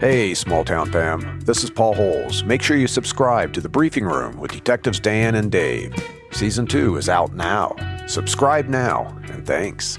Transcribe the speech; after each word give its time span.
Hey, 0.00 0.34
small 0.34 0.64
town 0.64 0.90
fam. 0.90 1.40
This 1.40 1.64
is 1.64 1.70
Paul 1.70 1.94
Holes. 1.94 2.44
Make 2.44 2.62
sure 2.62 2.76
you 2.76 2.86
subscribe 2.86 3.52
to 3.54 3.60
The 3.60 3.68
Briefing 3.68 4.04
Room 4.04 4.38
with 4.38 4.52
Detectives 4.52 5.00
Dan 5.00 5.34
and 5.36 5.50
Dave. 5.50 5.94
Season 6.30 6.66
2 6.66 6.96
is 6.96 7.08
out 7.08 7.32
now. 7.32 7.74
Subscribe 8.06 8.68
now, 8.68 9.16
and 9.30 9.46
thanks. 9.46 9.96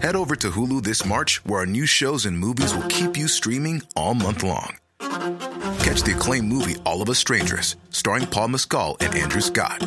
Head 0.00 0.16
over 0.16 0.34
to 0.34 0.50
Hulu 0.50 0.82
this 0.82 1.06
March, 1.06 1.44
where 1.44 1.60
our 1.60 1.66
new 1.66 1.86
shows 1.86 2.26
and 2.26 2.36
movies 2.36 2.74
will 2.74 2.88
keep 2.88 3.16
you 3.16 3.28
streaming 3.28 3.82
all 3.94 4.14
month 4.14 4.42
long. 4.42 4.76
Catch 4.98 6.02
the 6.02 6.14
acclaimed 6.16 6.48
movie 6.48 6.76
All 6.84 7.00
of 7.02 7.08
Us 7.08 7.18
Strangers, 7.18 7.76
starring 7.90 8.26
Paul 8.26 8.48
Mescal 8.48 8.96
and 8.98 9.14
Andrew 9.14 9.40
Scott. 9.40 9.86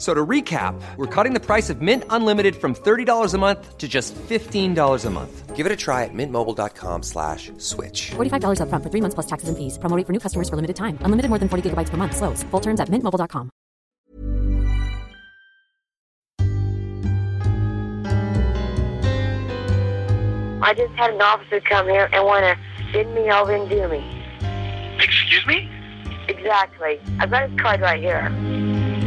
F- 0.00 0.06
So 0.06 0.14
to 0.14 0.24
recap, 0.26 0.80
we're 0.96 1.06
cutting 1.14 1.34
the 1.34 1.40
price 1.46 1.68
of 1.68 1.82
Mint 1.82 2.04
Unlimited 2.08 2.56
from 2.56 2.74
$30 2.74 3.34
a 3.34 3.38
month 3.38 3.76
to 3.76 3.86
just 3.86 4.14
$15 4.14 5.04
a 5.04 5.10
month. 5.10 5.54
Give 5.54 5.66
it 5.66 5.72
a 5.72 5.76
try 5.76 6.04
at 6.04 6.14
mintmobile.com 6.14 7.02
slash 7.02 7.52
switch. 7.58 8.12
$45 8.16 8.60
upfront 8.62 8.82
for 8.82 8.88
three 8.88 9.02
months 9.02 9.14
plus 9.14 9.26
taxes 9.26 9.50
and 9.50 9.58
fees. 9.58 9.76
Promo 9.76 10.02
for 10.06 10.12
new 10.14 10.18
customers 10.18 10.48
for 10.48 10.56
limited 10.56 10.76
time. 10.76 10.96
Unlimited 11.02 11.28
more 11.28 11.38
than 11.38 11.50
40 11.50 11.68
gigabytes 11.68 11.90
per 11.90 11.98
month. 11.98 12.16
Slows. 12.16 12.42
Full 12.44 12.60
terms 12.60 12.80
at 12.80 12.88
mintmobile.com. 12.88 13.50
I 20.62 20.74
just 20.76 20.92
had 20.94 21.14
an 21.14 21.22
officer 21.22 21.60
come 21.60 21.88
here 21.88 22.08
and 22.12 22.24
want 22.24 22.44
to 22.44 22.56
bend 22.92 23.14
me 23.14 23.30
over 23.30 23.52
and 23.54 23.68
do 23.68 23.88
me. 23.88 24.04
Excuse 25.02 25.46
me? 25.46 25.70
Exactly. 26.28 27.00
I've 27.18 27.30
got 27.30 27.48
his 27.50 27.58
card 27.60 27.80
right 27.80 28.00
here. 28.00 28.28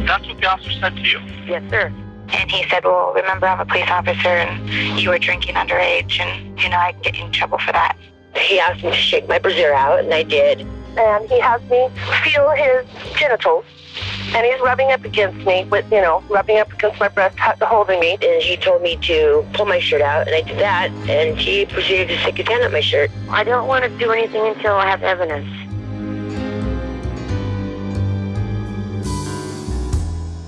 That's 0.06 0.26
what 0.26 0.40
the 0.40 0.46
officer 0.46 0.72
said 0.72 0.96
to 0.96 1.02
you. 1.02 1.20
Yes, 1.46 1.62
sir. 1.70 1.92
And 2.28 2.50
he 2.50 2.68
said, 2.68 2.84
Well, 2.84 3.12
remember, 3.14 3.46
I'm 3.46 3.60
a 3.60 3.66
police 3.66 3.88
officer 3.88 4.28
and 4.28 5.00
you 5.00 5.10
were 5.10 5.18
drinking 5.18 5.54
underage, 5.54 6.20
and, 6.20 6.58
you 6.60 6.68
know, 6.68 6.76
I 6.76 6.92
get 7.02 7.16
in 7.16 7.30
trouble 7.32 7.58
for 7.58 7.72
that. 7.72 7.96
He 8.36 8.58
asked 8.58 8.82
me 8.82 8.90
to 8.90 8.96
shake 8.96 9.28
my 9.28 9.38
brassiere 9.38 9.74
out, 9.74 10.00
and 10.00 10.12
I 10.12 10.22
did. 10.24 10.60
And 10.96 11.28
he 11.28 11.40
has 11.40 11.62
me 11.62 11.88
feel 12.24 12.50
his 12.50 12.86
genitals. 13.16 13.64
And 14.34 14.44
he's 14.44 14.60
rubbing 14.60 14.90
up 14.90 15.04
against 15.04 15.46
me 15.46 15.64
with, 15.64 15.84
you 15.92 16.00
know, 16.00 16.24
rubbing 16.28 16.58
up 16.58 16.72
against 16.72 16.98
my 16.98 17.06
breast, 17.08 17.36
h- 17.38 17.56
holding 17.60 18.00
me. 18.00 18.18
And 18.20 18.42
he 18.42 18.56
told 18.56 18.82
me 18.82 18.96
to 19.02 19.46
pull 19.52 19.66
my 19.66 19.78
shirt 19.78 20.02
out, 20.02 20.26
and 20.26 20.34
I 20.34 20.40
did 20.42 20.58
that. 20.58 20.90
And 21.08 21.38
he 21.38 21.66
proceeded 21.66 22.08
to 22.08 22.18
stick 22.18 22.38
his 22.38 22.48
hand 22.48 22.64
up 22.64 22.72
my 22.72 22.80
shirt. 22.80 23.10
I 23.30 23.44
don't 23.44 23.68
want 23.68 23.84
to 23.84 23.90
do 23.98 24.10
anything 24.10 24.44
until 24.44 24.74
I 24.74 24.86
have 24.86 25.02
evidence. 25.04 25.46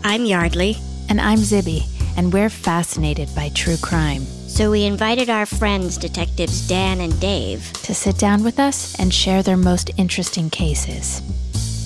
I'm 0.08 0.24
Yeardley, 0.24 0.76
And 1.08 1.20
I'm 1.20 1.38
Zibby, 1.40 1.82
and 2.16 2.32
we're 2.32 2.48
fascinated 2.48 3.28
by 3.34 3.48
true 3.48 3.76
crime. 3.76 4.22
so 4.22 4.70
we 4.70 4.84
invited 4.84 5.28
our 5.28 5.46
friends, 5.46 5.98
Detectives 5.98 6.68
Dan 6.68 7.00
and 7.00 7.18
Dave. 7.20 7.72
To 7.82 7.92
sit 7.92 8.16
down 8.16 8.44
with 8.44 8.60
us 8.60 8.94
and 9.00 9.12
share 9.12 9.42
their 9.42 9.56
most 9.56 9.90
interesting 9.96 10.48
cases. 10.48 11.22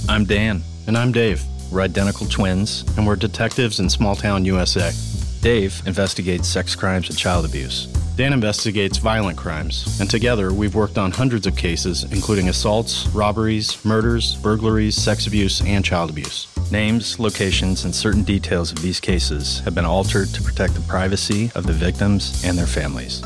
I'm 0.06 0.26
Dan. 0.26 0.62
And 0.86 0.98
I'm 0.98 1.12
Dave. 1.12 1.42
We're 1.72 1.80
identical 1.80 2.26
twins, 2.26 2.84
and 2.98 3.06
we're 3.06 3.16
detectives 3.16 3.80
in 3.80 3.88
small 3.88 4.14
town 4.14 4.44
USA. 4.44 4.92
Dave 5.40 5.80
investigates 5.86 6.46
sex 6.46 6.74
crimes 6.74 7.08
and 7.08 7.16
child 7.16 7.46
abuse. 7.46 7.88
Dan 8.20 8.34
investigates 8.34 8.98
violent 8.98 9.38
crimes, 9.38 9.98
and 9.98 10.10
together 10.10 10.52
we've 10.52 10.74
worked 10.74 10.98
on 10.98 11.10
hundreds 11.10 11.46
of 11.46 11.56
cases, 11.56 12.04
including 12.12 12.50
assaults, 12.50 13.06
robberies, 13.14 13.82
murders, 13.82 14.36
burglaries, 14.42 14.94
sex 14.94 15.26
abuse, 15.26 15.62
and 15.62 15.82
child 15.82 16.10
abuse. 16.10 16.46
Names, 16.70 17.18
locations, 17.18 17.86
and 17.86 17.94
certain 17.94 18.22
details 18.22 18.72
of 18.72 18.82
these 18.82 19.00
cases 19.00 19.60
have 19.60 19.74
been 19.74 19.86
altered 19.86 20.28
to 20.34 20.42
protect 20.42 20.74
the 20.74 20.82
privacy 20.82 21.50
of 21.54 21.66
the 21.66 21.72
victims 21.72 22.44
and 22.44 22.58
their 22.58 22.66
families. 22.66 23.22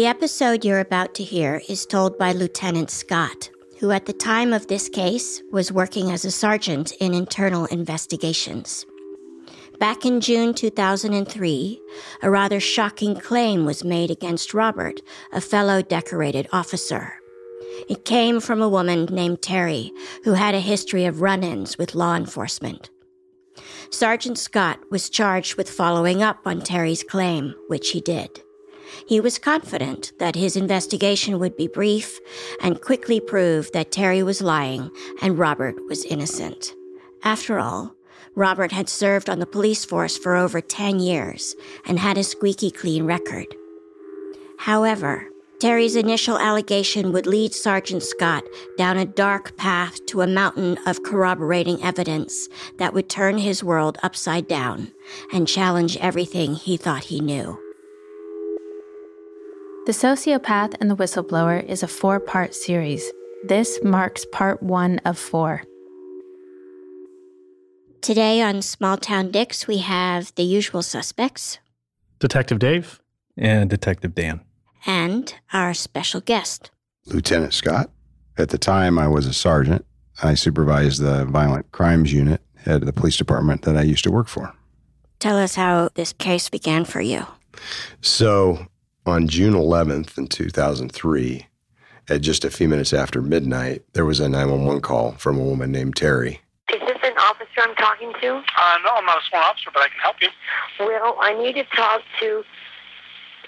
The 0.00 0.06
episode 0.06 0.64
you're 0.64 0.80
about 0.80 1.14
to 1.16 1.22
hear 1.22 1.60
is 1.68 1.84
told 1.84 2.16
by 2.16 2.32
Lieutenant 2.32 2.90
Scott, 2.90 3.50
who 3.80 3.90
at 3.90 4.06
the 4.06 4.14
time 4.14 4.54
of 4.54 4.66
this 4.66 4.88
case 4.88 5.42
was 5.52 5.70
working 5.70 6.10
as 6.10 6.24
a 6.24 6.30
sergeant 6.30 6.92
in 7.00 7.12
internal 7.12 7.66
investigations. 7.66 8.86
Back 9.78 10.06
in 10.06 10.22
June 10.22 10.54
2003, 10.54 11.82
a 12.22 12.30
rather 12.30 12.60
shocking 12.60 13.14
claim 13.14 13.66
was 13.66 13.84
made 13.84 14.10
against 14.10 14.54
Robert, 14.54 15.02
a 15.34 15.40
fellow 15.42 15.82
decorated 15.82 16.48
officer. 16.50 17.12
It 17.86 18.06
came 18.06 18.40
from 18.40 18.62
a 18.62 18.70
woman 18.70 19.04
named 19.04 19.42
Terry, 19.42 19.92
who 20.24 20.32
had 20.32 20.54
a 20.54 20.60
history 20.60 21.04
of 21.04 21.20
run 21.20 21.44
ins 21.44 21.76
with 21.76 21.94
law 21.94 22.16
enforcement. 22.16 22.88
Sergeant 23.90 24.38
Scott 24.38 24.78
was 24.90 25.10
charged 25.10 25.56
with 25.56 25.68
following 25.68 26.22
up 26.22 26.38
on 26.46 26.62
Terry's 26.62 27.02
claim, 27.02 27.54
which 27.68 27.90
he 27.90 28.00
did. 28.00 28.40
He 29.06 29.20
was 29.20 29.38
confident 29.38 30.12
that 30.18 30.36
his 30.36 30.56
investigation 30.56 31.38
would 31.38 31.56
be 31.56 31.68
brief 31.68 32.18
and 32.60 32.80
quickly 32.80 33.20
prove 33.20 33.70
that 33.72 33.92
Terry 33.92 34.22
was 34.22 34.40
lying 34.40 34.90
and 35.22 35.38
Robert 35.38 35.76
was 35.88 36.04
innocent. 36.04 36.74
After 37.22 37.58
all, 37.58 37.94
Robert 38.34 38.72
had 38.72 38.88
served 38.88 39.28
on 39.28 39.38
the 39.38 39.46
police 39.46 39.84
force 39.84 40.16
for 40.16 40.36
over 40.36 40.60
10 40.60 41.00
years 41.00 41.54
and 41.84 41.98
had 41.98 42.16
a 42.16 42.24
squeaky 42.24 42.70
clean 42.70 43.04
record. 43.04 43.46
However, 44.58 45.26
Terry's 45.60 45.96
initial 45.96 46.38
allegation 46.38 47.12
would 47.12 47.26
lead 47.26 47.52
Sergeant 47.52 48.02
Scott 48.02 48.44
down 48.78 48.96
a 48.96 49.04
dark 49.04 49.58
path 49.58 50.06
to 50.06 50.22
a 50.22 50.26
mountain 50.26 50.78
of 50.86 51.02
corroborating 51.02 51.82
evidence 51.82 52.48
that 52.78 52.94
would 52.94 53.10
turn 53.10 53.36
his 53.36 53.62
world 53.62 53.98
upside 54.02 54.48
down 54.48 54.92
and 55.34 55.46
challenge 55.46 55.98
everything 55.98 56.54
he 56.54 56.78
thought 56.78 57.04
he 57.04 57.20
knew. 57.20 57.58
The 59.86 59.92
Sociopath 59.92 60.76
and 60.80 60.90
the 60.90 60.96
Whistleblower 60.96 61.64
is 61.64 61.82
a 61.82 61.88
four 61.88 62.20
part 62.20 62.54
series. 62.54 63.10
This 63.44 63.82
marks 63.82 64.26
part 64.30 64.62
one 64.62 64.98
of 65.04 65.18
four. 65.18 65.62
Today 68.02 68.40
on 68.42 68.62
Small 68.62 68.96
Town 68.98 69.30
Dicks, 69.30 69.66
we 69.66 69.78
have 69.78 70.34
the 70.34 70.42
usual 70.42 70.82
suspects 70.82 71.58
Detective 72.18 72.58
Dave 72.58 73.00
and 73.36 73.70
Detective 73.70 74.14
Dan. 74.14 74.40
and 74.86 75.34
our 75.52 75.72
special 75.74 76.20
guest. 76.20 76.70
Lieutenant 77.06 77.54
Scott. 77.54 77.90
At 78.38 78.50
the 78.50 78.58
time, 78.58 78.98
I 78.98 79.08
was 79.08 79.26
a 79.26 79.32
sergeant. 79.32 79.84
I 80.22 80.34
supervised 80.34 81.00
the 81.00 81.24
violent 81.24 81.72
crimes 81.72 82.12
unit 82.12 82.42
at 82.66 82.84
the 82.84 82.92
police 82.92 83.16
department 83.16 83.62
that 83.62 83.76
I 83.76 83.82
used 83.82 84.04
to 84.04 84.10
work 84.10 84.28
for. 84.28 84.52
Tell 85.18 85.38
us 85.38 85.54
how 85.54 85.88
this 85.94 86.12
case 86.12 86.48
began 86.50 86.84
for 86.84 87.00
you. 87.00 87.26
So, 88.02 88.66
on 89.10 89.26
June 89.28 89.54
11th 89.54 90.16
in 90.16 90.28
2003, 90.28 91.46
at 92.08 92.20
just 92.22 92.44
a 92.44 92.50
few 92.50 92.68
minutes 92.68 92.92
after 92.92 93.20
midnight, 93.20 93.82
there 93.92 94.04
was 94.04 94.20
a 94.20 94.28
911 94.28 94.80
call 94.82 95.12
from 95.12 95.38
a 95.38 95.42
woman 95.44 95.70
named 95.72 95.96
Terry. 95.96 96.40
Is 96.72 96.80
this 96.80 96.98
an 97.02 97.12
officer 97.18 97.60
I'm 97.60 97.74
talking 97.74 98.12
to? 98.20 98.28
Uh, 98.56 98.76
no, 98.84 98.90
I'm 98.94 99.04
not 99.04 99.18
a 99.18 99.22
sworn 99.28 99.42
officer, 99.42 99.70
but 99.74 99.82
I 99.82 99.88
can 99.88 99.98
help 100.00 100.16
you. 100.20 100.28
Well, 100.78 101.16
I 101.20 101.34
need 101.34 101.54
to 101.54 101.64
talk 101.76 102.02
to. 102.20 102.42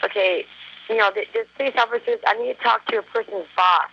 Okay, 0.04 0.44
you 0.88 0.96
know, 0.96 1.10
the, 1.14 1.22
the 1.32 1.44
police 1.56 1.74
officers. 1.78 2.18
I 2.26 2.34
need 2.34 2.56
to 2.56 2.62
talk 2.62 2.84
to 2.86 2.98
a 2.98 3.02
person's 3.02 3.46
boss. 3.56 3.88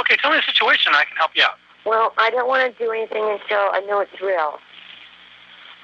Okay, 0.00 0.16
tell 0.16 0.30
me 0.30 0.38
the 0.38 0.50
situation. 0.50 0.92
I 0.94 1.04
can 1.04 1.16
help 1.16 1.32
you 1.34 1.42
out. 1.44 1.56
Well, 1.84 2.12
I 2.18 2.30
don't 2.30 2.48
want 2.48 2.64
to 2.72 2.84
do 2.84 2.90
anything 2.90 3.22
until 3.22 3.68
I 3.72 3.80
know 3.86 4.00
it's 4.00 4.20
real. 4.20 4.58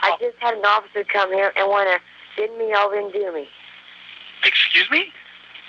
I 0.01 0.11
Oh. 0.13 0.17
just 0.21 0.37
had 0.41 0.55
an 0.55 0.65
officer 0.65 1.05
come 1.05 1.33
here 1.33 1.53
and 1.57 1.69
want 1.69 1.89
to 1.89 2.01
bend 2.41 2.57
me 2.59 2.75
over 2.75 2.99
and 2.99 3.13
do 3.13 3.33
me. 3.33 3.49
Excuse 4.45 4.91
me? 4.91 5.13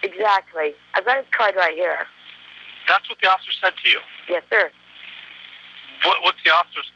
Exactly. 0.03 0.73
I've 0.93 1.05
got 1.05 1.17
his 1.17 1.25
card 1.31 1.55
right 1.55 1.75
here. 1.75 2.05
That's 2.87 3.09
what 3.09 3.17
the 3.21 3.29
officer 3.29 3.51
said 3.61 3.73
to 3.83 3.89
you. 3.89 3.99
Yes, 4.29 4.43
sir. 4.49 4.69
What, 6.03 6.21
what's 6.21 6.43
the 6.43 6.51
officer's 6.51 6.91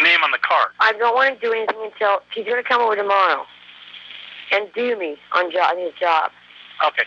name 0.00 0.22
on 0.24 0.30
the 0.30 0.38
card. 0.38 0.72
I 0.80 0.92
don't 0.92 1.14
want 1.14 1.34
to 1.34 1.40
do 1.40 1.52
anything 1.52 1.78
until 1.84 2.22
he's 2.32 2.46
going 2.46 2.62
to 2.62 2.68
come 2.68 2.80
over 2.80 2.96
tomorrow 2.96 3.44
and 4.52 4.68
do 4.74 4.96
me 4.96 5.16
on 5.32 5.50
job, 5.50 5.76
on 5.76 5.78
his 5.78 5.92
job. 5.98 6.30
Okay. 6.86 7.04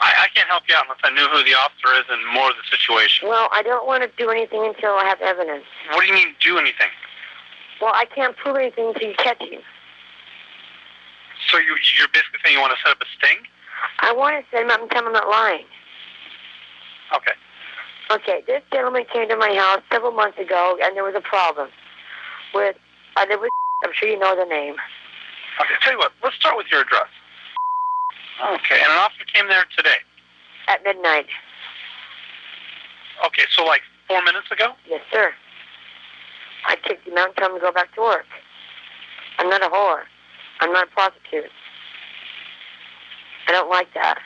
I, 0.00 0.26
I 0.26 0.28
can't 0.34 0.48
help 0.48 0.64
you 0.68 0.74
out 0.74 0.84
unless 0.84 1.02
I 1.04 1.10
knew 1.10 1.28
who 1.28 1.44
the 1.44 1.54
officer 1.54 1.92
is 2.00 2.06
and 2.08 2.20
more 2.32 2.50
of 2.50 2.56
the 2.56 2.66
situation. 2.70 3.28
Well, 3.28 3.48
I 3.52 3.62
don't 3.62 3.86
want 3.86 4.02
to 4.02 4.10
do 4.16 4.30
anything 4.30 4.64
until 4.64 4.92
I 4.96 5.04
have 5.04 5.20
evidence. 5.20 5.64
What 5.90 6.00
do 6.00 6.06
you 6.06 6.14
mean 6.14 6.34
do 6.40 6.58
anything? 6.58 6.90
Well, 7.80 7.92
I 7.94 8.04
can't 8.06 8.36
prove 8.36 8.56
anything 8.56 8.88
until 8.94 9.08
you 9.08 9.14
catch 9.16 9.42
him. 9.42 9.60
So 11.52 11.58
you, 11.58 11.76
you're 12.00 12.08
basically 12.08 12.40
saying 12.42 12.56
you 12.56 12.64
want 12.64 12.72
to 12.72 12.80
set 12.80 12.96
up 12.96 13.00
a 13.04 13.08
sting? 13.20 13.44
I 14.00 14.10
want 14.12 14.40
to 14.40 14.42
set 14.50 14.64
him 14.64 14.70
up 14.72 14.80
and 14.80 14.90
tell 14.90 15.04
him 15.04 15.08
I'm 15.08 15.12
not 15.12 15.28
lying. 15.28 15.68
Okay. 17.14 17.36
Okay, 18.10 18.42
this 18.46 18.62
gentleman 18.72 19.04
came 19.12 19.28
to 19.28 19.36
my 19.36 19.52
house 19.52 19.84
several 19.92 20.12
months 20.12 20.38
ago, 20.38 20.78
and 20.82 20.96
there 20.96 21.04
was 21.04 21.14
a 21.14 21.20
problem 21.20 21.68
with, 22.54 22.76
uh, 23.16 23.26
there 23.26 23.38
was, 23.38 23.50
I'm 23.84 23.92
sure 23.92 24.08
you 24.08 24.18
know 24.18 24.34
the 24.34 24.48
name. 24.48 24.76
Okay, 25.60 25.74
tell 25.84 25.92
you 25.92 25.98
what, 25.98 26.12
let's 26.24 26.36
start 26.36 26.56
with 26.56 26.66
your 26.72 26.80
address. 26.80 27.08
Okay, 28.40 28.80
and 28.80 28.90
an 28.90 28.98
officer 28.98 29.24
came 29.32 29.48
there 29.48 29.64
today. 29.76 30.00
At 30.68 30.82
midnight. 30.84 31.26
Okay, 33.26 33.44
so 33.54 33.64
like 33.64 33.82
four 34.08 34.22
minutes 34.24 34.50
ago? 34.50 34.72
Yes, 34.88 35.02
sir. 35.12 35.32
I 36.66 36.76
kicked 36.76 37.06
him 37.06 37.18
out 37.18 37.28
and 37.28 37.36
told 37.36 37.50
him 37.52 37.56
to 37.58 37.60
go 37.60 37.72
back 37.72 37.94
to 37.94 38.00
work. 38.00 38.26
I'm 39.38 39.50
not 39.50 39.62
a 39.62 39.68
whore. 39.68 40.04
I'm 40.62 40.72
not 40.72 40.86
a 40.86 40.90
prostitute. 40.92 41.50
I 43.48 43.52
don't 43.52 43.68
like 43.68 43.92
that. 43.94 44.18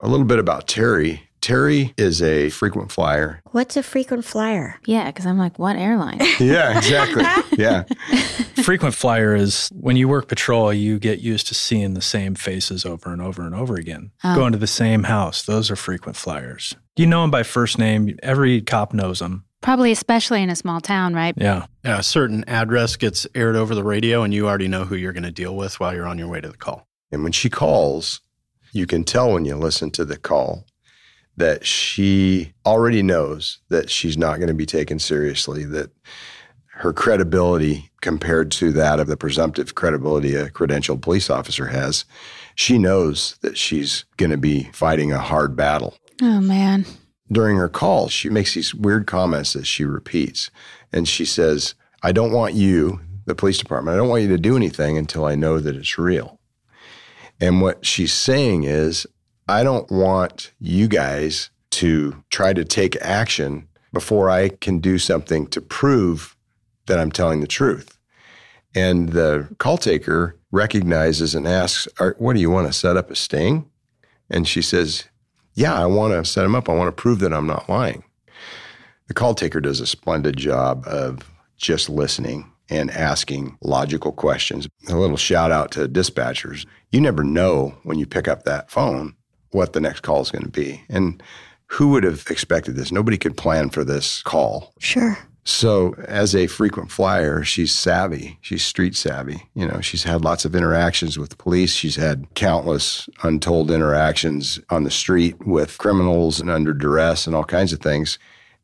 A 0.00 0.08
little 0.08 0.24
bit 0.24 0.38
about 0.38 0.66
Terry. 0.66 1.28
Terry 1.42 1.92
is 1.98 2.22
a 2.22 2.48
frequent 2.50 2.90
flyer. 2.90 3.42
What's 3.50 3.76
a 3.76 3.82
frequent 3.82 4.24
flyer? 4.24 4.80
Yeah, 4.86 5.06
because 5.10 5.26
I'm 5.26 5.36
like, 5.38 5.58
what 5.58 5.76
airline? 5.76 6.18
Yeah, 6.40 6.78
exactly. 6.78 7.24
yeah. 7.58 7.82
Frequent 8.62 8.94
flyer 8.94 9.34
is 9.34 9.68
when 9.74 9.96
you 9.96 10.08
work 10.08 10.28
patrol, 10.28 10.72
you 10.72 10.98
get 10.98 11.18
used 11.18 11.48
to 11.48 11.54
seeing 11.54 11.94
the 11.94 12.00
same 12.00 12.36
faces 12.36 12.84
over 12.86 13.12
and 13.12 13.20
over 13.20 13.42
and 13.42 13.54
over 13.54 13.74
again. 13.74 14.12
Oh. 14.24 14.34
Going 14.36 14.52
to 14.52 14.58
the 14.58 14.66
same 14.68 15.02
house. 15.04 15.42
Those 15.42 15.70
are 15.70 15.76
frequent 15.76 16.16
flyers. 16.16 16.76
You 16.96 17.06
know 17.06 17.22
them 17.22 17.30
by 17.30 17.42
first 17.42 17.76
name. 17.76 18.16
Every 18.22 18.60
cop 18.62 18.94
knows 18.94 19.18
them. 19.18 19.44
Probably 19.62 19.92
especially 19.92 20.42
in 20.42 20.50
a 20.50 20.56
small 20.56 20.80
town, 20.80 21.14
right? 21.14 21.34
Yeah. 21.36 21.66
yeah. 21.84 22.00
A 22.00 22.02
certain 22.02 22.44
address 22.48 22.96
gets 22.96 23.26
aired 23.34 23.56
over 23.56 23.74
the 23.74 23.84
radio, 23.84 24.22
and 24.22 24.34
you 24.34 24.48
already 24.48 24.68
know 24.68 24.84
who 24.84 24.96
you're 24.96 25.12
going 25.12 25.22
to 25.22 25.30
deal 25.30 25.56
with 25.56 25.80
while 25.80 25.94
you're 25.94 26.06
on 26.06 26.18
your 26.18 26.28
way 26.28 26.40
to 26.40 26.48
the 26.48 26.56
call. 26.56 26.86
And 27.10 27.22
when 27.22 27.32
she 27.32 27.48
calls, 27.48 28.20
you 28.72 28.86
can 28.86 29.04
tell 29.04 29.32
when 29.32 29.44
you 29.44 29.54
listen 29.56 29.90
to 29.92 30.04
the 30.04 30.16
call 30.18 30.66
that 31.36 31.64
she 31.64 32.52
already 32.66 33.02
knows 33.02 33.58
that 33.68 33.88
she's 33.88 34.18
not 34.18 34.36
going 34.36 34.48
to 34.48 34.54
be 34.54 34.66
taken 34.66 34.98
seriously, 34.98 35.64
that 35.64 35.90
her 36.74 36.92
credibility 36.92 37.90
compared 38.00 38.50
to 38.50 38.72
that 38.72 38.98
of 38.98 39.06
the 39.06 39.16
presumptive 39.16 39.74
credibility 39.74 40.34
a 40.34 40.50
credentialed 40.50 41.00
police 41.00 41.30
officer 41.30 41.66
has, 41.66 42.04
she 42.54 42.78
knows 42.78 43.36
that 43.42 43.56
she's 43.56 44.04
going 44.16 44.30
to 44.30 44.36
be 44.36 44.64
fighting 44.72 45.12
a 45.12 45.18
hard 45.18 45.54
battle. 45.56 45.96
Oh, 46.20 46.40
man. 46.40 46.84
During 47.32 47.56
her 47.56 47.68
call, 47.68 48.08
she 48.08 48.28
makes 48.28 48.54
these 48.54 48.74
weird 48.74 49.06
comments 49.06 49.54
that 49.54 49.66
she 49.66 49.84
repeats. 49.84 50.50
And 50.92 51.08
she 51.08 51.24
says, 51.24 51.74
I 52.02 52.12
don't 52.12 52.32
want 52.32 52.54
you, 52.54 53.00
the 53.24 53.34
police 53.34 53.58
department, 53.58 53.94
I 53.94 53.96
don't 53.96 54.08
want 54.08 54.22
you 54.22 54.28
to 54.28 54.38
do 54.38 54.56
anything 54.56 54.98
until 54.98 55.24
I 55.24 55.34
know 55.34 55.58
that 55.58 55.74
it's 55.74 55.98
real. 55.98 56.38
And 57.40 57.60
what 57.60 57.86
she's 57.86 58.12
saying 58.12 58.64
is, 58.64 59.06
I 59.48 59.64
don't 59.64 59.90
want 59.90 60.52
you 60.60 60.86
guys 60.86 61.50
to 61.70 62.22
try 62.30 62.52
to 62.52 62.64
take 62.64 62.96
action 63.00 63.66
before 63.92 64.30
I 64.30 64.50
can 64.50 64.78
do 64.78 64.98
something 64.98 65.46
to 65.48 65.60
prove 65.60 66.36
that 66.86 66.98
I'm 66.98 67.10
telling 67.10 67.40
the 67.40 67.46
truth. 67.46 67.98
And 68.74 69.10
the 69.10 69.48
call 69.58 69.78
taker 69.78 70.36
recognizes 70.50 71.34
and 71.34 71.46
asks, 71.46 71.88
What 72.18 72.34
do 72.34 72.40
you 72.40 72.50
want 72.50 72.66
to 72.68 72.72
set 72.72 72.96
up 72.96 73.10
a 73.10 73.16
sting? 73.16 73.70
And 74.30 74.46
she 74.46 74.62
says, 74.62 75.04
Yeah, 75.54 75.74
I 75.74 75.86
want 75.86 76.12
to 76.12 76.30
set 76.30 76.44
him 76.44 76.54
up. 76.54 76.68
I 76.68 76.74
want 76.74 76.88
to 76.88 77.00
prove 77.00 77.18
that 77.20 77.32
I'm 77.32 77.46
not 77.46 77.68
lying. 77.68 78.04
The 79.08 79.14
call 79.14 79.34
taker 79.34 79.60
does 79.60 79.80
a 79.80 79.86
splendid 79.86 80.36
job 80.36 80.84
of 80.86 81.18
just 81.56 81.88
listening 81.88 82.50
and 82.70 82.90
asking 82.90 83.58
logical 83.60 84.12
questions. 84.12 84.66
A 84.88 84.96
little 84.96 85.16
shout 85.16 85.52
out 85.52 85.70
to 85.72 85.88
dispatchers. 85.88 86.66
You 86.90 87.00
never 87.00 87.22
know 87.22 87.74
when 87.82 87.98
you 87.98 88.06
pick 88.06 88.28
up 88.28 88.44
that 88.44 88.70
phone 88.70 89.14
what 89.50 89.74
the 89.74 89.80
next 89.80 90.00
call 90.00 90.22
is 90.22 90.30
going 90.30 90.44
to 90.44 90.50
be. 90.50 90.82
And 90.88 91.22
who 91.66 91.90
would 91.90 92.04
have 92.04 92.26
expected 92.30 92.76
this? 92.76 92.90
Nobody 92.90 93.18
could 93.18 93.36
plan 93.36 93.68
for 93.68 93.84
this 93.84 94.22
call. 94.22 94.72
Sure. 94.78 95.18
So, 95.44 95.94
as 96.06 96.36
a 96.36 96.46
frequent 96.46 96.92
flyer, 96.92 97.42
she's 97.42 97.72
savvy. 97.72 98.38
She's 98.42 98.64
street 98.64 98.94
savvy. 98.94 99.42
You 99.54 99.66
know, 99.66 99.80
she's 99.80 100.04
had 100.04 100.22
lots 100.22 100.44
of 100.44 100.54
interactions 100.54 101.18
with 101.18 101.38
police. 101.38 101.72
She's 101.72 101.96
had 101.96 102.32
countless 102.34 103.08
untold 103.24 103.72
interactions 103.72 104.60
on 104.70 104.84
the 104.84 104.90
street 104.90 105.44
with 105.44 105.78
criminals 105.78 106.38
and 106.38 106.48
under 106.48 106.72
duress 106.72 107.26
and 107.26 107.34
all 107.34 107.44
kinds 107.44 107.72
of 107.72 107.80
things. 107.80 108.20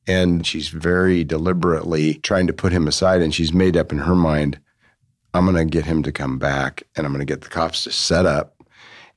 And 0.06 0.46
she's 0.46 0.68
very 0.68 1.24
deliberately 1.24 2.14
trying 2.14 2.46
to 2.46 2.52
put 2.52 2.72
him 2.72 2.86
aside. 2.86 3.22
And 3.22 3.34
she's 3.34 3.52
made 3.52 3.76
up 3.76 3.90
in 3.90 3.98
her 3.98 4.14
mind 4.14 4.60
I'm 5.34 5.44
going 5.44 5.56
to 5.56 5.64
get 5.64 5.84
him 5.84 6.02
to 6.02 6.12
come 6.12 6.38
back 6.38 6.82
and 6.96 7.06
I'm 7.06 7.12
going 7.12 7.24
to 7.24 7.30
get 7.30 7.42
the 7.42 7.48
cops 7.48 7.84
to 7.84 7.92
set 7.92 8.26
up. 8.26 8.54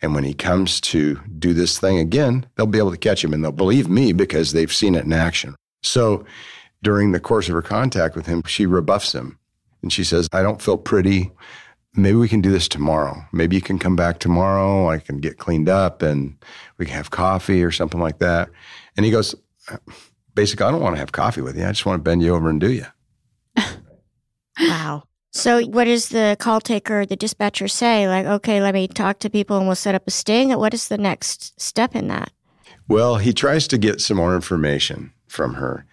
And 0.02 0.16
when 0.16 0.24
he 0.24 0.34
comes 0.34 0.82
to 0.82 1.20
do 1.38 1.54
this 1.54 1.80
thing 1.80 2.00
again, 2.00 2.46
they'll 2.56 2.66
be 2.66 2.80
able 2.80 2.92
to 2.92 2.98
catch 2.98 3.24
him 3.24 3.34
and 3.34 3.44
they'll 3.44 3.52
believe 3.52 3.88
me 3.88 4.14
because 4.14 4.52
they've 4.52 4.74
seen 4.74 4.96
it 4.96 5.06
in 5.06 5.14
action. 5.14 5.56
So, 5.84 6.26
during 6.84 7.12
the 7.12 7.20
course 7.20 7.48
of 7.48 7.54
her 7.54 7.62
contact 7.62 8.16
with 8.16 8.26
him, 8.26 8.44
she 8.46 8.66
rebuffs 8.66 9.14
him 9.14 9.40
and 9.82 9.92
she 9.92 10.04
says, 10.04 10.28
I 10.32 10.42
don't 10.42 10.62
feel 10.62 10.78
pretty. 10.78 11.32
Maybe 11.94 12.16
we 12.16 12.30
can 12.30 12.42
do 12.42 12.52
this 12.52 12.68
tomorrow. 12.68 13.24
Maybe 13.34 13.56
you 13.56 13.62
can 13.62 13.78
come 13.78 13.96
back 13.96 14.20
tomorrow. 14.20 14.90
I 14.90 15.00
can 15.00 15.18
get 15.18 15.38
cleaned 15.38 15.70
up 15.70 16.02
and 16.02 16.36
we 16.78 16.86
can 16.86 16.96
have 16.96 17.12
coffee 17.12 17.64
or 17.64 17.72
something 17.72 18.00
like 18.00 18.20
that. 18.20 18.50
And 18.96 19.06
he 19.06 19.12
goes, 19.12 19.36
Basically, 20.34 20.66
I 20.66 20.72
don't 20.72 20.82
want 20.82 20.96
to 20.96 21.00
have 21.00 21.12
coffee 21.12 21.42
with 21.42 21.58
you. 21.58 21.66
I 21.66 21.72
just 21.72 21.86
want 21.86 22.00
to 22.00 22.04
bend 22.04 22.24
you 22.24 22.34
over 22.34 22.50
and 22.50 22.60
do 22.60 22.72
you. 22.72 22.86
Wow. 24.60 25.04
So, 25.32 25.66
what 25.66 25.86
does 25.86 26.10
the 26.10 26.36
call 26.40 26.60
taker, 26.60 27.06
the 27.06 27.16
dispatcher 27.16 27.68
say? 27.68 28.08
Like, 28.08 28.26
okay, 28.26 28.62
let 28.62 28.74
me 28.74 28.88
talk 28.88 29.20
to 29.20 29.30
people 29.30 29.58
and 29.58 29.66
we'll 29.66 29.76
set 29.76 29.96
up 29.96 30.08
a 30.08 30.12
sting. 30.12 30.50
What 30.58 30.74
is 30.74 30.90
the 30.90 30.98
next 30.98 31.60
step 31.60 31.96
in 31.96 32.10
that? 32.10 32.32
Well, 32.88 33.16
he 33.16 33.34
tries 33.34 33.68
to 33.70 33.78
get 33.78 34.02
some 34.02 34.18
more 34.18 34.36
information 34.36 35.14
from 35.28 35.56
her. 35.56 35.86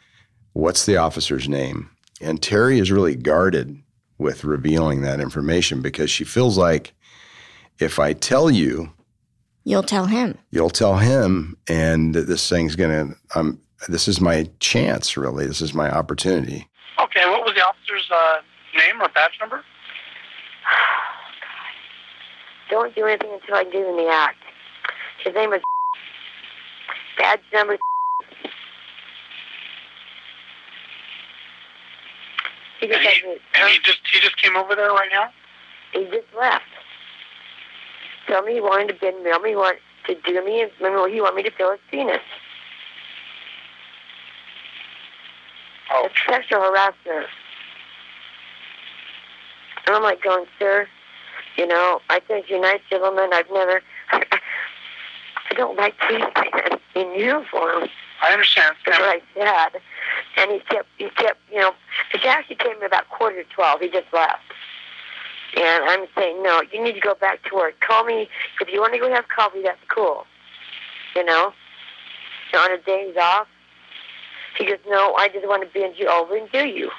What's 0.59 0.87
the 0.87 0.97
officer's 0.97 1.49
name? 1.49 1.89
And 2.21 2.43
Terry 2.43 2.81
is 2.81 2.91
really 2.91 3.15
guarded 3.15 3.81
with 4.19 4.43
revealing 4.43 5.03
that 5.03 5.21
information 5.21 5.83
because 5.83 6.11
she 6.11 6.25
feels 6.25 6.59
like 6.59 6.95
if 7.79 8.01
I 8.01 8.13
tell 8.13 8.51
you, 8.51 8.91
You'll 9.63 9.85
tell 9.85 10.07
him. 10.07 10.37
you'll 10.51 10.71
tell 10.71 10.97
him, 10.97 11.57
and 11.69 12.13
this 12.13 12.49
thing's 12.49 12.75
gonna. 12.75 13.11
Um, 13.37 13.61
this 13.89 14.09
is 14.09 14.21
my 14.21 14.51
chance, 14.59 15.17
really. 15.17 15.47
This 15.47 15.61
is 15.61 15.75
my 15.75 15.93
opportunity. 15.93 16.67
Okay, 17.01 17.25
what 17.31 17.45
was 17.45 17.55
the 17.55 17.65
officer's 17.65 18.11
uh, 18.13 18.39
name 18.77 19.01
or 19.01 19.09
badge 19.11 19.39
number? 19.39 19.63
Don't 22.71 22.93
do 22.97 23.07
anything 23.07 23.31
until 23.33 23.55
I 23.55 23.63
do 23.63 23.89
in 23.91 23.97
the 23.97 24.09
act. 24.11 24.39
His 25.23 25.37
name 25.37 25.53
is 25.53 25.63
badge 27.17 27.43
number. 27.55 27.79
He 32.81 32.87
just, 32.87 32.99
And 32.99 33.09
he, 33.09 33.21
had 33.21 33.25
me, 33.25 33.39
and 33.55 33.69
he 33.71 33.79
just 33.83 33.99
he 34.13 34.21
just 34.21 34.37
came 34.37 34.57
over 34.57 34.75
there 34.75 34.91
right 34.91 35.09
now. 35.13 35.31
he 35.93 36.05
just 36.05 36.27
left. 36.39 36.65
Tell 38.27 38.43
me 38.43 38.55
he 38.55 38.61
wanted 38.61 38.89
to 38.89 38.95
bend 38.95 39.23
me. 39.25 39.31
Tell 39.31 39.41
me 39.41 39.51
he 39.51 39.57
wanted 39.57 39.81
to 40.07 40.15
do 40.15 40.45
me, 40.45 40.63
and 40.63 40.71
remember 40.81 41.09
he 41.09 41.21
wanted 41.21 41.37
me 41.37 41.43
to 41.45 41.51
feel 41.51 41.71
his 41.71 41.81
penis. 41.91 42.19
Oh. 45.91 46.05
It's 46.07 46.15
sexual 46.29 46.61
harassment. 46.61 47.27
And 49.87 49.97
I'm 49.97 50.03
like 50.03 50.23
going, 50.23 50.45
sir, 50.59 50.87
you 51.57 51.67
know, 51.67 52.01
I 52.11 52.21
think 52.21 52.51
you're 52.51 52.59
a 52.59 52.63
nice 52.63 52.81
gentleman. 52.91 53.31
I've 53.33 53.51
never, 53.51 53.81
I 54.13 55.55
don't 55.57 55.77
like 55.77 55.99
policemen 55.99 56.79
in 56.95 57.15
uniform. 57.19 57.89
I 58.23 58.33
understand. 58.33 58.77
That's 58.85 58.99
what 58.99 59.09
I 59.09 59.21
said. 59.35 59.81
And 60.37 60.53
he 60.53 60.61
kept, 60.61 60.89
he 60.99 61.09
kept, 61.11 61.41
you 61.51 61.59
know, 61.59 61.73
it 62.15 62.25
actually 62.25 62.57
came 62.57 62.77
in 62.77 62.85
about 62.85 63.09
quarter 63.09 63.43
to 63.43 63.49
12. 63.51 63.81
He 63.81 63.91
just 63.91 64.13
left. 64.13 64.43
And 65.57 65.85
I'm 65.85 66.07
saying, 66.15 66.43
no, 66.43 66.63
you 66.73 66.83
need 66.83 66.93
to 66.93 67.01
go 67.01 67.15
back 67.15 67.43
to 67.45 67.55
work. 67.55 67.75
Call 67.81 68.05
me. 68.05 68.29
If 68.61 68.69
you 68.73 68.81
want 68.81 68.93
to 68.93 68.99
go 68.99 69.11
have 69.13 69.27
coffee, 69.29 69.63
that's 69.63 69.81
cool. 69.89 70.25
You 71.17 71.25
know? 71.25 71.53
So 72.53 72.59
on 72.59 72.73
a 72.73 72.79
days 72.79 73.17
off, 73.21 73.49
he 74.57 74.67
goes, 74.67 74.79
no, 74.89 75.15
I 75.17 75.29
just 75.29 75.47
want 75.47 75.63
to 75.63 75.79
bend 75.79 75.95
you 75.97 76.09
over 76.09 76.37
and 76.37 76.51
do 76.51 76.67
you. 76.67 76.91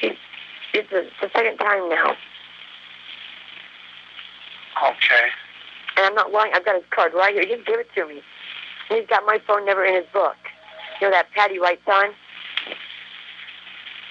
He, 0.00 0.12
it's 0.74 0.90
the, 0.90 1.08
the 1.20 1.30
second 1.34 1.58
time 1.58 1.88
now. 1.88 2.16
Okay. 4.82 5.28
And 5.96 6.06
I'm 6.06 6.14
not 6.14 6.32
lying. 6.32 6.52
I've 6.54 6.64
got 6.64 6.74
his 6.76 6.84
card 6.90 7.14
right 7.14 7.34
here. 7.34 7.46
He 7.46 7.54
just 7.54 7.66
give 7.66 7.80
it 7.80 7.88
to 7.94 8.06
me. 8.06 8.22
And 8.90 8.98
he's 8.98 9.08
got 9.08 9.24
my 9.24 9.40
phone 9.46 9.64
number 9.64 9.84
in 9.84 9.94
his 9.94 10.04
book. 10.12 10.36
You 11.00 11.08
know 11.08 11.10
that 11.12 11.30
Patty 11.32 11.58
White 11.60 11.80
on? 11.86 12.10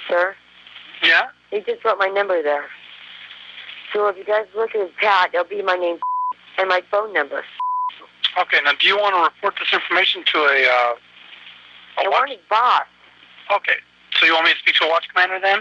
Sir? 0.08 0.36
Yeah, 1.04 1.28
He 1.52 1.60
just 1.62 1.84
wrote 1.84 1.98
my 1.98 2.08
number 2.08 2.42
there. 2.42 2.66
So 3.94 4.08
if 4.08 4.18
you 4.18 4.24
guys 4.24 4.46
look 4.56 4.76
at 4.76 4.82
his 4.82 4.92
pad, 5.00 5.30
there'll 5.32 5.48
be 5.48 5.62
my 5.62 5.76
name 5.76 5.98
and 6.58 6.70
my 6.70 6.82
phone 6.92 7.14
number. 7.14 7.44
Okay, 8.40 8.58
now 8.64 8.72
do 8.80 8.88
you 8.88 8.98
want 8.98 9.16
to 9.16 9.22
report 9.24 9.56
this 9.60 9.74
information 9.74 10.24
to 10.34 10.38
a, 10.40 10.68
uh, 10.68 10.94
I 12.04 12.08
want 12.10 12.30
his 12.30 12.40
boss. 12.50 12.84
okay, 13.56 13.78
so 14.20 14.26
you 14.26 14.34
want 14.34 14.46
me 14.46 14.52
to 14.54 14.60
speak 14.60 14.76
to 14.76 14.86
a 14.86 14.90
watch 14.90 15.08
commander 15.14 15.40
then? 15.42 15.60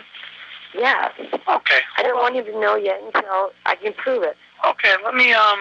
Yeah. 0.76 1.10
Okay. 1.48 1.80
I 1.96 2.02
don't 2.02 2.16
want 2.16 2.34
him 2.34 2.44
to 2.46 2.60
know 2.60 2.74
yet 2.74 3.00
until 3.00 3.52
I 3.64 3.76
can 3.76 3.92
prove 3.92 4.24
it. 4.24 4.36
Okay, 4.66 4.94
let 5.04 5.14
me, 5.14 5.32
um, 5.32 5.58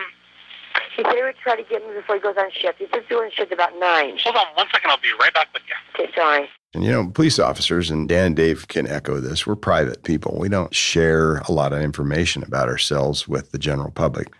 He 0.95 1.03
said 1.03 1.13
he 1.13 1.23
would 1.23 1.35
try 1.41 1.55
to 1.55 1.63
get 1.63 1.85
me 1.87 1.93
before 1.95 2.15
he 2.15 2.21
goes 2.21 2.35
on 2.37 2.49
shift. 2.51 2.79
He's 2.79 2.89
just 2.89 3.09
doing 3.09 3.31
shift 3.33 3.51
about 3.51 3.77
nine. 3.79 4.17
hold 4.23 4.35
on 4.35 4.45
one 4.55 4.67
second, 4.71 4.91
I'll 4.91 4.97
be 4.97 5.11
right 5.19 5.33
back 5.33 5.47
with 5.53 5.63
you. 5.67 6.03
Okay, 6.03 6.11
sorry. 6.15 6.49
And 6.73 6.83
you 6.83 6.91
know, 6.91 7.07
police 7.07 7.39
officers, 7.39 7.91
and 7.91 8.09
Dan 8.09 8.27
and 8.27 8.35
Dave 8.35 8.67
can 8.67 8.87
echo 8.87 9.19
this, 9.19 9.45
we're 9.45 9.55
private 9.55 10.03
people. 10.03 10.37
We 10.39 10.49
don't 10.49 10.73
share 10.73 11.37
a 11.47 11.51
lot 11.51 11.73
of 11.73 11.81
information 11.81 12.43
about 12.43 12.69
ourselves 12.69 13.27
with 13.27 13.51
the 13.51 13.59
general 13.59 13.91
public. 13.91 14.33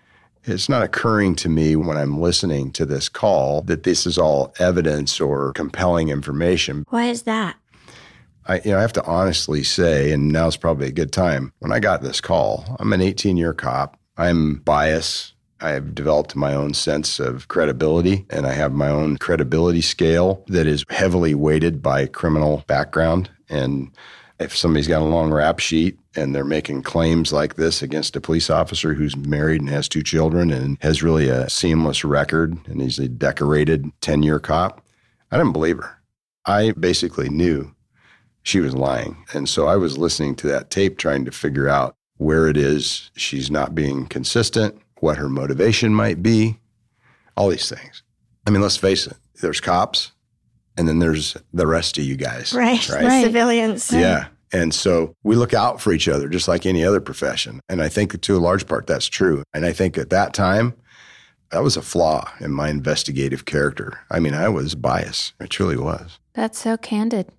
It's 0.46 0.68
not 0.68 0.84
occurring 0.84 1.36
to 1.38 1.50
me 1.50 1.76
when 1.76 1.96
I'm 1.96 2.20
listening 2.20 2.72
to 2.74 2.86
this 2.86 3.08
call 3.08 3.62
that 3.64 3.84
this 3.84 4.06
is 4.06 4.18
all 4.18 4.54
evidence 4.60 5.22
or 5.22 5.54
compelling 5.54 6.10
information. 6.10 6.86
Why 6.90 7.06
is 7.06 7.24
that? 7.24 7.56
I, 8.46 8.60
you 8.66 8.72
know, 8.72 8.78
I 8.78 8.82
have 8.82 8.94
to 8.94 9.06
honestly 9.06 9.64
say, 9.64 10.12
and 10.12 10.30
now's 10.30 10.58
probably 10.58 10.88
a 10.88 10.92
good 10.92 11.14
time. 11.14 11.54
When 11.60 11.72
I 11.72 11.80
got 11.80 12.02
this 12.02 12.20
call, 12.20 12.76
I'm 12.80 12.92
an 12.92 13.02
18 13.02 13.38
year 13.38 13.54
cop. 13.54 13.98
I'm 14.18 14.56
biased. 14.56 15.33
I 15.64 15.70
have 15.70 15.96
developed 15.96 16.36
my 16.36 16.54
own 16.54 16.74
sense 16.74 17.22
of 17.22 17.48
credibility, 17.48 18.26
and 18.30 18.46
I 18.46 18.52
have 18.52 18.74
my 18.74 18.90
own 18.90 19.16
credibility 19.18 19.80
scale 19.80 20.44
that 20.48 20.68
is 20.68 20.84
heavily 20.90 21.34
weighted 21.34 21.82
by 21.82 22.08
criminal 22.08 22.66
background. 22.68 23.30
And 23.48 23.90
if 24.40 24.56
somebody's 24.56 24.90
got 24.90 25.02
a 25.02 25.06
long 25.06 25.32
rap 25.32 25.60
sheet 25.60 25.98
and 26.18 26.36
they're 26.36 26.44
making 26.44 26.84
claims 26.84 27.32
like 27.32 27.56
this 27.56 27.82
against 27.82 28.18
a 28.18 28.22
police 28.22 28.50
officer 28.50 28.94
who's 28.94 29.16
married 29.16 29.62
and 29.62 29.70
has 29.70 29.88
two 29.88 30.04
children 30.04 30.52
and 30.52 30.78
has 30.82 31.02
really 31.02 31.30
a 31.30 31.50
seamless 31.50 32.04
record 32.04 32.58
and 32.68 32.82
he's 32.82 33.00
a 33.00 33.08
decorated 33.08 33.90
10 34.02 34.22
year 34.22 34.42
cop, 34.42 34.86
I 35.32 35.38
didn't 35.38 35.54
believe 35.54 35.78
her. 35.78 36.02
I 36.46 36.74
basically 36.74 37.30
knew 37.30 37.74
she 38.42 38.60
was 38.60 38.76
lying. 38.76 39.24
And 39.34 39.48
so 39.48 39.68
I 39.68 39.78
was 39.78 39.98
listening 39.98 40.36
to 40.36 40.48
that 40.48 40.70
tape 40.70 40.98
trying 40.98 41.24
to 41.24 41.32
figure 41.32 41.70
out 41.70 41.96
where 42.18 42.48
it 42.50 42.58
is 42.58 43.12
she's 43.16 43.50
not 43.50 43.74
being 43.74 44.08
consistent, 44.08 44.78
what 45.04 45.18
her 45.18 45.28
motivation 45.28 45.94
might 45.94 46.24
be, 46.24 46.58
all 47.36 47.50
these 47.50 47.68
things. 47.68 48.04
I 48.48 48.52
mean, 48.52 48.62
let's 48.62 48.78
face 48.78 49.06
it, 49.06 49.18
there's 49.42 49.60
cops 49.60 50.14
and 50.78 50.88
then 50.88 51.00
there's 51.00 51.36
the 51.54 51.68
rest 51.68 51.98
of 51.98 52.06
you 52.06 52.16
guys. 52.16 52.54
Right. 52.54 52.80
The 52.80 53.22
civilians. 53.22 53.92
Yeah. 53.92 54.28
And 54.54 54.74
so 54.74 55.14
we 55.24 55.36
look 55.36 55.54
out 55.54 55.82
for 55.82 55.92
each 55.92 56.08
other 56.08 56.30
just 56.30 56.48
like 56.48 56.66
any 56.66 56.86
other 56.86 57.02
profession. 57.02 57.60
And 57.68 57.82
I 57.82 57.90
think 57.90 58.22
to 58.22 58.38
a 58.38 58.40
large 58.40 58.66
part 58.66 58.88
that's 58.88 59.08
true. 59.08 59.44
And 59.54 59.66
I 59.66 59.74
think 59.74 59.98
at 59.98 60.10
that 60.12 60.34
time, 60.34 60.74
that 61.52 61.64
was 61.64 61.76
a 61.76 61.82
flaw 61.82 62.32
in 62.40 62.52
my 62.52 62.70
investigative 62.70 63.44
character. 63.44 64.00
I 64.10 64.22
mean, 64.22 64.34
I 64.34 64.48
was 64.48 64.74
biased. 64.74 65.34
I 65.42 65.48
truly 65.48 65.78
was. 65.78 66.18
That's 66.34 66.60
so 66.60 66.78
candid. 66.78 67.30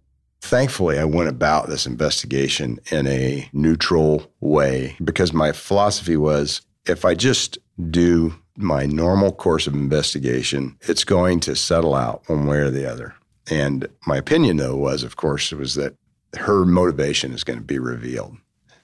Thankfully, 0.42 0.98
I 0.98 1.04
went 1.04 1.30
about 1.30 1.68
this 1.68 1.86
investigation 1.86 2.78
in 2.90 3.06
a 3.06 3.48
neutral 3.54 4.30
way 4.40 4.96
because 5.02 5.32
my 5.32 5.52
philosophy 5.52 6.18
was 6.18 6.60
if 6.86 7.04
I 7.04 7.14
just 7.14 7.58
do 7.90 8.34
my 8.56 8.86
normal 8.86 9.32
course 9.32 9.66
of 9.66 9.74
investigation, 9.74 10.76
it's 10.82 11.04
going 11.04 11.40
to 11.40 11.56
settle 11.56 11.94
out 11.94 12.22
one 12.28 12.46
way 12.46 12.58
or 12.58 12.70
the 12.70 12.90
other. 12.90 13.14
And 13.50 13.88
my 14.06 14.16
opinion, 14.16 14.56
though, 14.56 14.76
was, 14.76 15.02
of 15.02 15.16
course, 15.16 15.52
was 15.52 15.74
that 15.74 15.96
her 16.38 16.64
motivation 16.64 17.32
is 17.32 17.44
going 17.44 17.58
to 17.58 17.64
be 17.64 17.78
revealed. 17.78 18.36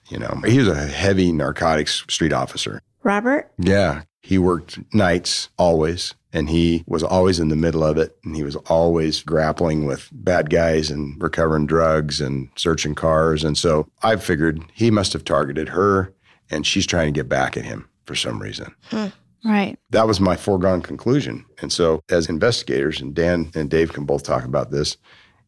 You 0.09 0.19
know, 0.19 0.43
he 0.45 0.59
was 0.59 0.69
a 0.69 0.87
heavy 0.87 1.33
narcotics 1.33 2.05
street 2.09 2.33
officer. 2.33 2.83
Robert? 3.03 3.51
Yeah. 3.59 4.03
He 4.23 4.39
worked 4.39 4.79
nights 4.93 5.49
always, 5.57 6.15
and 6.33 6.51
he 6.51 6.85
was 6.87 7.03
always 7.03 7.41
in 7.41 7.49
the 7.49 7.57
middle 7.57 7.85
of 7.85 7.97
it. 7.97 8.17
And 8.25 8.37
he 8.37 8.43
was 8.43 8.57
always 8.57 9.23
grappling 9.23 9.87
with 9.87 10.09
bad 10.13 10.51
guys 10.51 10.91
and 10.91 11.21
recovering 11.23 11.67
drugs 11.67 12.21
and 12.21 12.51
searching 12.57 12.95
cars. 12.95 13.45
And 13.45 13.57
so 13.57 13.89
I 14.03 14.17
figured 14.17 14.63
he 14.75 14.91
must 14.91 15.13
have 15.13 15.25
targeted 15.25 15.71
her, 15.71 16.13
and 16.51 16.67
she's 16.67 16.87
trying 16.87 17.07
to 17.07 17.19
get 17.19 17.29
back 17.29 17.57
at 17.57 17.65
him 17.65 17.89
for 18.11 18.17
some 18.17 18.43
reason. 18.43 18.75
Hmm. 18.91 19.07
Right. 19.45 19.79
That 19.91 20.09
was 20.09 20.19
my 20.19 20.35
foregone 20.35 20.83
conclusion. 20.83 21.47
And 21.63 21.73
so, 21.73 22.03
as 22.11 22.29
investigators, 22.29 23.01
and 23.01 23.15
Dan 23.15 23.53
and 23.55 23.71
Dave 23.71 23.93
can 23.93 24.05
both 24.05 24.25
talk 24.25 24.45
about 24.45 24.73
this, 24.73 24.97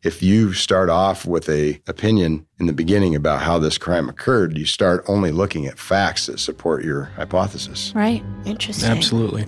if 0.05 0.23
you 0.23 0.53
start 0.53 0.89
off 0.89 1.27
with 1.27 1.49
a 1.49 1.83
opinion 1.89 2.47
in 2.61 2.67
the 2.67 2.73
beginning 2.73 3.17
about 3.17 3.43
how 3.43 3.59
this 3.59 3.79
crime 3.79 4.09
occurred, 4.09 4.57
you 4.57 4.65
start 4.65 5.05
only 5.09 5.33
looking 5.33 5.67
at 5.67 5.77
facts 5.77 6.27
that 6.27 6.39
support 6.39 6.85
your 6.85 7.07
hypothesis. 7.17 7.93
Right. 7.97 8.23
Interesting. 8.45 8.91
Absolutely. 8.91 9.47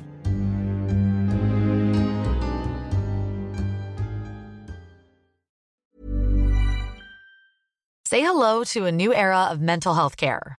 Say 8.06 8.22
hello 8.22 8.64
to 8.64 8.86
a 8.86 8.92
new 8.92 9.14
era 9.14 9.48
of 9.52 9.60
mental 9.60 9.94
health 9.94 10.16
care. 10.16 10.58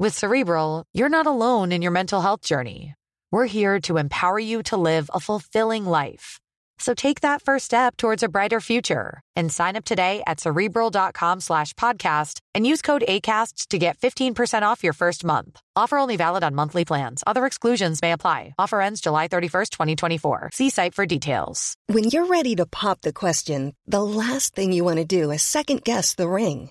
With 0.00 0.16
Cerebral, 0.16 0.84
you're 0.94 1.08
not 1.08 1.26
alone 1.26 1.72
in 1.72 1.82
your 1.82 1.90
mental 1.90 2.20
health 2.20 2.42
journey. 2.42 2.94
We're 3.32 3.46
here 3.46 3.80
to 3.80 3.98
empower 3.98 4.38
you 4.38 4.62
to 4.70 4.76
live 4.76 5.10
a 5.12 5.18
fulfilling 5.18 5.84
life. 5.84 6.38
So 6.78 6.94
take 6.94 7.22
that 7.22 7.42
first 7.42 7.64
step 7.64 7.96
towards 7.96 8.22
a 8.22 8.28
brighter 8.28 8.60
future 8.60 9.20
and 9.34 9.52
sign 9.52 9.74
up 9.74 9.84
today 9.84 10.22
at 10.24 10.38
cerebral.com 10.38 11.40
slash 11.40 11.74
podcast 11.74 12.38
and 12.54 12.64
use 12.64 12.80
code 12.80 13.02
ACAST 13.08 13.66
to 13.70 13.78
get 13.78 13.98
15% 13.98 14.62
off 14.62 14.84
your 14.84 14.92
first 14.92 15.24
month. 15.24 15.60
Offer 15.74 15.98
only 15.98 16.16
valid 16.16 16.44
on 16.44 16.54
monthly 16.54 16.84
plans. 16.84 17.24
Other 17.26 17.44
exclusions 17.44 18.00
may 18.00 18.12
apply. 18.12 18.54
Offer 18.56 18.80
ends 18.80 19.00
July 19.00 19.26
31st, 19.26 19.70
2024. 19.70 20.50
See 20.52 20.70
site 20.70 20.94
for 20.94 21.06
details. 21.06 21.74
When 21.88 22.04
you're 22.04 22.26
ready 22.26 22.54
to 22.54 22.66
pop 22.66 23.00
the 23.00 23.12
question, 23.12 23.74
the 23.88 24.04
last 24.04 24.54
thing 24.54 24.70
you 24.70 24.84
want 24.84 24.98
to 24.98 25.04
do 25.04 25.32
is 25.32 25.42
second 25.42 25.82
guess 25.82 26.14
the 26.14 26.28
ring. 26.28 26.70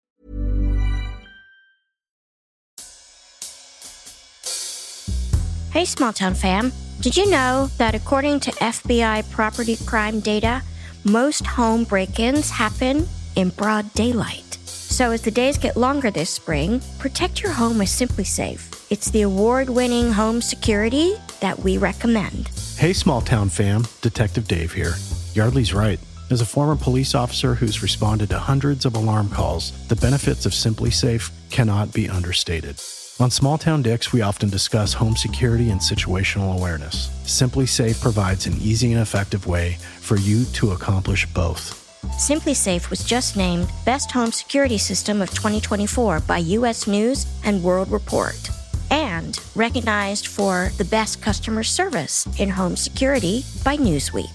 Hey, 5.71 5.85
small 5.85 6.11
town 6.11 6.33
fam. 6.33 6.73
Did 6.99 7.15
you 7.15 7.29
know 7.29 7.69
that 7.77 7.95
according 7.95 8.41
to 8.41 8.51
FBI 8.51 9.31
property 9.31 9.77
crime 9.85 10.19
data, 10.19 10.61
most 11.05 11.47
home 11.47 11.85
break 11.85 12.19
ins 12.19 12.49
happen 12.49 13.07
in 13.37 13.51
broad 13.51 13.93
daylight? 13.93 14.57
So, 14.65 15.11
as 15.11 15.21
the 15.21 15.31
days 15.31 15.57
get 15.57 15.77
longer 15.77 16.11
this 16.11 16.29
spring, 16.29 16.81
protect 16.99 17.41
your 17.41 17.53
home 17.53 17.77
with 17.77 17.87
SimpliSafe. 17.87 18.85
It's 18.89 19.11
the 19.11 19.21
award 19.21 19.69
winning 19.69 20.11
home 20.11 20.41
security 20.41 21.15
that 21.39 21.57
we 21.59 21.77
recommend. 21.77 22.49
Hey, 22.75 22.91
small 22.91 23.21
town 23.21 23.47
fam, 23.47 23.85
Detective 24.01 24.49
Dave 24.49 24.73
here. 24.73 24.95
Yeardley's 25.33 25.73
right. 25.73 26.01
As 26.29 26.41
a 26.41 26.45
former 26.45 26.75
police 26.75 27.15
officer 27.15 27.55
who's 27.55 27.81
responded 27.81 28.27
to 28.31 28.39
hundreds 28.39 28.83
of 28.83 28.97
alarm 28.97 29.29
calls, 29.29 29.71
the 29.87 29.95
benefits 29.95 30.45
of 30.45 30.51
SimpliSafe 30.51 31.31
cannot 31.49 31.93
be 31.93 32.09
understated. 32.09 32.75
On 33.21 33.29
Small 33.29 33.59
Town 33.59 33.83
Dicks, 33.83 34.11
we 34.11 34.23
often 34.23 34.49
discuss 34.49 34.93
home 34.93 35.15
security 35.15 35.69
and 35.69 35.79
situational 35.79 36.57
awareness. 36.57 37.09
SimpliSafe 37.25 38.01
provides 38.01 38.47
an 38.47 38.53
easy 38.59 38.93
and 38.93 38.99
effective 38.99 39.45
way 39.45 39.77
for 39.99 40.17
you 40.17 40.43
to 40.53 40.71
accomplish 40.71 41.27
both. 41.27 41.77
SimpliSafe 42.17 42.89
was 42.89 43.03
just 43.03 43.37
named 43.37 43.69
Best 43.85 44.09
Home 44.13 44.31
Security 44.31 44.79
System 44.79 45.21
of 45.21 45.29
2024 45.35 46.21
by 46.21 46.39
US 46.39 46.87
News 46.87 47.27
and 47.43 47.61
World 47.61 47.91
Report. 47.91 48.49
And 48.89 49.37
recognized 49.53 50.25
for 50.25 50.71
the 50.79 50.85
best 50.85 51.21
customer 51.21 51.61
service 51.61 52.27
in 52.39 52.49
home 52.49 52.75
security 52.75 53.45
by 53.63 53.77
Newsweek. 53.77 54.33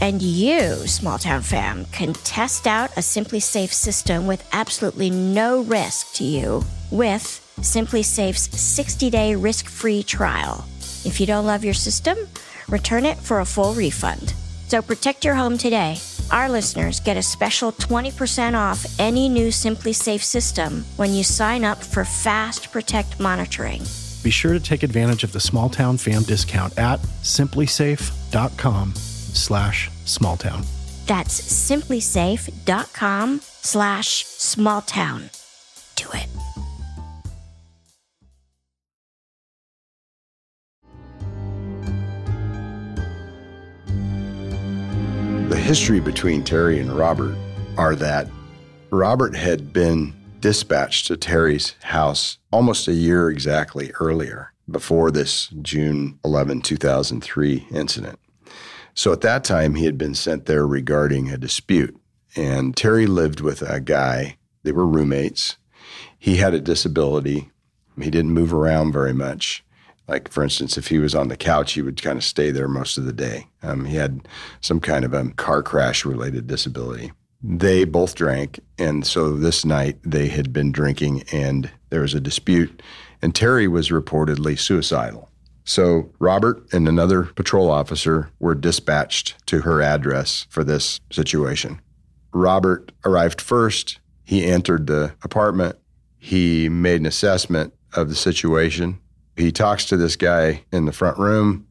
And 0.00 0.22
you, 0.22 0.86
small 0.86 1.18
town 1.18 1.42
fam, 1.42 1.84
can 1.92 2.14
test 2.14 2.66
out 2.66 2.92
a 2.92 3.00
SimpliSafe 3.00 3.74
system 3.74 4.26
with 4.26 4.42
absolutely 4.52 5.10
no 5.10 5.60
risk 5.60 6.14
to 6.14 6.24
you 6.24 6.64
with 6.90 7.41
SimpliSafe's 7.62 8.60
60 8.60 9.10
day 9.10 9.34
risk 9.34 9.68
free 9.68 10.02
trial. 10.02 10.64
If 11.04 11.20
you 11.20 11.26
don't 11.26 11.46
love 11.46 11.64
your 11.64 11.74
system, 11.74 12.16
return 12.68 13.04
it 13.04 13.18
for 13.18 13.40
a 13.40 13.46
full 13.46 13.74
refund. 13.74 14.34
So 14.68 14.80
protect 14.80 15.24
your 15.24 15.34
home 15.34 15.58
today. 15.58 15.98
Our 16.30 16.48
listeners 16.48 17.00
get 17.00 17.18
a 17.18 17.22
special 17.22 17.72
20% 17.72 18.54
off 18.54 18.86
any 18.98 19.28
new 19.28 19.48
SimpliSafe 19.48 20.22
system 20.22 20.84
when 20.96 21.12
you 21.12 21.24
sign 21.24 21.62
up 21.62 21.82
for 21.82 22.04
Fast 22.04 22.72
Protect 22.72 23.20
monitoring. 23.20 23.82
Be 24.22 24.30
sure 24.30 24.54
to 24.54 24.60
take 24.60 24.82
advantage 24.82 25.24
of 25.24 25.32
the 25.32 25.40
small 25.40 25.68
town 25.68 25.98
fam 25.98 26.22
discount 26.22 26.78
at 26.78 27.00
simplisafe.com 27.22 28.94
slash 28.94 29.90
smalltown. 30.04 30.64
That's 31.06 31.40
simplisafe.com 31.40 33.40
slash 33.42 34.24
smalltown. 34.24 35.30
Do 35.96 36.08
it. 36.14 36.28
History 45.72 46.00
between 46.00 46.44
Terry 46.44 46.80
and 46.80 46.92
Robert 46.92 47.34
are 47.78 47.96
that 47.96 48.28
Robert 48.90 49.34
had 49.34 49.72
been 49.72 50.12
dispatched 50.40 51.06
to 51.06 51.16
Terry's 51.16 51.74
house 51.80 52.36
almost 52.50 52.88
a 52.88 52.92
year 52.92 53.30
exactly 53.30 53.90
earlier, 53.98 54.52
before 54.70 55.10
this 55.10 55.48
June 55.62 56.18
11, 56.26 56.60
2003 56.60 57.68
incident. 57.70 58.18
So 58.92 59.14
at 59.14 59.22
that 59.22 59.44
time, 59.44 59.76
he 59.76 59.86
had 59.86 59.96
been 59.96 60.14
sent 60.14 60.44
there 60.44 60.66
regarding 60.66 61.30
a 61.30 61.38
dispute. 61.38 61.98
And 62.36 62.76
Terry 62.76 63.06
lived 63.06 63.40
with 63.40 63.62
a 63.62 63.80
guy, 63.80 64.36
they 64.64 64.72
were 64.72 64.86
roommates. 64.86 65.56
He 66.18 66.36
had 66.36 66.52
a 66.52 66.60
disability, 66.60 67.50
he 67.98 68.10
didn't 68.10 68.32
move 68.32 68.52
around 68.52 68.92
very 68.92 69.14
much. 69.14 69.64
Like, 70.08 70.30
for 70.30 70.42
instance, 70.42 70.76
if 70.76 70.88
he 70.88 70.98
was 70.98 71.14
on 71.14 71.28
the 71.28 71.36
couch, 71.36 71.72
he 71.72 71.82
would 71.82 72.02
kind 72.02 72.18
of 72.18 72.24
stay 72.24 72.50
there 72.50 72.68
most 72.68 72.98
of 72.98 73.04
the 73.04 73.12
day. 73.12 73.46
Um, 73.62 73.84
he 73.84 73.96
had 73.96 74.26
some 74.60 74.80
kind 74.80 75.04
of 75.04 75.14
a 75.14 75.30
car 75.32 75.62
crash 75.62 76.04
related 76.04 76.46
disability. 76.46 77.12
They 77.42 77.84
both 77.84 78.14
drank. 78.14 78.60
And 78.78 79.06
so 79.06 79.32
this 79.32 79.64
night 79.64 79.98
they 80.04 80.28
had 80.28 80.52
been 80.52 80.72
drinking 80.72 81.24
and 81.32 81.70
there 81.90 82.02
was 82.02 82.14
a 82.14 82.20
dispute. 82.20 82.82
And 83.20 83.34
Terry 83.34 83.68
was 83.68 83.88
reportedly 83.88 84.58
suicidal. 84.58 85.28
So 85.64 86.10
Robert 86.18 86.66
and 86.72 86.88
another 86.88 87.22
patrol 87.22 87.70
officer 87.70 88.30
were 88.40 88.54
dispatched 88.54 89.46
to 89.46 89.60
her 89.60 89.80
address 89.80 90.46
for 90.50 90.64
this 90.64 91.00
situation. 91.10 91.80
Robert 92.32 92.92
arrived 93.04 93.40
first. 93.40 94.00
He 94.24 94.44
entered 94.44 94.86
the 94.86 95.14
apartment. 95.22 95.76
He 96.18 96.68
made 96.68 97.00
an 97.00 97.06
assessment 97.06 97.74
of 97.94 98.08
the 98.08 98.14
situation. 98.14 98.98
He 99.36 99.52
talks 99.52 99.86
to 99.86 99.96
this 99.96 100.16
guy 100.16 100.64
in 100.72 100.84
the 100.84 100.92
front 100.92 101.18
room, 101.18 101.66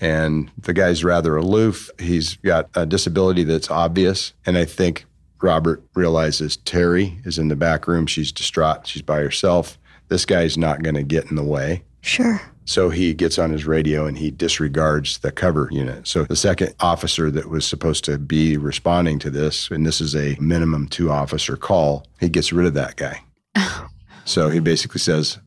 and 0.00 0.50
the 0.58 0.72
guy's 0.72 1.04
rather 1.04 1.36
aloof. 1.36 1.90
He's 1.98 2.36
got 2.36 2.68
a 2.74 2.86
disability 2.86 3.44
that's 3.44 3.70
obvious. 3.70 4.32
And 4.46 4.56
I 4.56 4.64
think 4.64 5.04
Robert 5.42 5.82
realizes 5.94 6.56
Terry 6.58 7.18
is 7.24 7.38
in 7.38 7.48
the 7.48 7.56
back 7.56 7.86
room. 7.86 8.06
She's 8.06 8.32
distraught. 8.32 8.86
She's 8.86 9.02
by 9.02 9.18
herself. 9.18 9.78
This 10.08 10.24
guy's 10.24 10.58
not 10.58 10.82
going 10.82 10.96
to 10.96 11.02
get 11.02 11.30
in 11.30 11.36
the 11.36 11.44
way. 11.44 11.84
Sure. 12.02 12.40
So 12.64 12.88
he 12.88 13.14
gets 13.14 13.38
on 13.38 13.50
his 13.50 13.66
radio 13.66 14.06
and 14.06 14.16
he 14.16 14.30
disregards 14.30 15.18
the 15.18 15.32
cover 15.32 15.68
unit. 15.72 16.06
So 16.06 16.24
the 16.24 16.36
second 16.36 16.74
officer 16.80 17.30
that 17.30 17.48
was 17.48 17.66
supposed 17.66 18.04
to 18.04 18.16
be 18.18 18.56
responding 18.56 19.18
to 19.20 19.30
this, 19.30 19.70
and 19.70 19.84
this 19.84 20.00
is 20.00 20.14
a 20.14 20.36
minimum 20.40 20.88
two 20.88 21.10
officer 21.10 21.56
call, 21.56 22.06
he 22.20 22.28
gets 22.28 22.52
rid 22.52 22.66
of 22.66 22.74
that 22.74 22.96
guy. 22.96 23.22
so 24.24 24.50
he 24.50 24.60
basically 24.60 25.00
says, 25.00 25.38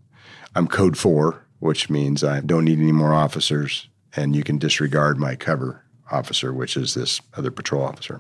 I'm 0.56 0.68
code 0.68 0.98
four, 0.98 1.43
which 1.64 1.90
means 1.90 2.26
I 2.26 2.42
don't 2.42 2.66
need 2.66 2.80
any 2.80 2.92
more 2.92 3.14
officers 3.14 3.88
and 4.18 4.36
you 4.36 4.44
can 4.44 4.58
disregard 4.58 5.18
my 5.18 5.36
cover 5.36 5.82
officer, 6.12 6.54
which 6.54 6.76
is 6.76 6.94
this 6.94 7.22
other 7.36 7.52
patrol 7.52 7.84
officer. 7.84 8.20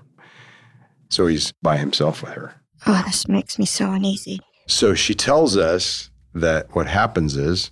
So 1.10 1.27
he's 1.27 1.51
by 1.62 1.75
himself 1.77 2.23
with 2.23 2.32
her. 2.32 2.56
Oh, 2.88 3.03
this 3.06 3.27
makes 3.27 3.60
me 3.60 3.65
so 3.65 3.91
uneasy. 3.91 4.39
So 4.67 4.93
she 4.93 5.13
tells 5.13 5.58
us 5.58 6.10
that 6.34 6.73
what 6.73 6.88
happens 6.88 7.36
is 7.36 7.71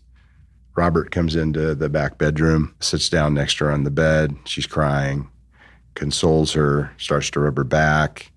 Robert 0.76 1.10
comes 1.10 1.38
into 1.38 1.74
the 1.74 1.88
back 1.88 2.18
bedroom, 2.18 2.76
sits 2.82 3.08
down 3.08 3.34
next 3.34 3.58
to 3.58 3.66
her 3.66 3.72
on 3.72 3.86
the 3.86 3.92
bed. 3.92 4.36
She's 4.44 4.68
crying, 4.68 5.30
consoles 5.96 6.52
her, 6.52 6.92
starts 6.98 7.30
to 7.32 7.40
rub 7.40 7.56
her 7.56 7.64
back, 7.64 8.34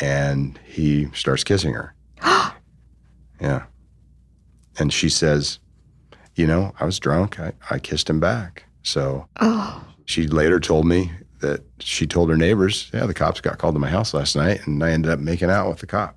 and 0.00 0.58
he 0.66 1.08
starts 1.12 1.44
kissing 1.44 1.74
her. 1.74 1.94
yeah. 3.42 3.64
And 4.78 4.90
she 4.90 5.10
says, 5.10 5.58
You 6.34 6.46
know, 6.46 6.72
I 6.80 6.84
was 6.84 6.98
drunk. 6.98 7.38
I, 7.40 7.52
I 7.70 7.78
kissed 7.78 8.08
him 8.08 8.20
back. 8.20 8.64
So 8.82 9.26
Oh. 9.40 9.84
she 10.06 10.26
later 10.26 10.58
told 10.60 10.86
me 10.86 11.12
that 11.40 11.60
she 11.80 12.06
told 12.06 12.30
her 12.30 12.36
neighbors, 12.36 12.90
Yeah, 12.94 13.06
the 13.06 13.14
cops 13.14 13.40
got 13.40 13.58
called 13.58 13.74
to 13.74 13.78
my 13.80 13.90
house 13.90 14.14
last 14.14 14.34
night, 14.36 14.66
and 14.66 14.82
I 14.82 14.90
ended 14.92 15.10
up 15.10 15.18
making 15.20 15.50
out 15.50 15.68
with 15.68 15.78
the 15.80 15.86
cop. 15.86 16.16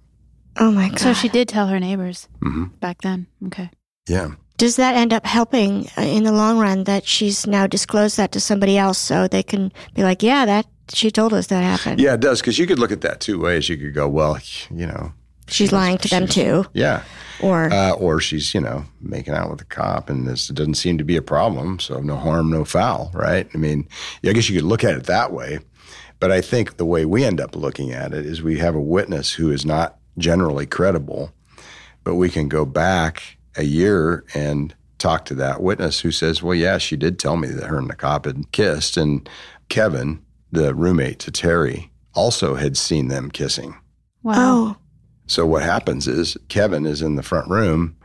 Oh 0.57 0.71
my 0.71 0.89
God. 0.89 0.99
So 0.99 1.13
she 1.13 1.27
did 1.29 1.47
tell 1.49 1.67
her 1.67 1.79
neighbors 1.79 2.27
hmm 2.41 2.65
back 2.79 3.01
then. 3.01 3.27
Okay. 3.47 3.69
Yeah. 4.07 4.29
Does 4.57 4.77
that 4.77 4.95
end 4.95 5.11
up 5.11 5.25
helping 5.25 5.87
uh, 5.97 6.01
in 6.03 6.23
the 6.23 6.31
long 6.31 6.57
run 6.59 6.85
that 6.85 7.05
she's 7.05 7.45
now 7.45 7.67
disclosed 7.67 8.15
that 8.15 8.31
to 8.31 8.39
somebody 8.39 8.77
else 8.77 8.97
so 8.97 9.27
they 9.27 9.43
can 9.43 9.69
be 9.95 10.03
like, 10.03 10.23
yeah, 10.23 10.45
that 10.45 10.65
she 10.93 11.11
told 11.11 11.33
us 11.33 11.47
that 11.47 11.61
happened? 11.61 11.99
Yeah, 11.99 12.13
it 12.13 12.21
does. 12.21 12.39
Because 12.39 12.57
you 12.57 12.65
could 12.65 12.79
look 12.79 12.91
at 12.93 13.01
that 13.01 13.19
two 13.19 13.37
ways. 13.41 13.67
You 13.67 13.77
could 13.77 13.93
go, 13.93 14.07
well, 14.07 14.37
you 14.71 14.87
know, 14.87 15.11
She's 15.47 15.71
lying 15.71 15.97
to 15.99 16.07
them 16.07 16.27
too. 16.27 16.65
yeah. 16.73 17.03
Or 17.41 17.71
Uh, 17.71 17.91
or 17.91 18.21
she's, 18.21 18.53
you 18.53 18.61
know, 18.61 18.85
making 19.01 19.33
out 19.33 19.51
with 19.51 19.61
a 19.61 19.65
cop 19.65 20.09
and 20.09 20.25
this 20.25 20.47
doesn't 20.47 20.75
seem 20.75 20.97
to 20.97 21.03
be 21.03 21.17
a 21.17 21.21
problem. 21.21 21.79
So 21.79 21.99
no 21.99 22.15
harm, 22.15 22.49
no 22.49 22.63
foul, 22.63 23.11
right? 23.13 23.47
I 23.53 23.57
mean, 23.57 23.87
I 24.23 24.31
guess 24.31 24.49
you 24.49 24.55
could 24.55 24.67
look 24.67 24.83
at 24.85 24.95
it 24.95 25.03
that 25.03 25.33
way. 25.33 25.59
But 26.19 26.31
I 26.31 26.39
think 26.39 26.77
the 26.77 26.85
way 26.85 27.03
we 27.05 27.25
end 27.25 27.41
up 27.41 27.55
looking 27.55 27.91
at 27.91 28.13
it 28.13 28.25
is 28.25 28.41
we 28.41 28.57
have 28.59 28.73
a 28.73 28.81
witness 28.81 29.33
who 29.33 29.51
is 29.51 29.65
not 29.65 29.97
generally 30.17 30.65
credible, 30.65 31.33
but 32.05 32.15
we 32.15 32.29
can 32.29 32.47
go 32.47 32.65
back 32.65 33.37
a 33.57 33.63
year 33.63 34.23
and 34.33 34.73
talk 34.97 35.25
to 35.25 35.35
that 35.35 35.61
witness 35.61 35.99
who 35.99 36.11
says, 36.11 36.41
well, 36.41 36.55
yeah, 36.55 36.77
she 36.77 36.95
did 36.95 37.19
tell 37.19 37.35
me 37.35 37.49
that 37.49 37.67
her 37.67 37.77
and 37.77 37.89
the 37.89 37.95
cop 37.95 38.25
had 38.25 38.49
kissed. 38.53 38.95
And 38.95 39.29
Kevin, 39.67 40.23
the 40.53 40.73
roommate 40.73 41.19
to 41.19 41.31
Terry, 41.31 41.91
also 42.13 42.55
had 42.55 42.77
seen 42.77 43.09
them 43.09 43.29
kissing. 43.29 43.75
Oh. 44.23 44.77
So 45.27 45.45
what 45.45 45.63
happens 45.63 46.07
is 46.07 46.37
Kevin 46.49 46.85
is 46.85 47.01
in 47.01 47.15
the 47.15 47.23
front 47.23 47.49
room. 47.49 47.95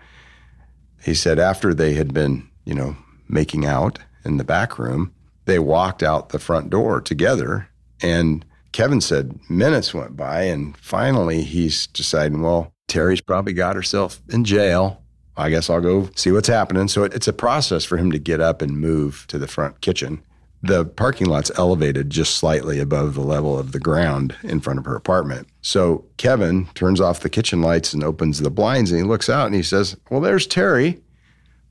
He 1.02 1.14
said 1.14 1.38
after 1.38 1.74
they 1.74 1.94
had 1.94 2.14
been, 2.14 2.48
you 2.64 2.74
know, 2.74 2.96
making 3.28 3.66
out 3.66 3.98
in 4.24 4.36
the 4.36 4.44
back 4.44 4.78
room, 4.78 5.12
they 5.44 5.58
walked 5.58 6.02
out 6.02 6.30
the 6.30 6.38
front 6.38 6.70
door 6.70 7.00
together. 7.00 7.68
And 8.02 8.44
Kevin 8.72 9.00
said 9.00 9.38
minutes 9.48 9.92
went 9.92 10.16
by, 10.16 10.42
and 10.42 10.76
finally 10.76 11.42
he's 11.42 11.86
deciding, 11.88 12.42
well, 12.42 12.72
Terry's 12.86 13.20
probably 13.20 13.52
got 13.52 13.76
herself 13.76 14.20
in 14.28 14.44
jail. 14.44 15.02
I 15.36 15.48
guess 15.48 15.70
I'll 15.70 15.80
go 15.80 16.10
see 16.16 16.32
what's 16.32 16.48
happening. 16.48 16.88
So 16.88 17.04
it, 17.04 17.14
it's 17.14 17.28
a 17.28 17.32
process 17.32 17.84
for 17.84 17.96
him 17.96 18.10
to 18.12 18.18
get 18.18 18.40
up 18.40 18.62
and 18.62 18.78
move 18.78 19.24
to 19.28 19.38
the 19.38 19.48
front 19.48 19.80
kitchen. 19.80 20.22
The 20.62 20.84
parking 20.84 21.26
lot's 21.26 21.50
elevated 21.56 22.10
just 22.10 22.34
slightly 22.34 22.80
above 22.80 23.14
the 23.14 23.22
level 23.22 23.58
of 23.58 23.72
the 23.72 23.80
ground 23.80 24.36
in 24.42 24.60
front 24.60 24.78
of 24.78 24.84
her 24.84 24.94
apartment. 24.94 25.48
So 25.62 26.04
Kevin 26.18 26.66
turns 26.74 27.00
off 27.00 27.20
the 27.20 27.30
kitchen 27.30 27.62
lights 27.62 27.94
and 27.94 28.04
opens 28.04 28.40
the 28.40 28.50
blinds 28.50 28.90
and 28.90 29.00
he 29.00 29.06
looks 29.06 29.30
out 29.30 29.46
and 29.46 29.54
he 29.54 29.62
says, 29.62 29.96
Well, 30.10 30.20
there's 30.20 30.46
Terry 30.46 31.00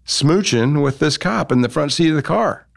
smooching 0.05 0.81
with 0.81 0.99
this 0.99 1.17
cop 1.17 1.51
in 1.51 1.61
the 1.61 1.69
front 1.69 1.93
seat 1.93 2.09
of 2.09 2.15
the 2.15 2.23
car. 2.23 2.67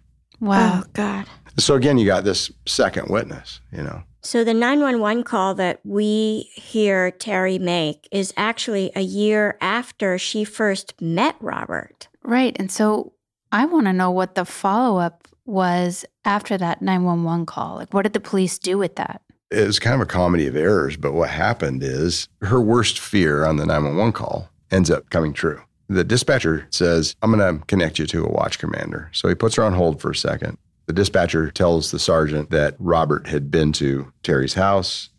Wow. 0.40 0.83
Oh, 0.83 0.88
God. 0.92 1.27
So 1.59 1.75
again, 1.75 1.98
you 1.98 2.07
got 2.07 2.25
this 2.25 2.51
second 2.66 3.09
witness, 3.09 3.61
you 3.70 3.83
know. 3.83 4.03
So 4.22 4.44
the 4.44 4.55
911 4.55 5.25
call 5.25 5.55
that 5.55 5.81
we 5.85 6.51
hear 6.55 7.11
Terry 7.11 7.59
make 7.59 8.09
is 8.12 8.33
actually 8.37 8.92
a 8.94 9.01
year 9.01 9.57
after 9.61 10.16
she 10.16 10.44
first 10.44 11.01
met 11.01 11.37
Robert. 11.40 12.09
Right. 12.22 12.57
And 12.59 12.70
so 12.70 13.14
I 13.51 13.66
want 13.66 13.87
to 13.87 13.92
know 13.92 14.11
what 14.11 14.37
the 14.37 14.44
follow 14.44 14.98
up 15.01 15.27
was 15.44 16.05
after 16.24 16.57
that 16.59 16.83
911 16.83 17.46
call. 17.46 17.76
Like, 17.76 17.92
what 17.92 18.02
did 18.02 18.12
the 18.12 18.20
police 18.20 18.59
do 18.59 18.78
with 18.78 18.96
that? 18.96 19.22
It 19.50 19.66
was 19.66 19.78
kind 19.78 19.94
of 19.94 20.00
a 20.00 20.07
comedy 20.07 20.46
of 20.46 20.57
errors, 20.57 20.96
but 20.96 21.12
what 21.12 21.28
happened 21.28 21.83
is 21.83 22.28
her 22.40 22.61
worst 22.61 22.98
fear 22.98 23.44
on 23.44 23.57
the 23.57 23.66
911 23.66 24.12
call 24.12 24.48
ends 24.70 24.90
up 24.90 25.11
coming 25.11 25.33
true. 25.33 25.61
The 25.88 26.05
dispatcher 26.05 26.66
says, 26.70 27.14
I'm 27.22 27.37
going 27.37 27.59
to 27.59 27.64
connect 27.66 27.98
you 27.98 28.07
to 28.07 28.24
a 28.24 28.31
watch 28.31 28.59
commander. 28.59 29.11
So 29.12 29.28
he 29.28 29.35
puts 29.35 29.57
her 29.57 29.62
on 29.62 29.74
hold 29.74 30.00
for 30.00 30.11
a 30.11 30.16
second. 30.16 30.57
The 30.87 30.94
dispatcher 30.94 31.50
tells 31.50 31.90
the 31.90 31.98
sergeant 31.98 32.50
that 32.50 32.76
Robert 32.78 33.26
had 33.26 33.50
been 33.50 33.72
to 33.74 34.11
Terry's 34.22 34.55
house, 34.55 35.11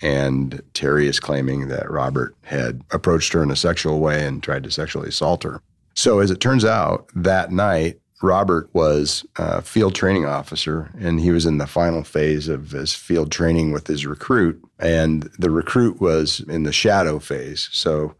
and 0.00 0.62
Terry 0.74 1.08
is 1.08 1.18
claiming 1.18 1.68
that 1.68 1.90
Robert 1.90 2.36
had 2.42 2.82
approached 2.90 3.32
her 3.32 3.42
in 3.42 3.50
a 3.50 3.56
sexual 3.56 4.00
way 4.00 4.24
and 4.24 4.42
tried 4.42 4.64
to 4.64 4.70
sexually 4.70 5.08
assault 5.08 5.42
her. 5.42 5.60
So, 5.94 6.20
as 6.20 6.30
it 6.30 6.40
turns 6.40 6.64
out, 6.64 7.10
that 7.14 7.50
night, 7.50 7.98
Robert 8.22 8.68
was 8.72 9.24
a 9.36 9.62
field 9.62 9.94
training 9.94 10.26
officer 10.26 10.90
and 10.98 11.20
he 11.20 11.30
was 11.30 11.46
in 11.46 11.58
the 11.58 11.66
final 11.66 12.02
phase 12.02 12.48
of 12.48 12.72
his 12.72 12.94
field 12.94 13.30
training 13.30 13.72
with 13.72 13.86
his 13.86 14.06
recruit. 14.06 14.62
And 14.78 15.24
the 15.38 15.50
recruit 15.50 16.00
was 16.00 16.40
in 16.40 16.64
the 16.64 16.72
shadow 16.72 17.18
phase. 17.18 17.68
So, 17.72 18.14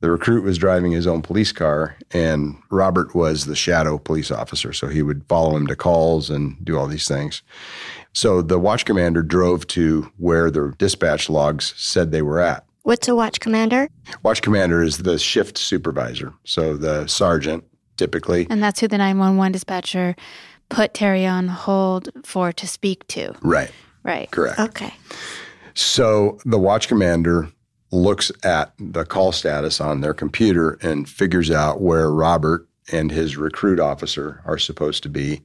the 0.00 0.10
recruit 0.10 0.44
was 0.44 0.56
driving 0.56 0.92
his 0.92 1.06
own 1.06 1.20
police 1.20 1.52
car 1.52 1.94
and 2.12 2.56
Robert 2.70 3.14
was 3.14 3.44
the 3.44 3.56
shadow 3.56 3.98
police 3.98 4.30
officer. 4.30 4.72
So, 4.72 4.88
he 4.88 5.02
would 5.02 5.24
follow 5.28 5.56
him 5.56 5.66
to 5.66 5.76
calls 5.76 6.30
and 6.30 6.56
do 6.64 6.78
all 6.78 6.86
these 6.86 7.08
things. 7.08 7.42
So, 8.12 8.42
the 8.42 8.58
watch 8.58 8.84
commander 8.84 9.22
drove 9.22 9.66
to 9.68 10.10
where 10.16 10.50
the 10.50 10.74
dispatch 10.78 11.28
logs 11.28 11.74
said 11.76 12.10
they 12.12 12.22
were 12.22 12.40
at. 12.40 12.64
What's 12.82 13.08
a 13.08 13.14
watch 13.14 13.40
commander? 13.40 13.88
Watch 14.22 14.40
commander 14.42 14.82
is 14.82 14.98
the 14.98 15.18
shift 15.18 15.58
supervisor. 15.58 16.32
So 16.44 16.76
the 16.76 17.06
sergeant 17.06 17.64
typically. 18.00 18.46
And 18.48 18.62
that's 18.62 18.80
who 18.80 18.88
the 18.88 18.96
911 18.96 19.52
dispatcher 19.52 20.16
put 20.70 20.94
Terry 20.94 21.26
on 21.26 21.48
hold 21.48 22.08
for 22.24 22.50
to 22.50 22.66
speak 22.66 23.06
to. 23.08 23.34
Right. 23.42 23.70
Right. 24.02 24.30
Correct. 24.30 24.58
Okay. 24.58 24.94
So 25.74 26.38
the 26.46 26.58
watch 26.58 26.88
commander 26.88 27.50
looks 27.92 28.32
at 28.42 28.72
the 28.78 29.04
call 29.04 29.32
status 29.32 29.82
on 29.82 30.00
their 30.00 30.14
computer 30.14 30.78
and 30.80 31.06
figures 31.06 31.50
out 31.50 31.82
where 31.82 32.10
Robert 32.10 32.66
and 32.90 33.10
his 33.10 33.36
recruit 33.36 33.78
officer 33.78 34.40
are 34.46 34.56
supposed 34.56 35.02
to 35.02 35.10
be 35.10 35.42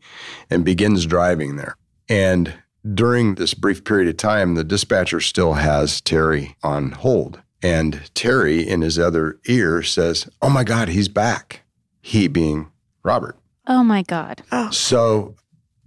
and 0.49 0.63
begins 0.63 1.05
driving 1.05 1.57
there. 1.57 1.75
And 2.07 2.53
during 2.93 3.35
this 3.35 3.53
brief 3.53 3.83
period 3.83 4.07
of 4.07 4.15
time, 4.15 4.55
the 4.55 4.63
dispatcher 4.63 5.19
still 5.19 5.53
has 5.53 5.99
Terry 5.99 6.55
on 6.63 6.91
hold. 6.91 7.41
And 7.61 8.09
Terry, 8.13 8.65
in 8.65 8.79
his 8.79 8.97
other 8.97 9.39
ear, 9.47 9.83
says, 9.83 10.29
Oh 10.41 10.49
my 10.49 10.63
God, 10.63 10.87
he's 10.87 11.09
back. 11.09 11.64
He 12.05 12.27
being 12.27 12.69
Robert. 13.01 13.35
Oh 13.65 13.83
my 13.83 14.03
God. 14.03 14.43
Oh. 14.51 14.69
So 14.69 15.33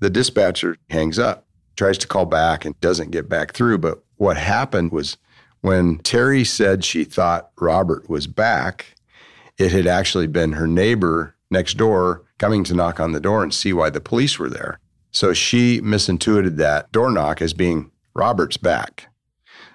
the 0.01 0.11
dispatcher 0.11 0.77
hangs 0.91 1.17
up, 1.17 1.47
tries 1.77 1.97
to 1.99 2.09
call 2.09 2.27
back, 2.27 2.65
and 2.65 2.79
doesn't 2.81 3.13
get 3.13 3.29
back 3.29 3.53
through. 3.53 3.79
But 3.79 4.03
what 4.17 4.37
happened 4.37 4.91
was 4.91 5.17
when 5.61 5.99
Terry 5.99 6.43
said 6.43 6.85
she 6.85 7.05
thought 7.05 7.53
Robert 7.61 8.11
was 8.11 8.27
back, 8.27 8.97
it 9.59 9.71
had 9.71 9.87
actually 9.87 10.27
been 10.27 10.55
her 10.55 10.67
neighbor 10.67 11.37
next 11.53 11.75
door 11.75 12.25
coming 12.39 12.65
to 12.65 12.75
knock 12.75 12.99
on 12.99 13.13
the 13.13 13.21
door 13.21 13.45
and 13.45 13.55
see 13.55 13.73
why 13.73 13.89
the 13.89 14.01
police 14.01 14.41
were 14.41 14.51
there. 14.51 14.81
So 15.13 15.33
she 15.33 15.81
misintuited 15.83 16.57
that 16.57 16.91
door 16.91 17.13
knock 17.13 17.41
as 17.41 17.53
being 17.53 17.93
Robert's 18.13 18.57
back. 18.57 19.07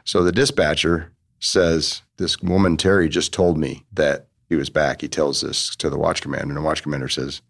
So 0.03 0.25
the 0.25 0.33
dispatcher 0.33 1.13
says, 1.39 2.01
This 2.17 2.41
woman, 2.41 2.75
Terry, 2.75 3.07
just 3.07 3.31
told 3.31 3.57
me 3.57 3.85
that 3.93 4.27
he 4.49 4.55
was 4.55 4.69
back. 4.69 5.01
He 5.01 5.07
tells 5.07 5.41
this 5.41 5.75
to 5.77 5.89
the 5.89 5.97
watch 5.97 6.21
commander, 6.21 6.49
and 6.49 6.57
the 6.57 6.61
watch 6.61 6.83
commander 6.83 7.09
says, 7.09 7.41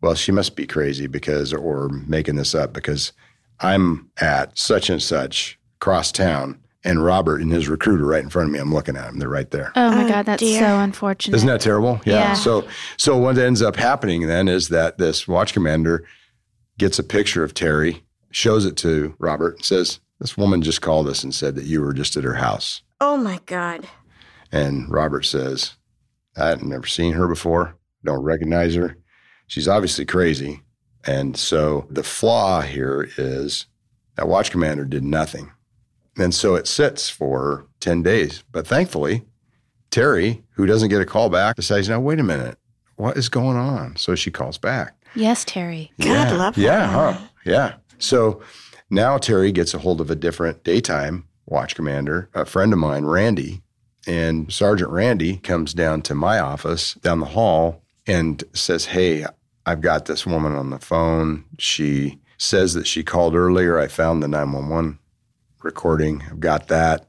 Well, 0.00 0.14
she 0.14 0.32
must 0.32 0.56
be 0.56 0.66
crazy 0.66 1.06
because, 1.06 1.52
or 1.52 1.88
making 2.06 2.36
this 2.36 2.54
up 2.54 2.72
because 2.72 3.12
I'm 3.60 4.10
at 4.20 4.58
such 4.58 4.90
and 4.90 5.02
such 5.02 5.58
cross 5.80 6.12
town, 6.12 6.60
and 6.84 7.04
Robert 7.04 7.40
and 7.40 7.52
his 7.52 7.68
recruiter 7.68 8.06
right 8.06 8.22
in 8.22 8.30
front 8.30 8.48
of 8.48 8.52
me. 8.52 8.58
I'm 8.58 8.72
looking 8.72 8.96
at 8.96 9.08
him. 9.08 9.18
They're 9.18 9.28
right 9.28 9.50
there. 9.50 9.72
Oh 9.76 9.90
my 9.90 10.04
oh, 10.04 10.08
God, 10.08 10.26
that's 10.26 10.42
so 10.42 10.78
unfortunate. 10.78 11.36
Isn't 11.36 11.48
that 11.48 11.60
terrible? 11.60 12.00
Yeah. 12.04 12.14
Yeah. 12.14 12.34
So 12.34 12.66
so 12.96 13.16
what 13.16 13.38
ends 13.38 13.62
up 13.62 13.76
happening 13.76 14.26
then 14.26 14.48
is 14.48 14.68
that 14.68 14.98
this 14.98 15.26
watch 15.26 15.52
commander 15.52 16.06
gets 16.78 16.98
a 16.98 17.04
picture 17.04 17.42
of 17.42 17.54
Terry, 17.54 18.04
shows 18.30 18.64
it 18.64 18.76
to 18.78 19.14
Robert, 19.18 19.56
and 19.56 19.64
says, 19.64 20.00
This 20.20 20.36
woman 20.36 20.62
just 20.62 20.82
called 20.82 21.08
us 21.08 21.24
and 21.24 21.34
said 21.34 21.54
that 21.56 21.64
you 21.64 21.80
were 21.80 21.92
just 21.92 22.16
at 22.16 22.24
her 22.24 22.34
house. 22.34 22.82
Oh 23.00 23.16
my 23.16 23.40
God. 23.46 23.88
And 24.52 24.88
Robert 24.88 25.24
says, 25.24 25.75
I've 26.36 26.62
never 26.62 26.86
seen 26.86 27.12
her 27.14 27.28
before, 27.28 27.76
don't 28.04 28.22
recognize 28.22 28.74
her. 28.74 28.96
She's 29.46 29.68
obviously 29.68 30.04
crazy. 30.04 30.62
And 31.06 31.36
so 31.36 31.86
the 31.90 32.02
flaw 32.02 32.60
here 32.62 33.08
is 33.16 33.66
that 34.16 34.28
watch 34.28 34.50
commander 34.50 34.84
did 34.84 35.04
nothing. 35.04 35.52
And 36.18 36.34
so 36.34 36.54
it 36.54 36.66
sits 36.66 37.08
for 37.08 37.66
10 37.80 38.02
days. 38.02 38.42
But 38.50 38.66
thankfully, 38.66 39.24
Terry, 39.90 40.42
who 40.52 40.66
doesn't 40.66 40.88
get 40.88 41.00
a 41.00 41.06
call 41.06 41.28
back, 41.30 41.56
decides, 41.56 41.88
now, 41.88 42.00
wait 42.00 42.18
a 42.18 42.24
minute, 42.24 42.58
what 42.96 43.16
is 43.16 43.28
going 43.28 43.56
on? 43.56 43.96
So 43.96 44.14
she 44.14 44.30
calls 44.30 44.58
back. 44.58 44.96
Yes, 45.14 45.44
Terry. 45.44 45.92
yeah. 45.98 46.52
Yeah, 46.56 46.86
huh? 46.88 47.18
Yeah. 47.44 47.74
So 47.98 48.42
now 48.90 49.18
Terry 49.18 49.52
gets 49.52 49.74
a 49.74 49.78
hold 49.78 50.00
of 50.00 50.10
a 50.10 50.16
different 50.16 50.64
daytime 50.64 51.26
watch 51.46 51.74
commander, 51.74 52.28
a 52.34 52.44
friend 52.44 52.72
of 52.72 52.78
mine, 52.78 53.04
Randy. 53.04 53.62
And 54.06 54.52
Sergeant 54.52 54.90
Randy 54.90 55.38
comes 55.38 55.74
down 55.74 56.02
to 56.02 56.14
my 56.14 56.38
office 56.38 56.94
down 56.94 57.20
the 57.20 57.26
hall 57.26 57.82
and 58.06 58.42
says, 58.52 58.86
Hey, 58.86 59.26
I've 59.64 59.80
got 59.80 60.04
this 60.04 60.24
woman 60.24 60.54
on 60.54 60.70
the 60.70 60.78
phone. 60.78 61.44
She 61.58 62.20
says 62.38 62.74
that 62.74 62.86
she 62.86 63.02
called 63.02 63.34
earlier. 63.34 63.78
I 63.78 63.88
found 63.88 64.22
the 64.22 64.28
911 64.28 64.98
recording. 65.62 66.22
I've 66.30 66.40
got 66.40 66.68
that. 66.68 67.08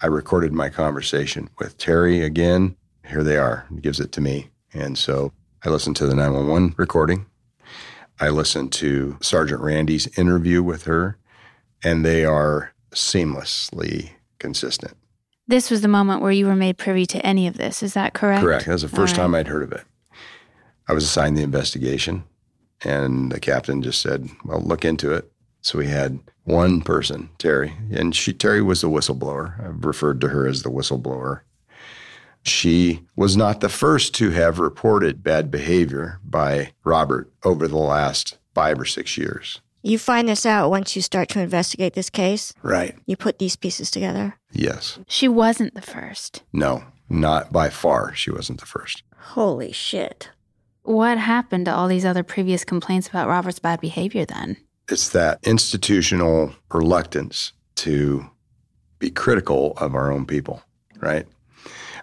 I 0.00 0.06
recorded 0.06 0.52
my 0.52 0.68
conversation 0.68 1.48
with 1.58 1.78
Terry 1.78 2.22
again. 2.22 2.76
Here 3.08 3.24
they 3.24 3.36
are. 3.36 3.66
He 3.72 3.80
gives 3.80 3.98
it 4.00 4.12
to 4.12 4.20
me. 4.20 4.50
And 4.72 4.96
so 4.96 5.32
I 5.64 5.70
listened 5.70 5.96
to 5.96 6.06
the 6.06 6.14
911 6.14 6.74
recording. 6.76 7.26
I 8.20 8.28
listened 8.28 8.72
to 8.74 9.16
Sergeant 9.20 9.60
Randy's 9.60 10.06
interview 10.16 10.62
with 10.62 10.84
her, 10.84 11.18
and 11.82 12.04
they 12.04 12.24
are 12.24 12.72
seamlessly 12.92 14.10
consistent. 14.38 14.96
This 15.52 15.70
was 15.70 15.82
the 15.82 15.88
moment 15.88 16.22
where 16.22 16.32
you 16.32 16.46
were 16.46 16.56
made 16.56 16.78
privy 16.78 17.04
to 17.04 17.26
any 17.26 17.46
of 17.46 17.58
this. 17.58 17.82
Is 17.82 17.92
that 17.92 18.14
correct? 18.14 18.42
Correct. 18.42 18.64
That 18.64 18.72
was 18.72 18.80
the 18.80 18.88
first 18.88 19.18
right. 19.18 19.22
time 19.22 19.34
I'd 19.34 19.48
heard 19.48 19.62
of 19.62 19.70
it. 19.72 19.84
I 20.88 20.94
was 20.94 21.04
assigned 21.04 21.36
the 21.36 21.42
investigation, 21.42 22.24
and 22.82 23.30
the 23.30 23.38
captain 23.38 23.82
just 23.82 24.00
said, 24.00 24.30
"Well, 24.46 24.62
look 24.62 24.82
into 24.82 25.12
it." 25.12 25.30
So 25.60 25.78
we 25.78 25.88
had 25.88 26.20
one 26.44 26.80
person, 26.80 27.28
Terry, 27.36 27.74
and 27.90 28.16
she 28.16 28.32
Terry 28.32 28.62
was 28.62 28.80
the 28.80 28.88
whistleblower. 28.88 29.62
I've 29.62 29.84
referred 29.84 30.22
to 30.22 30.28
her 30.28 30.46
as 30.46 30.62
the 30.62 30.70
whistleblower. 30.70 31.42
She 32.42 33.02
was 33.14 33.36
not 33.36 33.60
the 33.60 33.68
first 33.68 34.14
to 34.14 34.30
have 34.30 34.58
reported 34.58 35.22
bad 35.22 35.50
behavior 35.50 36.18
by 36.24 36.72
Robert 36.82 37.30
over 37.44 37.68
the 37.68 37.76
last 37.76 38.38
five 38.54 38.80
or 38.80 38.86
six 38.86 39.18
years. 39.18 39.60
You 39.82 39.98
find 39.98 40.28
this 40.28 40.46
out 40.46 40.70
once 40.70 40.94
you 40.94 41.02
start 41.02 41.28
to 41.30 41.40
investigate 41.40 41.94
this 41.94 42.08
case. 42.08 42.52
Right. 42.62 42.96
You 43.06 43.16
put 43.16 43.38
these 43.38 43.56
pieces 43.56 43.90
together. 43.90 44.38
Yes. 44.52 44.98
She 45.08 45.26
wasn't 45.26 45.74
the 45.74 45.82
first. 45.82 46.42
No, 46.52 46.84
not 47.08 47.52
by 47.52 47.68
far. 47.68 48.14
She 48.14 48.30
wasn't 48.30 48.60
the 48.60 48.66
first. 48.66 49.02
Holy 49.16 49.72
shit. 49.72 50.30
What 50.82 51.18
happened 51.18 51.66
to 51.66 51.74
all 51.74 51.88
these 51.88 52.04
other 52.04 52.22
previous 52.22 52.64
complaints 52.64 53.08
about 53.08 53.28
Robert's 53.28 53.58
bad 53.58 53.80
behavior 53.80 54.24
then? 54.24 54.56
It's 54.88 55.08
that 55.10 55.38
institutional 55.42 56.54
reluctance 56.72 57.52
to 57.76 58.30
be 58.98 59.10
critical 59.10 59.72
of 59.78 59.94
our 59.94 60.12
own 60.12 60.26
people, 60.26 60.62
right? 61.00 61.26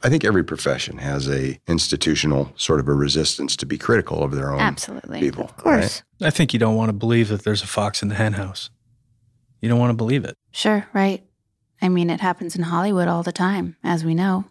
I 0.02 0.10
think 0.10 0.24
every 0.24 0.44
profession 0.44 0.98
has 1.00 1.30
a 1.30 1.60
institutional 1.68 2.54
sort 2.56 2.80
of 2.80 2.88
a 2.88 2.94
resistance 2.94 3.56
to 3.58 3.66
be 3.66 3.78
critical 3.78 4.24
of 4.24 4.32
their 4.32 4.52
own 4.52 4.60
Absolutely. 4.60 5.20
people. 5.20 5.46
Of 5.46 5.58
course. 5.58 6.04
I 6.22 6.30
think 6.30 6.54
you 6.54 6.60
don't 6.60 6.76
want 6.76 6.90
to 6.90 6.94
believe 6.94 7.28
that 7.30 7.44
there's 7.44 7.64
a 7.64 7.68
fox 7.68 8.02
in 8.02 8.08
the 8.08 8.16
henhouse. 8.16 8.70
You 9.62 9.68
don't 9.68 9.80
want 9.80 9.92
to 9.92 9.98
believe 9.98 10.24
it. 10.24 10.38
Sure, 10.52 10.88
right. 10.94 11.24
I 11.82 11.90
mean, 11.90 12.10
it 12.10 12.22
happens 12.22 12.56
in 12.56 12.64
Hollywood 12.64 13.08
all 13.08 13.24
the 13.24 13.32
time, 13.32 13.76
as 13.84 14.06
we 14.06 14.16
know. 14.16 14.46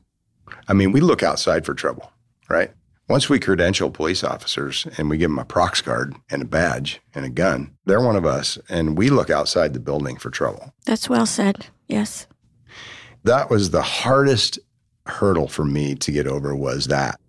I 0.66 0.72
mean, 0.74 0.92
we 0.92 1.00
look 1.00 1.22
outside 1.22 1.64
for 1.64 1.74
trouble, 1.74 2.12
right? 2.48 2.70
Once 3.08 3.30
we 3.30 3.38
credential 3.38 3.90
police 3.90 4.22
officers 4.22 4.86
and 4.98 5.08
we 5.08 5.16
give 5.16 5.30
them 5.30 5.38
a 5.38 5.44
prox 5.44 5.80
card 5.80 6.14
and 6.30 6.42
a 6.42 6.46
badge 6.46 7.00
and 7.14 7.24
a 7.24 7.30
gun, 7.30 7.74
they're 7.86 8.02
one 8.02 8.16
of 8.16 8.26
us, 8.26 8.58
and 8.68 8.98
we 8.98 9.08
look 9.08 9.30
outside 9.30 9.72
the 9.72 9.80
building 9.80 10.16
for 10.18 10.28
trouble. 10.28 10.74
That's 10.84 11.08
well 11.08 11.24
said. 11.24 11.66
Yes. 11.86 12.26
That 13.24 13.48
was 13.50 13.70
the 13.70 13.82
hardest 13.82 14.58
hurdle 15.08 15.48
for 15.48 15.64
me 15.64 15.94
to 15.96 16.12
get 16.12 16.26
over 16.26 16.54
was 16.54 16.86
that. 16.86 17.20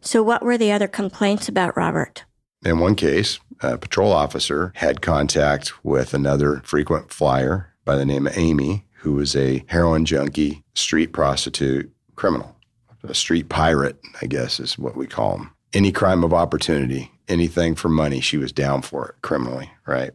So, 0.00 0.22
what 0.22 0.42
were 0.42 0.58
the 0.58 0.72
other 0.72 0.88
complaints 0.88 1.48
about 1.48 1.76
Robert? 1.76 2.24
In 2.64 2.78
one 2.78 2.94
case, 2.94 3.38
a 3.60 3.78
patrol 3.78 4.12
officer 4.12 4.72
had 4.76 5.02
contact 5.02 5.84
with 5.84 6.14
another 6.14 6.60
frequent 6.64 7.12
flyer 7.12 7.74
by 7.84 7.96
the 7.96 8.04
name 8.04 8.26
of 8.26 8.36
Amy, 8.36 8.86
who 8.98 9.12
was 9.12 9.36
a 9.36 9.64
heroin 9.68 10.04
junkie, 10.04 10.62
street 10.74 11.12
prostitute, 11.12 11.90
criminal, 12.16 12.56
a 13.02 13.14
street 13.14 13.48
pirate, 13.48 13.98
I 14.22 14.26
guess 14.26 14.58
is 14.60 14.78
what 14.78 14.96
we 14.96 15.06
call 15.06 15.36
them. 15.36 15.50
Any 15.72 15.92
crime 15.92 16.24
of 16.24 16.32
opportunity, 16.32 17.10
anything 17.28 17.74
for 17.74 17.88
money, 17.88 18.20
she 18.20 18.36
was 18.36 18.52
down 18.52 18.82
for 18.82 19.08
it 19.08 19.14
criminally, 19.22 19.70
right? 19.86 20.12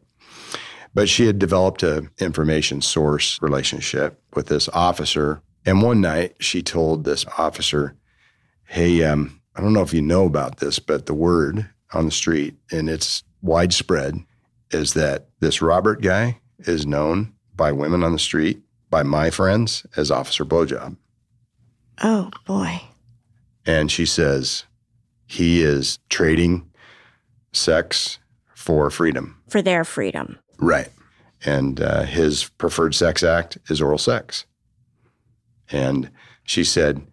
But 0.94 1.10
she 1.10 1.28
had 1.28 1.38
developed 1.38 1.84
a 1.84 2.10
information 2.18 2.82
source 2.82 3.40
relationship 3.42 4.20
with 4.34 4.48
this 4.48 4.68
officer. 4.70 5.42
And 5.66 5.82
one 5.82 6.02
night 6.02 6.36
she 6.40 6.62
told 6.62 7.04
this 7.04 7.26
officer, 7.38 7.96
Hey, 8.66 9.04
um, 9.04 9.42
I 9.56 9.62
don't 9.62 9.74
know 9.74 9.82
if 9.82 9.94
you 9.94 10.02
know 10.02 10.26
about 10.26 10.58
this, 10.58 10.80
but 10.80 11.06
the 11.06 11.14
word 11.14 11.70
on 11.94 12.06
the 12.06 12.12
street, 12.12 12.56
and 12.72 12.90
it's 12.90 13.24
widespread, 13.42 14.24
is 14.72 14.94
that 14.94 15.28
this 15.40 15.62
Robert 15.62 16.02
guy 16.02 16.40
is 16.60 16.86
known 16.86 17.34
by 17.56 17.72
women 17.72 18.04
on 18.04 18.14
the 18.14 18.20
street, 18.20 18.62
by 18.90 19.04
my 19.04 19.30
friends, 19.30 19.86
as 19.96 20.12
Officer 20.12 20.46
Blowjob. 20.46 20.98
Oh, 22.02 22.30
boy. 22.46 22.82
And 23.66 23.92
she 23.92 24.06
says, 24.06 24.66
he 25.26 25.62
is 25.62 26.00
trading 26.10 26.70
sex 27.52 28.20
for 28.56 28.90
freedom. 28.90 29.42
For 29.50 29.62
their 29.62 29.84
freedom. 29.84 30.40
Right. 30.58 30.90
And 31.46 31.82
uh, 31.82 32.04
his 32.04 32.46
preferred 32.46 32.96
sex 32.96 33.24
act 33.24 33.58
is 33.70 33.82
oral 33.82 33.98
sex. 33.98 34.46
And 35.72 36.10
she 36.44 36.64
said, 36.64 37.06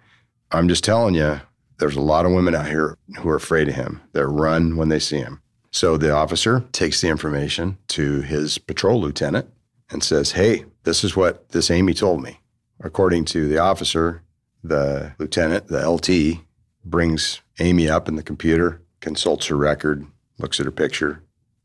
I'm 0.51 0.69
just 0.69 0.85
telling 0.85 1.15
you, 1.15 1.41
there's 1.79 1.97
a 1.97 2.01
lot 2.01 2.25
of 2.25 2.33
women 2.33 2.55
out 2.55 2.69
here 2.69 2.97
who 3.19 3.29
are 3.29 3.37
afraid 3.37 3.69
of 3.69 3.75
him. 3.75 4.01
They 4.13 4.23
run 4.23 4.77
when 4.77 4.89
they 4.89 4.99
see 4.99 5.19
him. 5.19 5.43
So 5.71 5.97
the 5.99 6.11
officer 6.11 6.65
takes 6.73 7.01
the 7.01 7.09
information 7.09 7.77
to 7.89 8.23
his 8.23 8.57
patrol 8.57 9.01
lieutenant 9.01 9.51
and 9.91 10.03
says, 10.03 10.33
Hey, 10.33 10.65
this 10.85 11.05
is 11.05 11.17
what 11.17 11.51
this 11.51 11.71
Amy 11.71 11.93
told 11.93 12.23
me. 12.23 12.41
According 12.81 13.27
to 13.27 13.49
the 13.49 13.59
officer, 13.59 14.23
the 14.63 15.15
lieutenant, 15.19 15.69
the 15.69 15.89
LT, 15.89 16.43
brings 16.85 17.41
Amy 17.59 17.89
up 17.89 18.09
in 18.09 18.17
the 18.17 18.23
computer, 18.23 18.81
consults 19.01 19.47
her 19.47 19.57
record, 19.57 20.07
looks 20.39 20.61
at 20.61 20.67
her 20.67 20.73
picture, 20.73 21.23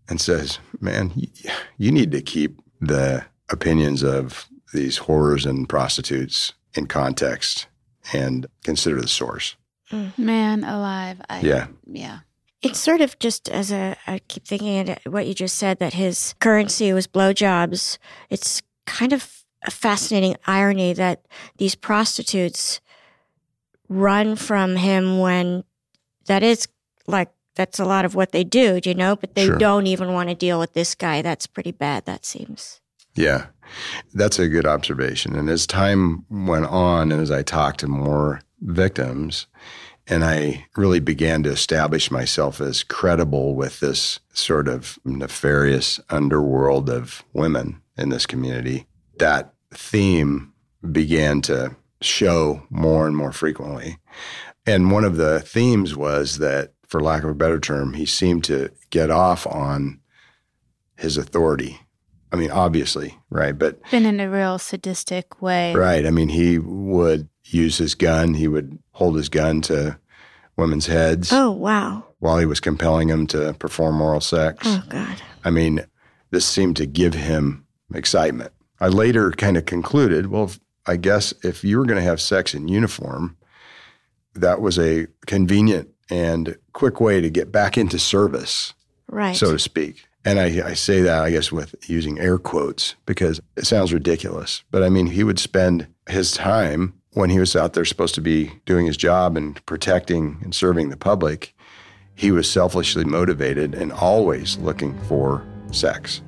and 0.09 0.19
says, 0.19 0.59
Man, 0.79 1.13
you 1.77 1.91
need 1.91 2.11
to 2.11 2.21
keep 2.21 2.61
the 2.79 3.25
opinions 3.49 4.03
of 4.03 4.47
these 4.73 4.99
whores 4.99 5.45
and 5.45 5.69
prostitutes 5.69 6.53
in 6.75 6.87
context 6.87 7.67
and 8.13 8.47
consider 8.63 8.99
the 9.01 9.07
source. 9.07 9.55
Mm. 9.91 10.17
Man 10.17 10.63
alive. 10.63 11.21
I, 11.29 11.41
yeah. 11.41 11.67
Yeah. 11.85 12.19
It's 12.61 12.79
sort 12.79 13.01
of 13.01 13.17
just 13.19 13.49
as 13.49 13.71
a, 13.71 13.95
I 14.05 14.19
keep 14.27 14.45
thinking 14.45 14.95
what 15.07 15.25
you 15.27 15.33
just 15.33 15.57
said 15.57 15.79
that 15.79 15.93
his 15.93 16.35
currency 16.39 16.93
was 16.93 17.07
blowjobs. 17.07 17.97
It's 18.29 18.61
kind 18.85 19.13
of 19.13 19.43
a 19.63 19.71
fascinating 19.71 20.35
irony 20.45 20.93
that 20.93 21.25
these 21.57 21.75
prostitutes 21.75 22.79
run 23.89 24.35
from 24.35 24.75
him 24.77 25.19
when 25.19 25.63
that 26.25 26.43
is 26.43 26.67
like 27.07 27.29
that's 27.55 27.79
a 27.79 27.85
lot 27.85 28.05
of 28.05 28.15
what 28.15 28.31
they 28.31 28.43
do, 28.43 28.79
you 28.85 28.93
know, 28.95 29.15
but 29.15 29.35
they 29.35 29.45
Sure. 29.47 29.57
don't 29.57 29.87
even 29.87 30.13
want 30.13 30.29
to 30.29 30.35
deal 30.35 30.59
with 30.59 30.73
this 30.73 30.95
guy. 30.95 31.21
That's 31.21 31.47
pretty 31.47 31.71
bad, 31.71 32.05
that 32.05 32.25
seems. 32.25 32.80
Yeah, 33.15 33.47
that's 34.13 34.39
a 34.39 34.47
good 34.47 34.65
observation. 34.65 35.35
And 35.35 35.49
as 35.49 35.67
time 35.67 36.25
went 36.29 36.65
on, 36.65 37.11
and 37.11 37.21
as 37.21 37.31
I 37.31 37.43
talked 37.43 37.81
to 37.81 37.87
more 37.87 38.41
victims, 38.61 39.47
and 40.07 40.23
I 40.25 40.65
really 40.75 40.99
began 40.99 41.43
to 41.43 41.51
establish 41.51 42.11
myself 42.11 42.59
as 42.59 42.83
credible 42.83 43.55
with 43.55 43.79
this 43.79 44.19
sort 44.33 44.67
of 44.67 44.97
nefarious 45.05 45.99
underworld 46.09 46.89
of 46.89 47.23
women 47.33 47.81
in 47.97 48.09
this 48.09 48.25
community, 48.25 48.87
that 49.19 49.53
theme 49.73 50.53
began 50.91 51.41
to 51.41 51.75
show 52.01 52.63
more 52.69 53.07
and 53.07 53.15
more 53.15 53.31
frequently. 53.31 53.97
And 54.65 54.91
one 54.91 55.03
of 55.03 55.17
the 55.17 55.39
themes 55.39 55.95
was 55.95 56.39
that, 56.39 56.73
for 56.87 56.99
lack 56.99 57.23
of 57.23 57.29
a 57.29 57.35
better 57.35 57.59
term, 57.59 57.93
he 57.93 58.05
seemed 58.05 58.43
to 58.45 58.69
get 58.89 59.09
off 59.09 59.45
on 59.47 59.99
his 60.97 61.17
authority. 61.17 61.79
I 62.31 62.37
mean, 62.37 62.51
obviously, 62.51 63.17
right? 63.29 63.57
But 63.57 63.81
Been 63.91 64.05
in 64.05 64.19
a 64.19 64.29
real 64.29 64.57
sadistic 64.57 65.41
way. 65.41 65.73
Right. 65.75 66.05
I 66.05 66.11
mean, 66.11 66.29
he 66.29 66.59
would 66.59 67.27
use 67.45 67.77
his 67.77 67.93
gun. 67.95 68.33
He 68.35 68.47
would 68.47 68.79
hold 68.91 69.17
his 69.17 69.27
gun 69.29 69.61
to 69.63 69.97
women's 70.55 70.85
heads 70.85 71.31
Oh, 71.33 71.51
wow. 71.51 72.05
while 72.19 72.37
he 72.37 72.45
was 72.45 72.59
compelling 72.59 73.09
them 73.09 73.27
to 73.27 73.53
perform 73.55 74.01
oral 74.01 74.21
sex. 74.21 74.63
Oh, 74.65 74.83
God. 74.89 75.21
I 75.43 75.49
mean, 75.49 75.81
this 76.29 76.45
seemed 76.45 76.77
to 76.77 76.85
give 76.85 77.13
him 77.13 77.65
excitement. 77.93 78.53
I 78.79 78.87
later 78.87 79.31
kind 79.31 79.57
of 79.57 79.65
concluded, 79.65 80.27
well, 80.27 80.45
if- 80.45 80.59
I 80.87 80.95
guess 80.97 81.31
if 81.43 81.63
you 81.63 81.77
were 81.77 81.85
going 81.85 81.97
to 81.99 82.03
have 82.09 82.19
sex 82.21 82.53
in 82.55 82.67
uniform, 82.67 83.37
that 84.33 84.61
was 84.61 84.79
a 84.79 85.07
convenient 85.27 85.89
and 86.09 86.57
quick 86.73 86.99
way 86.99 87.21
to 87.21 87.29
get 87.29 87.51
back 87.51 87.77
into 87.77 87.99
service 87.99 88.73
Right. 89.07 89.35
so 89.35 89.51
to 89.51 89.59
speak. 89.59 90.05
And 90.23 90.39
I, 90.39 90.69
I 90.69 90.73
say 90.75 91.01
that, 91.01 91.23
I 91.23 91.31
guess, 91.31 91.51
with 91.51 91.75
using 91.89 92.19
air 92.19 92.37
quotes 92.37 92.95
because 93.05 93.41
it 93.55 93.65
sounds 93.65 93.91
ridiculous. 93.91 94.63
But 94.69 94.83
I 94.83 94.89
mean, 94.89 95.07
he 95.07 95.23
would 95.23 95.39
spend 95.39 95.87
his 96.07 96.31
time 96.31 96.93
when 97.13 97.29
he 97.29 97.39
was 97.39 97.55
out 97.55 97.73
there 97.73 97.85
supposed 97.85 98.15
to 98.15 98.21
be 98.21 98.51
doing 98.65 98.85
his 98.85 98.97
job 98.97 99.35
and 99.35 99.63
protecting 99.65 100.37
and 100.43 100.53
serving 100.53 100.89
the 100.89 100.97
public. 100.97 101.55
He 102.13 102.31
was 102.31 102.49
selfishly 102.49 103.03
motivated 103.03 103.73
and 103.73 103.91
always 103.91 104.57
looking 104.57 104.97
for 105.03 105.43
sex. 105.71 106.21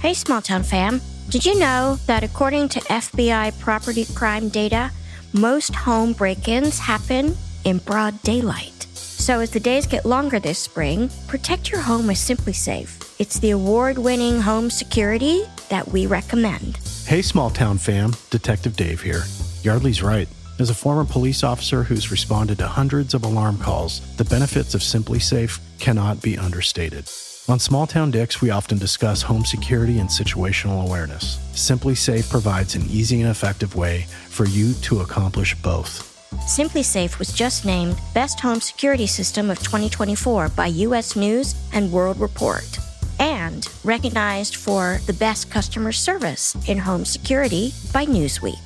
Hey, 0.00 0.14
small 0.14 0.40
town 0.40 0.62
fam. 0.62 1.02
Did 1.28 1.44
you 1.44 1.58
know 1.58 1.98
that 2.06 2.24
according 2.24 2.70
to 2.70 2.80
FBI 2.80 3.58
property 3.58 4.06
crime 4.14 4.48
data, 4.48 4.90
most 5.34 5.74
home 5.74 6.14
break 6.14 6.48
ins 6.48 6.78
happen 6.78 7.36
in 7.64 7.78
broad 7.78 8.22
daylight? 8.22 8.86
So, 8.94 9.40
as 9.40 9.50
the 9.50 9.60
days 9.60 9.86
get 9.86 10.06
longer 10.06 10.40
this 10.40 10.58
spring, 10.58 11.10
protect 11.26 11.70
your 11.70 11.82
home 11.82 12.06
with 12.06 12.16
SimpliSafe. 12.16 13.14
It's 13.18 13.38
the 13.40 13.50
award 13.50 13.98
winning 13.98 14.40
home 14.40 14.70
security 14.70 15.42
that 15.68 15.88
we 15.88 16.06
recommend. 16.06 16.78
Hey, 17.04 17.20
small 17.20 17.50
town 17.50 17.76
fam, 17.76 18.12
Detective 18.30 18.74
Dave 18.74 19.02
here. 19.02 19.24
Yeardley's 19.62 20.02
right. 20.02 20.28
As 20.58 20.70
a 20.70 20.74
former 20.74 21.04
police 21.04 21.44
officer 21.44 21.82
who's 21.82 22.10
responded 22.10 22.56
to 22.56 22.66
hundreds 22.66 23.12
of 23.12 23.24
alarm 23.24 23.58
calls, 23.58 24.00
the 24.16 24.24
benefits 24.24 24.74
of 24.74 24.80
SimpliSafe 24.80 25.60
cannot 25.78 26.22
be 26.22 26.38
understated. 26.38 27.04
On 27.48 27.58
Small 27.58 27.86
Town 27.86 28.10
Dicks, 28.10 28.42
we 28.42 28.50
often 28.50 28.76
discuss 28.76 29.22
home 29.22 29.42
security 29.42 30.00
and 30.00 30.08
situational 30.10 30.86
awareness. 30.86 31.38
SimpliSafe 31.54 32.28
provides 32.28 32.74
an 32.74 32.82
easy 32.90 33.22
and 33.22 33.30
effective 33.30 33.74
way 33.74 34.02
for 34.28 34.44
you 34.44 34.74
to 34.82 35.00
accomplish 35.00 35.54
both. 35.62 36.04
SimpliSafe 36.46 37.18
was 37.18 37.32
just 37.32 37.64
named 37.64 37.98
Best 38.12 38.38
Home 38.40 38.60
Security 38.60 39.06
System 39.06 39.48
of 39.48 39.60
2024 39.60 40.50
by 40.50 40.66
US 40.66 41.16
News 41.16 41.54
and 41.72 41.90
World 41.90 42.20
Report, 42.20 42.78
and 43.18 43.66
recognized 43.82 44.56
for 44.56 44.98
the 45.06 45.14
best 45.14 45.50
customer 45.50 45.92
service 45.92 46.54
in 46.68 46.76
home 46.76 47.06
security 47.06 47.72
by 47.94 48.04
Newsweek. 48.04 48.60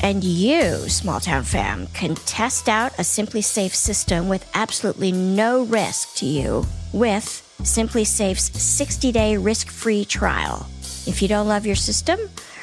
And 0.00 0.24
you, 0.24 0.88
small 0.88 1.20
town 1.20 1.44
fam, 1.44 1.86
can 1.88 2.14
test 2.14 2.70
out 2.70 2.94
a 2.94 3.02
SimpliSafe 3.02 3.74
system 3.74 4.30
with 4.30 4.50
absolutely 4.54 5.12
no 5.12 5.64
risk 5.64 6.16
to 6.16 6.24
you 6.24 6.64
with 6.94 7.41
SimpliSafe's 7.64 8.60
60 8.60 9.12
day 9.12 9.36
risk 9.36 9.68
free 9.68 10.04
trial. 10.04 10.66
If 11.06 11.22
you 11.22 11.28
don't 11.28 11.48
love 11.48 11.66
your 11.66 11.76
system, 11.76 12.18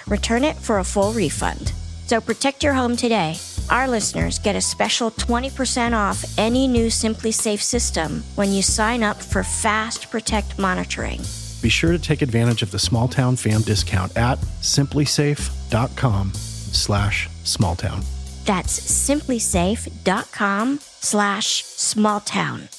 return 0.08 0.44
it 0.44 0.56
for 0.56 0.80
a 0.80 0.84
full 0.84 1.14
refund. 1.14 1.74
So 2.08 2.20
protect 2.20 2.64
your 2.64 2.74
home 2.74 2.96
today. 2.96 3.36
Our 3.70 3.88
listeners 3.88 4.40
get 4.40 4.56
a 4.56 4.62
special 4.62 5.12
20% 5.12 5.94
off 5.94 6.26
any 6.38 6.68
new 6.68 6.88
SimpliSafe 6.88 7.62
system 7.62 8.24
when 8.36 8.52
you 8.52 8.64
sign 8.64 9.04
up 9.04 9.22
for 9.22 9.44
Fast 9.44 10.10
Protect 10.10 10.58
monitoring. 10.58 11.22
Be 11.62 11.70
sure 11.70 11.92
to 11.92 12.00
take 12.00 12.22
advantage 12.22 12.64
of 12.64 12.72
the 12.72 12.80
small 12.80 13.08
town 13.08 13.36
fam 13.36 13.62
discount 13.62 14.16
at 14.18 14.40
simplisafe.com 14.62 16.34
slash 16.34 17.30
smalltown. 17.44 18.04
That's 18.46 18.80
simplisafe.com 18.80 20.80
slash 20.82 21.64
smalltown. 21.64 22.70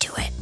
Do 0.00 0.10
it. 0.18 0.32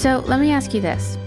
So 0.00 0.20
let 0.20 0.40
me 0.40 0.50
ask 0.50 0.72
you 0.72 0.80
this 0.80 1.18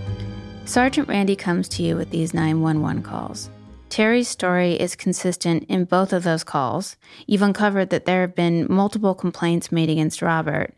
Sergeant 0.66 1.08
Randy 1.08 1.36
comes 1.36 1.70
to 1.70 1.84
you 1.84 1.96
with 1.96 2.10
these 2.10 2.34
911 2.34 3.04
calls. 3.04 3.52
Terry's 3.90 4.28
story 4.28 4.74
is 4.74 4.96
consistent 4.96 5.66
in 5.70 5.86
both 5.86 6.12
of 6.12 6.24
those 6.24 6.44
calls. 6.44 6.98
You've 7.28 7.44
uncovered 7.44 7.92
that 7.92 8.06
there 8.06 8.22
have 8.22 8.34
been 8.34 8.66
multiple 8.68 9.14
complaints 9.14 9.72
made 9.72 9.92
against 9.92 10.24
Robert. 10.24 10.74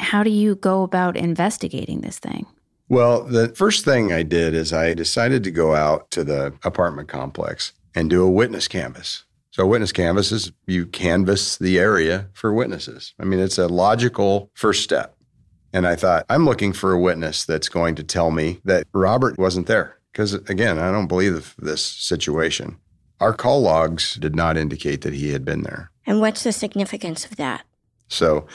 How 0.00 0.22
do 0.22 0.28
you 0.28 0.54
go 0.54 0.82
about 0.82 1.16
investigating 1.16 2.02
this 2.02 2.18
thing? 2.18 2.44
Well, 2.90 3.22
the 3.22 3.48
first 3.48 3.86
thing 3.86 4.12
I 4.12 4.22
did 4.22 4.52
is 4.52 4.74
I 4.74 4.92
decided 4.92 5.42
to 5.44 5.50
go 5.50 5.74
out 5.74 6.10
to 6.10 6.22
the 6.22 6.52
apartment 6.62 7.08
complex 7.08 7.72
and 7.94 8.10
do 8.10 8.22
a 8.22 8.30
witness 8.30 8.68
canvas. 8.68 9.24
So, 9.50 9.66
witness 9.66 9.92
canvas 9.92 10.30
is 10.30 10.52
you 10.66 10.84
canvas 10.84 11.56
the 11.56 11.78
area 11.78 12.28
for 12.34 12.52
witnesses. 12.52 13.14
I 13.18 13.24
mean, 13.24 13.40
it's 13.40 13.56
a 13.56 13.66
logical 13.66 14.50
first 14.52 14.84
step. 14.84 15.16
And 15.72 15.86
I 15.86 15.94
thought, 15.96 16.26
I'm 16.28 16.44
looking 16.44 16.72
for 16.72 16.92
a 16.92 17.00
witness 17.00 17.44
that's 17.44 17.68
going 17.68 17.94
to 17.96 18.02
tell 18.02 18.30
me 18.30 18.60
that 18.64 18.86
Robert 18.92 19.38
wasn't 19.38 19.66
there. 19.66 19.98
Because 20.12 20.34
again, 20.34 20.78
I 20.78 20.90
don't 20.90 21.06
believe 21.06 21.54
this 21.58 21.84
situation. 21.84 22.78
Our 23.20 23.34
call 23.34 23.60
logs 23.60 24.14
did 24.16 24.34
not 24.34 24.56
indicate 24.56 25.02
that 25.02 25.14
he 25.14 25.32
had 25.32 25.44
been 25.44 25.62
there. 25.62 25.90
And 26.06 26.20
what's 26.20 26.42
the 26.42 26.52
significance 26.52 27.24
of 27.24 27.36
that? 27.36 27.64
So, 28.08 28.46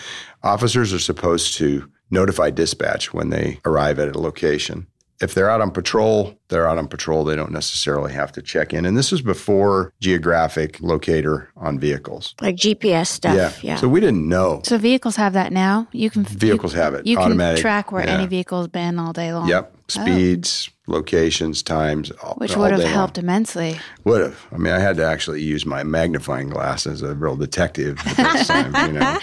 officers 0.44 0.92
are 0.92 1.00
supposed 1.00 1.56
to 1.58 1.90
notify 2.12 2.50
dispatch 2.50 3.14
when 3.14 3.30
they 3.30 3.60
arrive 3.64 4.00
at 4.00 4.14
a 4.14 4.20
location. 4.20 4.88
If 5.22 5.34
they're 5.34 5.50
out 5.50 5.62
on 5.62 5.72
patrol 5.72 6.38
they're 6.50 6.68
out 6.68 6.78
on 6.78 6.88
patrol, 6.88 7.24
they 7.24 7.36
don't 7.36 7.52
necessarily 7.52 8.14
have 8.14 8.32
to 8.34 8.42
check 8.42 8.74
in. 8.74 8.86
And 8.86 8.96
this 8.98 9.12
was 9.12 9.22
before 9.22 9.94
geographic 10.00 10.80
locator 10.82 11.50
on 11.58 11.80
vehicles. 11.80 12.36
Like 12.42 12.56
GPS 12.56 13.08
stuff. 13.08 13.36
Yeah. 13.36 13.52
Yeah. 13.62 13.76
So 13.78 13.88
we 13.88 14.00
didn't 14.00 14.28
know. 14.28 14.62
So 14.64 14.78
vehicles 14.78 15.16
have 15.16 15.34
that 15.34 15.52
now. 15.52 15.88
You 15.92 16.10
can 16.10 16.24
Vehicles 16.24 16.74
you, 16.74 16.80
have 16.82 16.94
it. 16.94 17.06
You 17.08 17.18
automatic. 17.18 17.58
can 17.58 17.62
track 17.62 17.92
where 17.92 18.06
Yeah. 18.06 18.14
any 18.18 18.28
vehicle's 18.28 18.68
been 18.68 19.00
all 19.00 19.14
day 19.14 19.34
long. 19.34 19.48
Yep. 19.48 19.72
Oh. 19.76 19.82
Speeds, 19.88 20.68
locations, 20.88 21.62
times. 21.62 22.10
All, 22.24 22.34
which 22.38 22.56
all 22.56 22.64
would 22.64 22.72
have 22.72 22.80
day 22.80 22.86
long. 22.86 22.94
helped 22.94 23.18
immensely. 23.20 23.80
Would 24.04 24.22
have. 24.22 24.48
I 24.52 24.58
mean, 24.58 24.74
I 24.74 24.80
had 24.80 24.98
to 24.98 25.06
actually 25.06 25.44
use 25.44 25.64
my 25.64 25.84
magnifying 25.84 26.50
glass 26.50 26.88
as 26.88 27.04
a 27.04 27.14
real 27.14 27.36
detective 27.36 28.00
at 28.18 28.46
time, 28.48 28.94
you 28.94 29.00
know. 29.00 29.18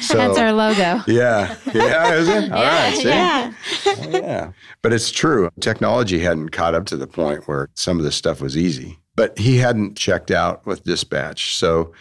So, 0.00 0.16
That's 0.16 0.38
our 0.38 0.52
logo. 0.52 1.02
Yeah. 1.08 1.56
Yeah, 1.74 2.14
is 2.14 2.28
it? 2.28 2.44
All 2.52 2.62
right. 2.62 2.94
See? 2.96 3.08
yeah. 3.08 3.52
Oh, 3.86 4.08
yeah. 4.08 4.52
But 4.82 4.92
it's 4.92 5.10
true. 5.10 5.50
Technology 5.60 6.20
hadn't 6.20 6.50
caught 6.50 6.63
up 6.72 6.86
to 6.86 6.96
the 6.96 7.06
point 7.06 7.46
where 7.46 7.68
some 7.74 7.98
of 7.98 8.04
this 8.04 8.16
stuff 8.16 8.40
was 8.40 8.56
easy. 8.56 8.98
But 9.16 9.36
he 9.38 9.58
hadn't 9.58 9.96
checked 9.98 10.30
out 10.30 10.64
with 10.64 10.84
dispatch. 10.84 11.54
So 11.56 11.92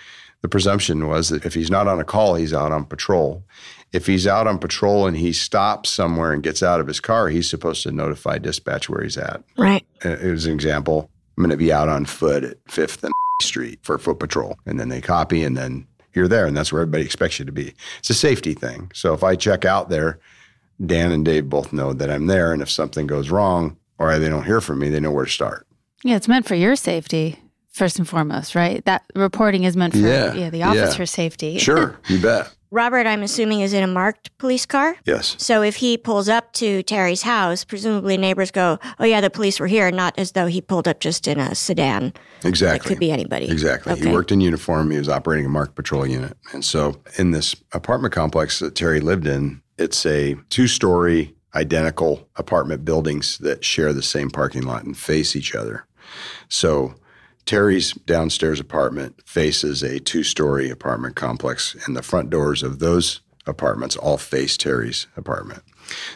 the 0.42 0.48
presumption 0.48 1.08
was 1.08 1.28
that 1.30 1.46
if 1.46 1.54
he's 1.54 1.70
not 1.70 1.88
on 1.88 2.00
a 2.00 2.04
call, 2.06 2.36
he's 2.36 2.54
out 2.54 2.72
on 2.72 2.86
patrol. 2.86 3.44
If 3.92 4.08
he's 4.08 4.26
out 4.26 4.48
on 4.48 4.58
patrol 4.58 5.06
and 5.06 5.18
he 5.18 5.34
stops 5.34 5.90
somewhere 5.90 6.32
and 6.32 6.42
gets 6.42 6.64
out 6.64 6.80
of 6.80 6.88
his 6.88 7.00
car, 7.00 7.30
he's 7.30 7.50
supposed 7.50 7.84
to 7.84 7.92
notify 7.92 8.38
dispatch 8.40 8.90
where 8.90 9.04
he's 9.04 9.18
at. 9.18 9.44
Right. 9.58 9.86
Uh, 10.06 10.10
It 10.18 10.32
was 10.32 10.46
an 10.46 10.54
example. 10.54 11.10
I'm 11.38 11.44
going 11.44 11.52
to 11.52 11.58
be 11.58 11.74
out 11.74 11.90
on 11.90 12.06
foot 12.06 12.44
at 12.44 12.64
5th 12.66 13.04
and 13.04 13.14
Street 13.42 13.80
for 13.84 13.98
foot 13.98 14.20
patrol. 14.20 14.58
And 14.66 14.80
then 14.80 14.90
they 14.90 15.02
copy, 15.02 15.44
and 15.44 15.58
then 15.58 15.86
you're 16.14 16.28
there. 16.28 16.46
And 16.48 16.56
that's 16.56 16.72
where 16.72 16.82
everybody 16.84 17.04
expects 17.04 17.40
you 17.40 17.46
to 17.46 17.52
be. 17.52 17.74
It's 18.00 18.10
a 18.10 18.14
safety 18.16 18.54
thing. 18.54 18.92
So 18.94 19.14
if 19.14 19.24
I 19.24 19.36
check 19.36 19.66
out 19.66 19.90
there, 19.90 20.20
Dan 20.84 21.12
and 21.12 21.24
Dave 21.26 21.50
both 21.50 21.72
know 21.74 21.94
that 21.94 22.10
I'm 22.10 22.26
there. 22.28 22.52
And 22.54 22.62
if 22.62 22.70
something 22.72 23.06
goes 23.08 23.30
wrong 23.30 23.78
or 24.00 24.18
they 24.20 24.30
don't 24.30 24.46
hear 24.46 24.62
from 24.62 24.80
me, 24.80 24.90
they 24.90 25.00
know 25.00 25.12
where 25.12 25.26
to 25.26 25.32
start. 25.32 25.68
Yeah, 26.04 26.16
it's 26.18 26.28
meant 26.28 26.46
for 26.48 26.56
your 26.56 26.76
safety 26.76 27.40
first 27.72 27.98
and 27.98 28.08
foremost, 28.08 28.56
right? 28.56 28.84
That 28.86 29.04
reporting 29.16 29.64
is 29.64 29.76
meant 29.76 29.94
for 29.94 30.00
Yeah, 30.00 30.50
the 30.50 30.58
yeah. 30.60 30.70
officer's 30.70 31.12
safety. 31.12 31.58
Sure, 31.64 31.98
you 32.08 32.20
bet. 32.22 32.54
Robert, 32.72 33.06
I'm 33.06 33.22
assuming, 33.22 33.62
is 33.62 33.72
in 33.72 33.84
a 33.84 33.88
marked 33.88 34.36
police 34.40 34.66
car. 34.66 34.96
Yes. 35.06 35.36
So 35.38 35.62
if 35.62 35.76
he 35.76 35.96
pulls 35.96 36.28
up 36.28 36.54
to 36.54 36.82
Terry's 36.82 37.22
house, 37.22 37.64
presumably 37.64 38.18
neighbors 38.18 38.50
go, 38.50 38.80
"Oh 39.00 39.06
yeah, 39.06 39.22
the 39.22 39.30
police 39.30 39.60
were 39.60 39.68
here," 39.68 39.92
not 39.92 40.18
as 40.18 40.32
though 40.32 40.48
he 40.48 40.60
pulled 40.60 40.88
up 40.88 41.00
just 41.00 41.28
in 41.28 41.40
a 41.40 41.54
sedan. 41.54 42.14
Exactly. 42.44 42.78
It 42.88 42.90
could 42.90 43.00
be 43.00 43.12
anybody. 43.12 43.48
Exactly. 43.48 44.00
He 44.00 44.08
worked 44.08 44.32
in 44.32 44.42
uniform. 44.42 44.90
He 44.90 44.98
was 44.98 45.08
operating 45.08 45.46
a 45.46 45.50
marked 45.50 45.76
patrol 45.76 46.08
unit. 46.08 46.36
And 46.52 46.66
so 46.66 47.00
in 47.20 47.30
this 47.30 47.56
apartment 47.74 48.12
complex 48.12 48.58
that 48.58 48.74
Terry 48.74 49.00
lived 49.02 49.28
in, 49.28 49.62
it's 49.78 50.04
a 50.08 50.36
two 50.50 50.66
story 50.66 51.36
identical 51.56 52.28
apartment 52.36 52.84
buildings 52.86 53.38
that 53.40 53.64
share 53.64 53.94
the 53.94 54.02
same 54.02 54.30
parking 54.30 54.64
lot 54.64 54.84
and 54.84 54.98
face 54.98 55.36
each 55.36 55.54
other. 55.56 55.86
So 56.50 56.96
Terry's 57.46 57.94
downstairs 57.94 58.60
apartment 58.60 59.22
faces 59.26 59.84
a 59.84 60.00
two 60.00 60.24
story 60.24 60.70
apartment 60.70 61.16
complex, 61.16 61.76
and 61.86 61.96
the 61.96 62.02
front 62.02 62.30
doors 62.30 62.64
of 62.64 62.80
those 62.80 63.22
apartments 63.46 63.96
all 63.98 64.18
face 64.18 64.56
Terry's 64.56 65.08
apartment. 65.18 65.64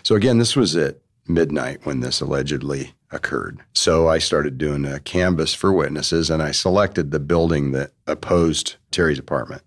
So 0.03 0.15
again, 0.15 0.37
this 0.37 0.55
was 0.55 0.75
at 0.75 0.99
midnight 1.27 1.85
when 1.85 1.99
this 1.99 2.21
allegedly 2.21 2.93
occurred. 3.11 3.59
So 3.73 4.07
I 4.07 4.17
started 4.17 4.57
doing 4.57 4.85
a 4.85 4.99
canvas 4.99 5.53
for 5.53 5.71
witnesses 5.73 6.29
and 6.29 6.41
I 6.41 6.51
selected 6.51 7.11
the 7.11 7.19
building 7.19 7.71
that 7.71 7.91
opposed 8.05 8.75
Terry's 8.91 9.19
apartment. 9.19 9.61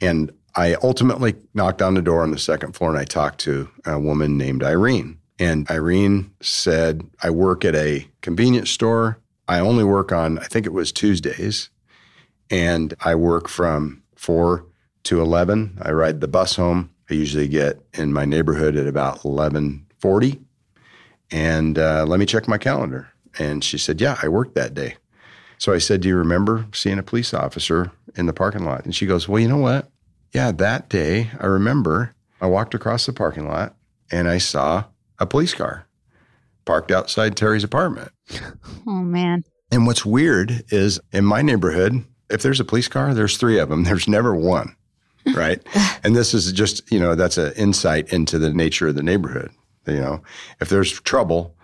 And 0.00 0.32
I 0.56 0.74
ultimately 0.82 1.34
knocked 1.52 1.82
on 1.82 1.94
the 1.94 2.02
door 2.02 2.22
on 2.22 2.30
the 2.30 2.38
second 2.38 2.72
floor 2.72 2.90
and 2.90 2.98
I 2.98 3.04
talked 3.04 3.40
to 3.40 3.68
a 3.84 3.98
woman 3.98 4.38
named 4.38 4.62
Irene. 4.62 5.18
And 5.38 5.70
Irene 5.70 6.32
said, 6.40 7.06
I 7.22 7.28
work 7.28 7.64
at 7.64 7.74
a 7.74 8.08
convenience 8.22 8.70
store. 8.70 9.18
I 9.48 9.58
only 9.58 9.84
work 9.84 10.12
on, 10.12 10.38
I 10.38 10.44
think 10.44 10.64
it 10.64 10.72
was 10.72 10.92
Tuesdays. 10.92 11.68
And 12.50 12.94
I 13.04 13.14
work 13.16 13.48
from 13.48 14.02
4 14.16 14.64
to 15.04 15.20
11. 15.20 15.78
I 15.82 15.90
ride 15.90 16.22
the 16.22 16.28
bus 16.28 16.56
home. 16.56 16.90
I 17.10 17.14
usually 17.14 17.48
get 17.48 17.80
in 17.92 18.12
my 18.12 18.24
neighborhood 18.24 18.76
at 18.76 18.86
about 18.86 19.24
1140. 19.24 20.40
And 21.30 21.78
uh, 21.78 22.06
let 22.06 22.18
me 22.18 22.26
check 22.26 22.48
my 22.48 22.58
calendar. 22.58 23.08
And 23.38 23.62
she 23.62 23.76
said, 23.76 24.00
Yeah, 24.00 24.18
I 24.22 24.28
worked 24.28 24.54
that 24.54 24.74
day. 24.74 24.96
So 25.58 25.72
I 25.72 25.78
said, 25.78 26.00
Do 26.00 26.08
you 26.08 26.16
remember 26.16 26.66
seeing 26.72 26.98
a 26.98 27.02
police 27.02 27.34
officer 27.34 27.92
in 28.16 28.26
the 28.26 28.32
parking 28.32 28.64
lot? 28.64 28.84
And 28.84 28.94
she 28.94 29.06
goes, 29.06 29.28
Well, 29.28 29.40
you 29.40 29.48
know 29.48 29.56
what? 29.58 29.90
Yeah, 30.32 30.52
that 30.52 30.88
day 30.88 31.30
I 31.40 31.46
remember 31.46 32.14
I 32.40 32.46
walked 32.46 32.74
across 32.74 33.06
the 33.06 33.12
parking 33.12 33.48
lot 33.48 33.74
and 34.10 34.28
I 34.28 34.38
saw 34.38 34.84
a 35.18 35.26
police 35.26 35.54
car 35.54 35.86
parked 36.64 36.90
outside 36.90 37.36
Terry's 37.36 37.64
apartment. 37.64 38.10
Oh 38.88 39.02
man. 39.02 39.42
And 39.72 39.84
what's 39.86 40.06
weird 40.06 40.62
is 40.70 41.00
in 41.12 41.24
my 41.24 41.42
neighborhood, 41.42 42.04
if 42.30 42.42
there's 42.42 42.60
a 42.60 42.64
police 42.64 42.86
car, 42.86 43.14
there's 43.14 43.36
three 43.36 43.58
of 43.58 43.68
them. 43.68 43.82
There's 43.88 44.06
never 44.06 44.32
one, 44.34 44.76
right? 45.34 45.60
and 46.04 46.14
this 46.14 46.34
is 46.34 46.52
just, 46.52 46.90
you 46.92 47.00
know, 47.00 47.16
that's 47.16 47.36
an 47.36 47.52
insight 47.56 48.12
into 48.12 48.38
the 48.38 48.52
nature 48.52 48.86
of 48.86 48.94
the 48.94 49.02
neighborhood. 49.02 49.50
You 49.88 49.94
know, 49.96 50.22
if 50.60 50.68
there's 50.68 51.00
trouble, 51.00 51.56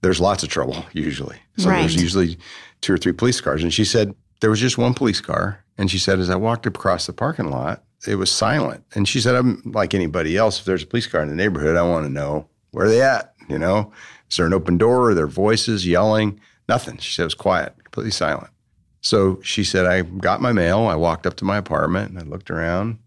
there's 0.00 0.20
lots 0.20 0.42
of 0.42 0.48
trouble 0.48 0.84
usually. 0.94 1.36
So 1.58 1.68
Right. 1.68 1.80
there's 1.80 2.00
usually 2.00 2.38
two 2.80 2.94
or 2.94 2.98
three 2.98 3.12
police 3.12 3.40
cars. 3.42 3.62
And 3.62 3.72
she 3.74 3.84
said 3.84 4.14
there 4.40 4.50
was 4.50 4.60
just 4.60 4.78
one 4.78 4.94
police 4.94 5.20
car. 5.20 5.62
And 5.76 5.90
she 5.90 5.98
said, 5.98 6.18
as 6.18 6.30
I 6.30 6.36
walked 6.36 6.64
across 6.66 7.06
the 7.06 7.12
parking 7.12 7.50
lot, 7.50 7.82
it 8.06 8.16
was 8.16 8.30
silent. 8.30 8.84
And 8.94 9.08
she 9.08 9.20
said, 9.20 9.34
I'm 9.34 9.62
like 9.64 9.94
anybody 9.94 10.36
else. 10.36 10.58
If 10.58 10.64
there's 10.64 10.82
a 10.82 10.86
police 10.86 11.06
car 11.06 11.22
in 11.22 11.28
the 11.28 11.34
neighborhood, 11.34 11.76
I 11.76 11.82
want 11.82 12.06
to 12.06 12.12
know 12.12 12.48
where 12.70 12.88
they 12.88 13.02
at. 13.02 13.34
You 13.48 13.58
know, 13.58 13.92
is 14.30 14.36
there 14.36 14.46
an 14.46 14.52
open 14.52 14.78
door? 14.78 15.10
Are 15.10 15.14
there 15.14 15.26
voices 15.26 15.86
yelling? 15.86 16.40
Nothing. 16.68 16.98
She 16.98 17.12
said 17.12 17.22
it 17.22 17.26
was 17.26 17.34
quiet, 17.34 17.74
completely 17.82 18.12
silent. 18.12 18.50
So 19.00 19.40
she 19.42 19.64
said, 19.64 19.86
I 19.86 20.02
got 20.02 20.40
my 20.40 20.52
mail. 20.52 20.86
I 20.86 20.94
walked 20.94 21.26
up 21.26 21.34
to 21.36 21.44
my 21.44 21.56
apartment 21.56 22.10
and 22.10 22.18
I 22.18 22.22
looked 22.22 22.50
around 22.50 22.98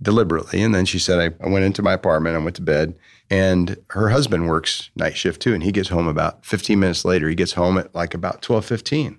deliberately. 0.00 0.62
And 0.62 0.74
then 0.74 0.84
she 0.84 0.98
said, 0.98 1.18
I, 1.18 1.44
I 1.44 1.48
went 1.48 1.64
into 1.64 1.82
my 1.82 1.92
apartment. 1.92 2.36
I 2.36 2.42
went 2.42 2.56
to 2.56 2.62
bed. 2.62 2.98
And 3.28 3.76
her 3.90 4.10
husband 4.10 4.48
works 4.48 4.90
night 4.94 5.16
shift 5.16 5.42
too. 5.42 5.52
And 5.52 5.62
he 5.62 5.72
gets 5.72 5.88
home 5.88 6.06
about 6.06 6.44
15 6.46 6.78
minutes 6.78 7.04
later. 7.04 7.28
He 7.28 7.34
gets 7.34 7.52
home 7.52 7.76
at 7.76 7.94
like 7.94 8.14
about 8.14 8.48
1215. 8.48 9.18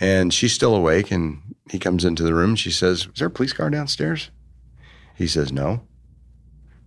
And 0.00 0.32
she's 0.32 0.52
still 0.52 0.74
awake. 0.74 1.10
And 1.10 1.47
he 1.70 1.78
comes 1.78 2.04
into 2.04 2.22
the 2.22 2.34
room. 2.34 2.56
She 2.56 2.70
says, 2.70 3.06
Is 3.12 3.18
there 3.18 3.28
a 3.28 3.30
police 3.30 3.52
car 3.52 3.70
downstairs? 3.70 4.30
He 5.14 5.26
says, 5.26 5.52
No. 5.52 5.82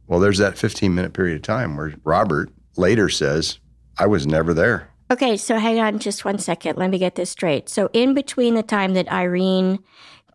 Well, 0.08 0.20
there's 0.20 0.40
that 0.40 0.58
15 0.58 0.94
minute 0.94 1.14
period 1.14 1.38
of 1.38 1.42
time 1.42 1.78
where 1.78 1.94
Robert 2.04 2.50
later 2.76 3.10
says, 3.10 3.60
I 3.98 4.08
was 4.08 4.28
never 4.28 4.54
there. 4.54 4.90
Okay, 5.12 5.36
so 5.36 5.58
hang 5.58 5.80
on 5.80 6.00
just 6.00 6.24
one 6.24 6.38
second. 6.38 6.78
Let 6.78 6.90
me 6.90 6.98
get 6.98 7.16
this 7.16 7.30
straight. 7.30 7.68
So, 7.68 7.90
in 7.92 8.14
between 8.14 8.56
the 8.56 8.64
time 8.64 8.94
that 8.94 9.12
Irene 9.12 9.80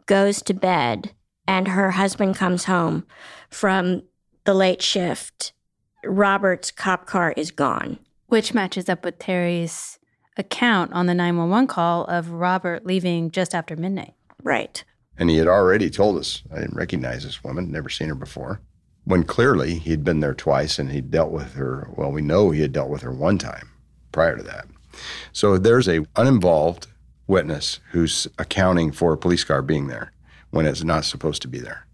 goes 0.05 0.43
to 0.43 0.55
bed 0.55 1.13
and 1.49 1.69
her 1.69 1.93
husband 1.93 2.37
comes 2.37 2.65
home 2.65 3.07
from 3.49 4.03
the 4.45 4.55
late 4.55 4.83
shift, 4.83 5.53
Robert's 6.05 6.71
cop 6.71 7.07
car 7.07 7.33
is 7.37 7.51
gone. 7.51 7.99
Which 8.27 8.55
matches 8.55 8.89
up 8.89 9.05
with 9.05 9.19
Terry's 9.19 9.99
account 10.37 10.93
on 10.93 11.07
the 11.07 11.15
911 11.15 11.69
call 11.69 12.05
of 12.05 12.31
Robert 12.31 12.85
leaving 12.85 13.31
just 13.31 13.55
after 13.55 13.77
midnight. 13.77 14.15
Right. 14.47 14.85
And 15.19 15.29
he 15.29 15.39
had 15.39 15.49
already 15.49 15.91
told 15.91 16.19
us, 16.19 16.45
I 16.55 16.61
didn't 16.61 16.77
recognize 16.77 17.25
this 17.25 17.43
woman, 17.43 17.73
never 17.73 17.89
seen 17.89 18.09
her 18.09 18.15
before. 18.15 18.61
When 19.03 19.25
clearly 19.25 19.81
he'd 19.81 20.05
been 20.05 20.21
there 20.21 20.35
twice 20.35 20.79
and 20.79 20.93
he'd 20.93 21.11
dealt 21.11 21.33
with 21.33 21.55
her. 21.55 21.91
Well, 21.97 22.13
we 22.13 22.23
know 22.23 22.51
he 22.51 22.61
had 22.61 22.73
dealt 22.73 22.89
with 22.89 23.03
her 23.03 23.13
one 23.13 23.39
time 23.39 23.71
prior 24.13 24.37
to 24.37 24.43
that. 24.45 24.67
So 25.33 25.59
there's 25.59 25.89
a 25.89 26.07
uninvolved 26.15 26.87
witness 27.27 27.81
who's 27.91 28.29
accounting 28.39 28.93
for 28.93 29.13
a 29.13 29.19
police 29.19 29.43
car 29.43 29.63
being 29.63 29.89
there 29.89 30.13
when 30.51 30.65
it's 30.65 30.85
not 30.85 31.05
supposed 31.05 31.43
to 31.43 31.49
be 31.49 31.59
there. 31.59 31.85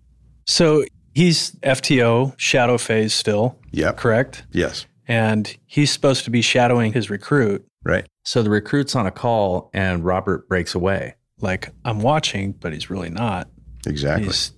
So 0.46 0.84
he's 1.14 1.52
FTO, 1.62 2.34
shadow 2.38 2.76
phase 2.76 3.14
still. 3.14 3.58
Yep. 3.70 3.96
Correct? 3.96 4.44
Yes. 4.52 4.84
And 5.08 5.56
he's 5.66 5.90
supposed 5.90 6.24
to 6.24 6.30
be 6.30 6.42
shadowing 6.42 6.92
his 6.92 7.08
recruit. 7.08 7.66
Right. 7.82 8.06
So 8.24 8.42
the 8.42 8.50
recruit's 8.50 8.94
on 8.94 9.06
a 9.06 9.10
call 9.10 9.70
and 9.72 10.04
Robert 10.04 10.48
breaks 10.48 10.74
away. 10.74 11.14
Like, 11.42 11.70
I'm 11.84 12.00
watching, 12.00 12.52
but 12.52 12.72
he's 12.72 12.88
really 12.88 13.10
not. 13.10 13.48
Exactly. 13.86 14.26
He's 14.26 14.52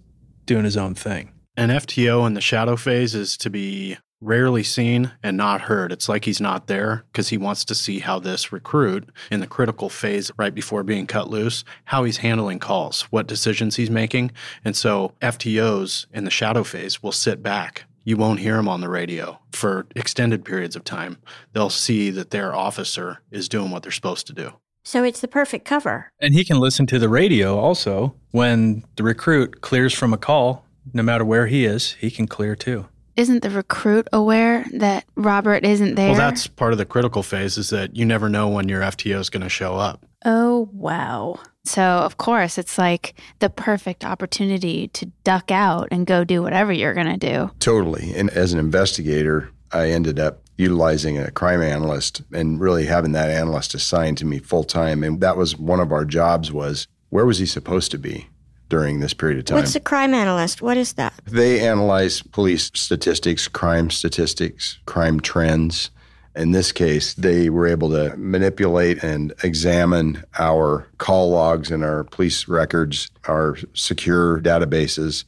doing 0.47 0.65
his 0.65 0.77
own 0.77 0.95
thing. 0.95 1.33
An 1.57 1.71
FTO 1.71 2.27
in 2.27 2.35
the 2.35 2.41
shadow 2.41 2.77
phase 2.77 3.15
is 3.15 3.37
to 3.39 3.51
be 3.51 3.97
rarely 4.21 4.63
seen 4.63 5.13
and 5.23 5.37
not 5.37 5.63
heard. 5.63 5.93
It's 5.93 6.09
like 6.09 6.25
he's 6.25 6.41
not 6.41 6.67
there 6.67 7.05
because 7.13 7.29
he 7.29 7.37
wants 7.37 7.65
to 7.67 7.75
see 7.75 7.99
how 7.99 8.19
this 8.19 8.53
recruit 8.53 9.11
in 9.31 9.41
the 9.41 9.47
critical 9.47 9.89
phase 9.89 10.31
right 10.37 10.55
before 10.55 10.83
being 10.83 11.07
cut 11.07 11.29
loose, 11.29 11.63
how 11.85 12.05
he's 12.05 12.19
handling 12.19 12.59
calls, 12.59 13.03
what 13.11 13.27
decisions 13.27 13.77
he's 13.77 13.91
making. 13.91 14.33
And 14.65 14.75
so 14.75 15.13
FTOs 15.21 16.07
in 16.13 16.25
the 16.25 16.31
shadow 16.31 16.65
phase 16.65 17.03
will 17.03 17.13
sit 17.13 17.43
back. 17.43 17.85
You 18.03 18.17
won't 18.17 18.41
hear 18.41 18.57
him 18.57 18.69
on 18.69 18.81
the 18.81 18.89
radio 18.89 19.39
for 19.53 19.87
extended 19.95 20.45
periods 20.45 20.77
of 20.77 20.85
time. 20.85 21.19
They'll 21.53 21.71
see 21.71 22.11
that 22.11 22.31
their 22.31 22.55
officer 22.55 23.21
is 23.31 23.49
doing 23.49 23.71
what 23.71 23.83
they're 23.83 23.93
supposed 23.93 24.27
to 24.27 24.33
do. 24.33 24.53
So, 24.85 25.03
it's 25.03 25.21
the 25.21 25.29
perfect 25.29 25.65
cover. 25.65 26.11
And 26.21 26.35
he 26.35 26.45
can 26.45 26.59
listen 26.61 26.87
to 26.87 26.99
the 26.99 27.09
radio 27.09 27.59
also 27.59 28.15
when 28.31 28.85
the 28.97 29.03
recruit 29.03 29.61
clears 29.63 29.93
from 29.95 30.13
a 30.13 30.19
call, 30.19 30.65
no 30.93 31.03
matter 31.03 31.25
where 31.25 31.47
he 31.47 31.65
is, 31.65 31.93
he 31.95 32.11
can 32.11 32.27
clear 32.27 32.55
too. 32.55 32.87
isn't 33.17 33.43
the 33.43 33.51
recruit 33.51 34.09
aware 34.13 34.67
that 34.73 35.05
Robert 35.15 35.65
isn't 35.65 35.95
there? 35.95 36.11
Well, 36.11 36.19
that's 36.19 36.47
part 36.47 36.73
of 36.73 36.79
the 36.79 36.85
critical 36.85 37.23
phase 37.23 37.57
is 37.57 37.71
that 37.71 37.95
you 37.97 38.05
never 38.05 38.29
know 38.29 38.49
when 38.49 38.69
your 38.69 38.83
FTO 38.83 39.21
is 39.21 39.31
going 39.31 39.43
to 39.45 39.49
show 39.49 39.77
up. 39.77 40.05
Oh, 40.25 40.69
wow. 40.73 41.39
So, 41.65 41.83
of 41.83 42.17
course, 42.17 42.59
it's 42.59 42.77
like 42.77 43.15
the 43.39 43.49
perfect 43.49 44.05
opportunity 44.05 44.89
to 44.89 45.07
duck 45.23 45.51
out 45.51 45.89
and 45.91 46.07
go 46.07 46.25
do 46.25 46.43
whatever 46.43 46.73
you're 46.73 46.93
going 46.93 47.19
to 47.19 47.33
do. 47.33 47.51
Totally. 47.61 48.13
And 48.15 48.31
as 48.31 48.53
an 48.53 48.59
investigator, 48.59 49.51
I 49.73 49.91
ended 49.91 50.19
up 50.19 50.43
utilizing 50.57 51.19
a 51.19 51.31
crime 51.31 51.63
analyst 51.63 52.23
and 52.33 52.61
really 52.61 52.87
having 52.87 53.13
that 53.13 53.31
analyst 53.31 53.75
assigned 53.75 54.19
to 54.19 54.25
me 54.25 54.39
full 54.39 54.65
time. 54.65 55.03
And 55.03 55.21
that 55.21 55.37
was 55.37 55.57
one 55.57 55.81
of 55.81 55.93
our 55.93 56.05
jobs 56.05 56.53
was 56.53 56.87
where 57.11 57.27
was 57.27 57.39
he 57.39 57.47
supposed 57.47 57.91
to 57.93 57.99
be? 57.99 58.29
during 58.71 58.99
this 58.99 59.15
period 59.15 59.39
of 59.39 59.45
time. 59.45 59.57
What's 59.57 59.77
a 59.77 59.81
crime 59.81 60.15
analyst? 60.15 60.63
What 60.63 60.77
is 60.77 60.95
that? 60.95 61.15
They 61.27 61.61
analyze 61.61 62.23
police 62.23 62.71
statistics, 62.75 63.47
crime 63.47 63.91
statistics, 63.91 64.79
crime 64.87 65.21
trends. 65.21 65.91
In 66.35 66.51
this 66.51 66.73
case, 66.73 67.15
they 67.15 67.51
were 67.51 67.69
able 67.69 67.91
to 67.91 68.17
manipulate 68.17 69.05
and 69.05 69.33
examine 69.45 70.25
our 70.39 70.89
call 70.99 71.31
logs 71.31 71.71
and 71.71 71.85
our 71.85 72.03
police 72.05 72.49
records, 72.49 73.11
our 73.29 73.57
secure 73.75 74.41
databases, 74.41 75.25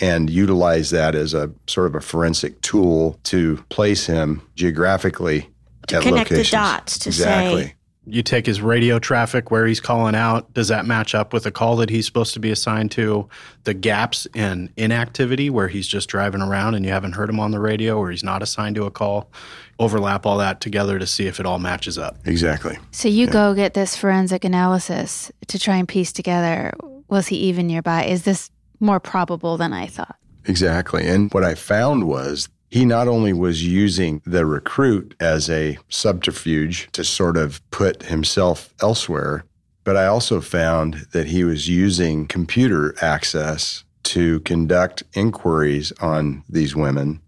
and 0.00 0.28
utilize 0.28 0.90
that 0.90 1.14
as 1.14 1.34
a 1.34 1.50
sort 1.66 1.86
of 1.86 1.94
a 1.94 2.00
forensic 2.00 2.60
tool 2.60 3.18
to 3.24 3.56
place 3.68 4.06
him 4.06 4.42
geographically 4.54 5.50
to 5.88 6.00
connect 6.00 6.30
locations. 6.30 6.50
the 6.50 6.56
dots 6.56 6.98
to 6.98 7.08
exactly. 7.08 7.64
say 7.64 7.74
you 8.06 8.22
take 8.22 8.46
his 8.46 8.60
radio 8.60 8.98
traffic 8.98 9.50
where 9.50 9.66
he's 9.66 9.80
calling 9.80 10.14
out. 10.14 10.52
Does 10.54 10.68
that 10.68 10.86
match 10.86 11.14
up 11.14 11.32
with 11.32 11.44
a 11.44 11.50
call 11.50 11.76
that 11.76 11.90
he's 11.90 12.06
supposed 12.06 12.34
to 12.34 12.40
be 12.40 12.52
assigned 12.52 12.92
to? 12.92 13.28
The 13.64 13.74
gaps 13.74 14.26
in 14.32 14.72
inactivity 14.76 15.50
where 15.50 15.66
he's 15.66 15.88
just 15.88 16.08
driving 16.08 16.40
around 16.40 16.76
and 16.76 16.84
you 16.84 16.92
haven't 16.92 17.12
heard 17.12 17.28
him 17.28 17.40
on 17.40 17.50
the 17.50 17.58
radio 17.58 17.98
or 17.98 18.10
he's 18.10 18.22
not 18.22 18.42
assigned 18.42 18.76
to 18.76 18.84
a 18.84 18.90
call. 18.90 19.30
Overlap 19.78 20.24
all 20.24 20.38
that 20.38 20.60
together 20.60 20.98
to 20.98 21.06
see 21.06 21.26
if 21.26 21.40
it 21.40 21.46
all 21.46 21.58
matches 21.58 21.98
up. 21.98 22.16
Exactly. 22.24 22.78
So 22.92 23.08
you 23.08 23.26
yeah. 23.26 23.32
go 23.32 23.54
get 23.54 23.74
this 23.74 23.96
forensic 23.96 24.44
analysis 24.44 25.32
to 25.48 25.58
try 25.58 25.76
and 25.76 25.88
piece 25.88 26.12
together 26.12 26.72
was 27.08 27.28
he 27.28 27.36
even 27.36 27.66
nearby? 27.66 28.04
Is 28.04 28.22
this 28.22 28.50
more 28.80 29.00
probable 29.00 29.56
than 29.56 29.72
I 29.72 29.86
thought? 29.86 30.16
Exactly. 30.46 31.06
And 31.06 31.32
what 31.32 31.44
I 31.44 31.54
found 31.54 32.06
was 32.06 32.48
he 32.70 32.84
not 32.84 33.08
only 33.08 33.32
was 33.32 33.64
using 33.64 34.20
the 34.24 34.44
recruit 34.44 35.14
as 35.20 35.48
a 35.48 35.78
subterfuge 35.88 36.88
to 36.92 37.04
sort 37.04 37.36
of 37.36 37.60
put 37.70 38.04
himself 38.04 38.74
elsewhere, 38.80 39.44
but 39.84 39.96
I 39.96 40.06
also 40.06 40.40
found 40.40 41.06
that 41.12 41.28
he 41.28 41.44
was 41.44 41.68
using 41.68 42.26
computer 42.26 42.94
access 43.00 43.84
to 44.02 44.40
conduct 44.40 45.02
inquiries 45.14 45.92
on 46.00 46.42
these 46.48 46.74
women. 46.74 47.20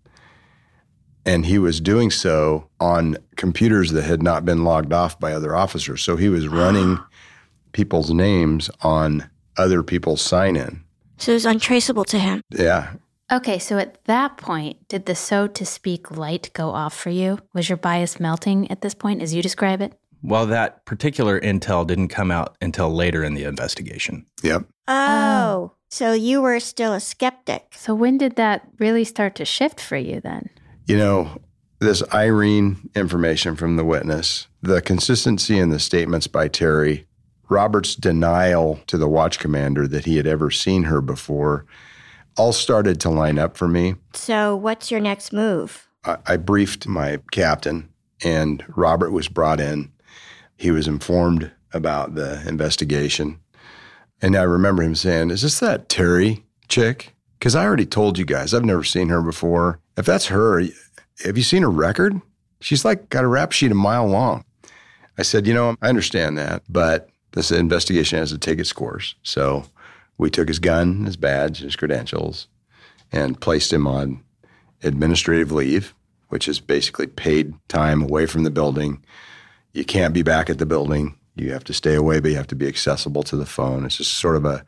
And 1.24 1.46
he 1.46 1.58
was 1.58 1.80
doing 1.80 2.10
so 2.10 2.68
on 2.80 3.16
computers 3.36 3.92
that 3.92 4.04
had 4.04 4.22
not 4.22 4.44
been 4.44 4.64
logged 4.64 4.92
off 4.92 5.20
by 5.20 5.32
other 5.32 5.54
officers. 5.54 6.02
So 6.02 6.16
he 6.16 6.28
was 6.28 6.48
running 6.48 6.98
people's 7.72 8.10
names 8.10 8.70
on 8.80 9.28
other 9.56 9.82
people's 9.82 10.20
sign 10.22 10.56
in. 10.56 10.82
So 11.18 11.32
it 11.32 11.34
was 11.34 11.46
untraceable 11.46 12.04
to 12.06 12.18
him. 12.18 12.42
Yeah. 12.50 12.94
Okay, 13.30 13.58
so 13.58 13.78
at 13.78 14.02
that 14.04 14.38
point, 14.38 14.88
did 14.88 15.04
the 15.04 15.14
so 15.14 15.46
to 15.46 15.66
speak 15.66 16.10
light 16.10 16.50
go 16.54 16.70
off 16.70 16.96
for 16.96 17.10
you? 17.10 17.38
Was 17.52 17.68
your 17.68 17.76
bias 17.76 18.18
melting 18.18 18.70
at 18.70 18.80
this 18.80 18.94
point, 18.94 19.20
as 19.20 19.34
you 19.34 19.42
describe 19.42 19.82
it? 19.82 19.98
Well, 20.22 20.46
that 20.46 20.84
particular 20.86 21.38
intel 21.38 21.86
didn't 21.86 22.08
come 22.08 22.30
out 22.30 22.56
until 22.60 22.92
later 22.92 23.22
in 23.22 23.34
the 23.34 23.44
investigation. 23.44 24.26
Yep. 24.42 24.64
Oh, 24.88 24.94
oh. 24.96 25.72
so 25.90 26.12
you 26.12 26.40
were 26.40 26.58
still 26.58 26.94
a 26.94 27.00
skeptic. 27.00 27.74
So 27.76 27.94
when 27.94 28.16
did 28.16 28.36
that 28.36 28.66
really 28.78 29.04
start 29.04 29.34
to 29.36 29.44
shift 29.44 29.80
for 29.80 29.96
you 29.96 30.20
then? 30.20 30.48
You 30.86 30.96
know, 30.96 31.38
this 31.80 32.02
Irene 32.12 32.90
information 32.96 33.54
from 33.54 33.76
the 33.76 33.84
witness, 33.84 34.48
the 34.62 34.80
consistency 34.80 35.58
in 35.58 35.68
the 35.68 35.78
statements 35.78 36.26
by 36.26 36.48
Terry, 36.48 37.06
Robert's 37.48 37.94
denial 37.94 38.80
to 38.86 38.98
the 38.98 39.08
watch 39.08 39.38
commander 39.38 39.86
that 39.88 40.04
he 40.04 40.16
had 40.16 40.26
ever 40.26 40.50
seen 40.50 40.84
her 40.84 41.00
before 41.00 41.64
all 42.36 42.52
started 42.52 43.00
to 43.00 43.10
line 43.10 43.38
up 43.38 43.56
for 43.56 43.68
me. 43.68 43.96
So, 44.14 44.54
what's 44.54 44.90
your 44.90 45.00
next 45.00 45.32
move? 45.32 45.88
I, 46.04 46.18
I 46.26 46.36
briefed 46.36 46.86
my 46.86 47.18
captain, 47.32 47.88
and 48.22 48.64
Robert 48.68 49.10
was 49.10 49.28
brought 49.28 49.60
in. 49.60 49.92
He 50.56 50.70
was 50.70 50.86
informed 50.86 51.50
about 51.72 52.14
the 52.14 52.46
investigation. 52.48 53.40
And 54.22 54.36
I 54.36 54.42
remember 54.42 54.82
him 54.82 54.94
saying, 54.94 55.30
Is 55.30 55.42
this 55.42 55.60
that 55.60 55.88
Terry 55.88 56.44
chick? 56.68 57.14
Because 57.38 57.54
I 57.54 57.64
already 57.64 57.86
told 57.86 58.18
you 58.18 58.24
guys, 58.24 58.52
I've 58.52 58.64
never 58.64 58.84
seen 58.84 59.08
her 59.08 59.22
before. 59.22 59.78
If 59.96 60.06
that's 60.06 60.26
her, 60.26 60.62
have 61.24 61.36
you 61.36 61.44
seen 61.44 61.62
her 61.62 61.70
record? 61.70 62.20
She's 62.60 62.84
like 62.84 63.08
got 63.10 63.24
a 63.24 63.28
rap 63.28 63.52
sheet 63.52 63.70
a 63.70 63.76
mile 63.76 64.06
long. 64.06 64.44
I 65.16 65.22
said, 65.22 65.46
You 65.46 65.54
know, 65.54 65.76
I 65.82 65.88
understand 65.88 66.38
that, 66.38 66.62
but 66.68 67.08
this 67.32 67.50
investigation 67.50 68.18
has 68.18 68.30
to 68.30 68.38
take 68.38 68.58
its 68.58 68.72
course. 68.72 69.14
So 69.22 69.64
we 70.16 70.30
took 70.30 70.48
his 70.48 70.58
gun, 70.58 71.04
his 71.04 71.16
badge, 71.16 71.58
his 71.58 71.76
credentials, 71.76 72.48
and 73.12 73.40
placed 73.40 73.72
him 73.72 73.86
on 73.86 74.22
administrative 74.82 75.52
leave, 75.52 75.94
which 76.28 76.48
is 76.48 76.60
basically 76.60 77.06
paid 77.06 77.54
time 77.68 78.02
away 78.02 78.26
from 78.26 78.44
the 78.44 78.50
building. 78.50 79.02
You 79.72 79.84
can't 79.84 80.14
be 80.14 80.22
back 80.22 80.50
at 80.50 80.58
the 80.58 80.66
building. 80.66 81.16
You 81.36 81.52
have 81.52 81.64
to 81.64 81.74
stay 81.74 81.94
away, 81.94 82.20
but 82.20 82.30
you 82.30 82.36
have 82.36 82.48
to 82.48 82.56
be 82.56 82.66
accessible 82.66 83.22
to 83.24 83.36
the 83.36 83.46
phone. 83.46 83.84
It's 83.84 83.96
just 83.96 84.14
sort 84.14 84.36
of 84.36 84.44
a 84.44 84.64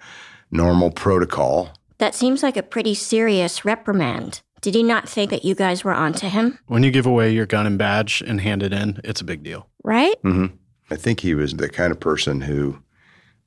normal 0.50 0.90
protocol. 0.90 1.70
That 1.98 2.14
seems 2.14 2.42
like 2.42 2.56
a 2.56 2.62
pretty 2.62 2.94
serious 2.94 3.64
reprimand. 3.64 4.40
Did 4.61 4.74
he 4.74 4.82
not 4.82 5.08
think 5.08 5.30
that 5.30 5.44
you 5.44 5.54
guys 5.54 5.84
were 5.84 5.94
onto 5.94 6.28
him? 6.28 6.58
When 6.66 6.82
you 6.82 6.90
give 6.90 7.06
away 7.06 7.32
your 7.32 7.46
gun 7.46 7.66
and 7.66 7.78
badge 7.78 8.22
and 8.26 8.40
hand 8.40 8.62
it 8.62 8.72
in, 8.72 9.00
it's 9.04 9.20
a 9.20 9.24
big 9.24 9.42
deal. 9.42 9.66
Right? 9.82 10.22
Mm-hmm. 10.22 10.54
I 10.91 10.97
think 10.97 11.20
he 11.20 11.34
was 11.34 11.55
the 11.55 11.68
kind 11.68 11.93
of 11.93 12.01
person 12.01 12.41
who 12.41 12.78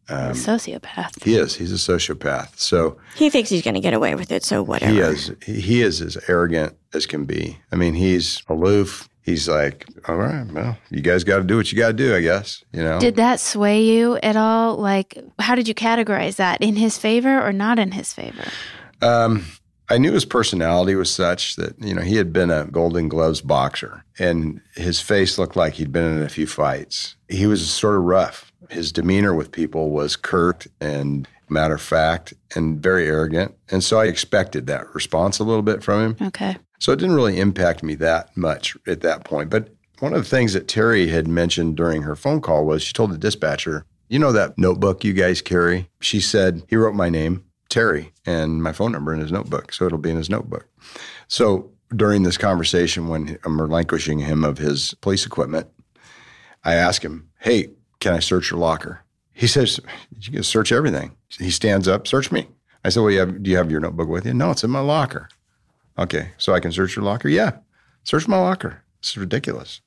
um, 0.09 0.17
a 0.17 0.31
sociopath. 0.31 1.23
He 1.23 1.35
is. 1.35 1.55
He's 1.55 1.71
a 1.71 1.75
sociopath. 1.75 2.57
So 2.59 2.97
he 3.15 3.29
thinks 3.29 3.49
he's 3.49 3.61
going 3.61 3.75
to 3.75 3.79
get 3.79 3.93
away 3.93 4.15
with 4.15 4.31
it. 4.31 4.43
So 4.43 4.61
whatever. 4.61 4.91
He 4.91 4.99
is. 4.99 5.31
He 5.45 5.81
is 5.81 6.01
as 6.01 6.17
arrogant 6.27 6.75
as 6.93 7.05
can 7.05 7.25
be. 7.25 7.57
I 7.71 7.75
mean, 7.75 7.93
he's 7.93 8.43
aloof. 8.49 9.07
He's 9.21 9.47
like, 9.47 9.85
all 10.09 10.17
right, 10.17 10.45
well, 10.51 10.77
you 10.89 10.99
guys 10.99 11.23
got 11.23 11.37
to 11.37 11.43
do 11.43 11.55
what 11.55 11.71
you 11.71 11.77
got 11.77 11.87
to 11.87 11.93
do, 11.93 12.13
I 12.13 12.19
guess. 12.19 12.61
You 12.73 12.83
know. 12.83 12.99
Did 12.99 13.15
that 13.15 13.39
sway 13.39 13.81
you 13.81 14.17
at 14.17 14.35
all? 14.35 14.75
Like, 14.75 15.17
how 15.39 15.55
did 15.55 15.69
you 15.69 15.73
categorize 15.73 16.35
that 16.35 16.61
in 16.61 16.75
his 16.75 16.97
favor 16.97 17.41
or 17.41 17.53
not 17.53 17.79
in 17.79 17.91
his 17.91 18.11
favor? 18.11 18.43
Um, 19.01 19.45
I 19.93 19.97
knew 19.97 20.11
his 20.11 20.25
personality 20.25 20.95
was 20.95 21.11
such 21.11 21.55
that 21.57 21.79
you 21.79 21.93
know 21.93 22.01
he 22.01 22.15
had 22.15 22.33
been 22.33 22.49
a 22.49 22.65
Golden 22.65 23.07
Gloves 23.07 23.41
boxer, 23.41 24.03
and 24.17 24.59
his 24.75 24.99
face 24.99 25.37
looked 25.37 25.55
like 25.55 25.73
he'd 25.73 25.91
been 25.91 26.17
in 26.17 26.23
a 26.23 26.29
few 26.29 26.47
fights. 26.47 27.15
He 27.29 27.45
was 27.45 27.69
sort 27.69 27.95
of 27.95 28.03
rough 28.03 28.51
his 28.69 28.91
demeanor 28.91 29.33
with 29.33 29.51
people 29.51 29.91
was 29.91 30.15
curt 30.15 30.67
and 30.81 31.27
matter 31.49 31.75
of 31.75 31.81
fact 31.81 32.33
and 32.55 32.81
very 32.81 33.07
arrogant. 33.07 33.55
And 33.69 33.83
so 33.83 33.99
I 33.99 34.05
expected 34.05 34.67
that 34.67 34.93
response 34.93 35.39
a 35.39 35.43
little 35.43 35.61
bit 35.61 35.83
from 35.83 36.01
him. 36.01 36.27
Okay. 36.27 36.57
So 36.79 36.91
it 36.91 36.99
didn't 36.99 37.15
really 37.15 37.39
impact 37.39 37.83
me 37.83 37.95
that 37.95 38.35
much 38.35 38.75
at 38.87 39.01
that 39.01 39.23
point. 39.23 39.49
But 39.49 39.69
one 39.99 40.13
of 40.13 40.23
the 40.23 40.29
things 40.29 40.53
that 40.53 40.67
Terry 40.67 41.07
had 41.07 41.27
mentioned 41.27 41.77
during 41.77 42.01
her 42.01 42.15
phone 42.15 42.41
call 42.41 42.65
was 42.65 42.83
she 42.83 42.93
told 42.93 43.11
the 43.11 43.17
dispatcher, 43.17 43.85
You 44.09 44.19
know 44.19 44.31
that 44.31 44.57
notebook 44.57 45.03
you 45.03 45.13
guys 45.13 45.41
carry? 45.41 45.89
She 46.01 46.19
said, 46.19 46.63
He 46.67 46.75
wrote 46.75 46.95
my 46.95 47.09
name, 47.09 47.45
Terry, 47.73 48.13
and 48.25 48.61
my 48.61 48.71
phone 48.71 48.91
number 48.91 49.13
in 49.13 49.19
his 49.19 49.31
notebook. 49.31 49.73
So 49.73 49.85
it'll 49.85 49.97
be 49.97 50.11
in 50.11 50.17
his 50.17 50.29
notebook. 50.29 50.67
So 51.27 51.71
during 51.95 52.21
this 52.21 52.37
conversation, 52.37 53.07
when 53.07 53.39
I'm 53.43 53.59
relinquishing 53.59 54.19
him 54.19 54.43
of 54.43 54.59
his 54.59 54.93
police 55.01 55.25
equipment, 55.25 55.67
I 56.63 56.75
ask 56.75 57.03
him, 57.03 57.29
Hey, 57.39 57.69
can 57.99 58.13
I 58.13 58.19
search 58.19 58.51
your 58.51 58.59
locker? 58.59 59.01
He 59.33 59.47
says, 59.47 59.79
You 60.19 60.31
can 60.31 60.43
search 60.43 60.71
everything. 60.71 61.17
He 61.39 61.49
stands 61.49 61.87
up, 61.87 62.07
Search 62.07 62.31
me. 62.31 62.47
I 62.85 62.89
said, 62.89 63.01
Well, 63.01 63.11
you 63.11 63.19
have, 63.19 63.41
do 63.41 63.49
you 63.49 63.57
have 63.57 63.71
your 63.71 63.79
notebook 63.79 64.07
with 64.07 64.27
you? 64.27 64.35
No, 64.35 64.51
it's 64.51 64.63
in 64.63 64.69
my 64.69 64.79
locker. 64.79 65.27
Okay, 65.97 66.31
so 66.37 66.53
I 66.53 66.59
can 66.59 66.71
search 66.71 66.95
your 66.95 67.05
locker? 67.05 67.27
Yeah, 67.27 67.57
search 68.03 68.27
my 68.27 68.37
locker. 68.37 68.83
It's 68.99 69.17
ridiculous. 69.17 69.81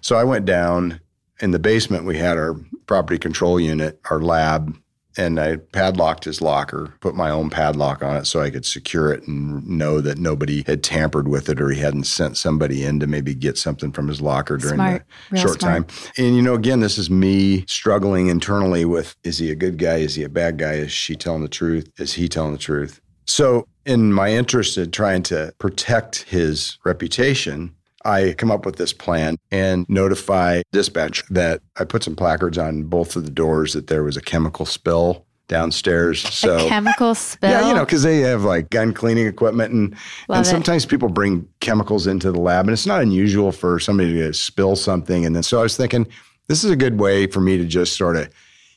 So 0.00 0.16
I 0.16 0.24
went 0.24 0.46
down 0.46 1.00
in 1.40 1.52
the 1.52 1.60
basement. 1.60 2.04
We 2.04 2.18
had 2.18 2.36
our 2.36 2.56
property 2.86 3.18
control 3.18 3.60
unit, 3.60 4.00
our 4.10 4.20
lab, 4.20 4.76
and 5.16 5.40
I 5.40 5.56
padlocked 5.56 6.24
his 6.24 6.40
locker, 6.40 6.94
put 7.00 7.14
my 7.14 7.30
own 7.30 7.50
padlock 7.50 8.02
on 8.02 8.16
it 8.16 8.26
so 8.26 8.40
I 8.40 8.50
could 8.50 8.64
secure 8.64 9.12
it 9.12 9.26
and 9.26 9.66
know 9.66 10.00
that 10.00 10.18
nobody 10.18 10.62
had 10.66 10.82
tampered 10.82 11.28
with 11.28 11.48
it 11.48 11.60
or 11.60 11.70
he 11.70 11.80
hadn't 11.80 12.04
sent 12.04 12.36
somebody 12.36 12.84
in 12.84 13.00
to 13.00 13.06
maybe 13.06 13.34
get 13.34 13.58
something 13.58 13.92
from 13.92 14.08
his 14.08 14.20
locker 14.20 14.56
during 14.56 14.76
smart. 14.76 15.04
the 15.30 15.34
Real 15.34 15.42
short 15.42 15.60
smart. 15.60 15.88
time. 15.88 16.12
And 16.18 16.36
you 16.36 16.42
know, 16.42 16.54
again, 16.54 16.80
this 16.80 16.98
is 16.98 17.10
me 17.10 17.64
struggling 17.66 18.28
internally 18.28 18.84
with 18.84 19.16
is 19.24 19.38
he 19.38 19.50
a 19.50 19.56
good 19.56 19.78
guy? 19.78 19.96
Is 19.96 20.14
he 20.14 20.22
a 20.22 20.28
bad 20.28 20.58
guy? 20.58 20.74
Is 20.74 20.92
she 20.92 21.16
telling 21.16 21.42
the 21.42 21.48
truth? 21.48 21.90
Is 21.98 22.14
he 22.14 22.28
telling 22.28 22.52
the 22.52 22.58
truth? 22.58 23.00
So, 23.26 23.66
in 23.86 24.12
my 24.12 24.32
interest 24.32 24.76
in 24.76 24.90
trying 24.90 25.22
to 25.24 25.52
protect 25.58 26.22
his 26.22 26.78
reputation, 26.84 27.74
I 28.04 28.34
come 28.38 28.50
up 28.50 28.64
with 28.64 28.76
this 28.76 28.92
plan 28.92 29.36
and 29.50 29.86
notify 29.88 30.62
dispatch 30.72 31.22
that 31.30 31.60
I 31.76 31.84
put 31.84 32.02
some 32.02 32.16
placards 32.16 32.58
on 32.58 32.84
both 32.84 33.16
of 33.16 33.24
the 33.24 33.30
doors 33.30 33.74
that 33.74 33.88
there 33.88 34.02
was 34.02 34.16
a 34.16 34.22
chemical 34.22 34.66
spill 34.66 35.26
downstairs. 35.48 36.20
So 36.20 36.64
a 36.64 36.68
chemical 36.68 37.14
spill. 37.14 37.50
Yeah, 37.50 37.68
you 37.68 37.74
know, 37.74 37.84
because 37.84 38.02
they 38.02 38.20
have 38.20 38.44
like 38.44 38.70
gun 38.70 38.94
cleaning 38.94 39.26
equipment, 39.26 39.74
and 39.74 39.90
Love 40.28 40.38
and 40.38 40.46
it. 40.46 40.48
sometimes 40.48 40.86
people 40.86 41.08
bring 41.08 41.46
chemicals 41.60 42.06
into 42.06 42.32
the 42.32 42.40
lab, 42.40 42.66
and 42.66 42.72
it's 42.72 42.86
not 42.86 43.02
unusual 43.02 43.52
for 43.52 43.78
somebody 43.78 44.14
to 44.14 44.32
spill 44.32 44.76
something. 44.76 45.26
And 45.26 45.36
then 45.36 45.42
so 45.42 45.58
I 45.58 45.62
was 45.62 45.76
thinking, 45.76 46.06
this 46.46 46.64
is 46.64 46.70
a 46.70 46.76
good 46.76 46.98
way 46.98 47.26
for 47.26 47.40
me 47.40 47.58
to 47.58 47.64
just 47.64 47.96
sort 47.96 48.16
of 48.16 48.30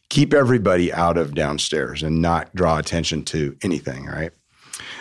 keep 0.10 0.34
everybody 0.34 0.92
out 0.92 1.18
of 1.18 1.34
downstairs 1.34 2.04
and 2.04 2.22
not 2.22 2.54
draw 2.56 2.78
attention 2.78 3.24
to 3.26 3.56
anything, 3.62 4.06
right? 4.06 4.32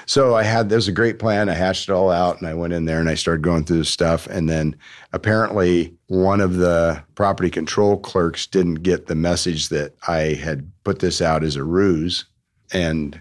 So 0.06 0.34
I 0.34 0.42
had 0.42 0.68
there 0.68 0.76
was 0.76 0.88
a 0.88 0.92
great 0.92 1.18
plan. 1.18 1.48
I 1.48 1.54
hashed 1.54 1.88
it 1.88 1.92
all 1.92 2.10
out, 2.10 2.38
and 2.38 2.48
I 2.48 2.54
went 2.54 2.72
in 2.72 2.84
there 2.84 3.00
and 3.00 3.08
I 3.08 3.14
started 3.14 3.42
going 3.42 3.64
through 3.64 3.78
the 3.78 3.84
stuff. 3.84 4.26
And 4.26 4.48
then 4.48 4.76
apparently, 5.12 5.94
one 6.08 6.40
of 6.40 6.56
the 6.56 7.02
property 7.14 7.50
control 7.50 7.98
clerks 7.98 8.46
didn't 8.46 8.76
get 8.76 9.06
the 9.06 9.14
message 9.14 9.68
that 9.68 9.94
I 10.08 10.34
had 10.34 10.70
put 10.84 10.98
this 10.98 11.20
out 11.22 11.44
as 11.44 11.56
a 11.56 11.64
ruse, 11.64 12.24
and 12.72 13.20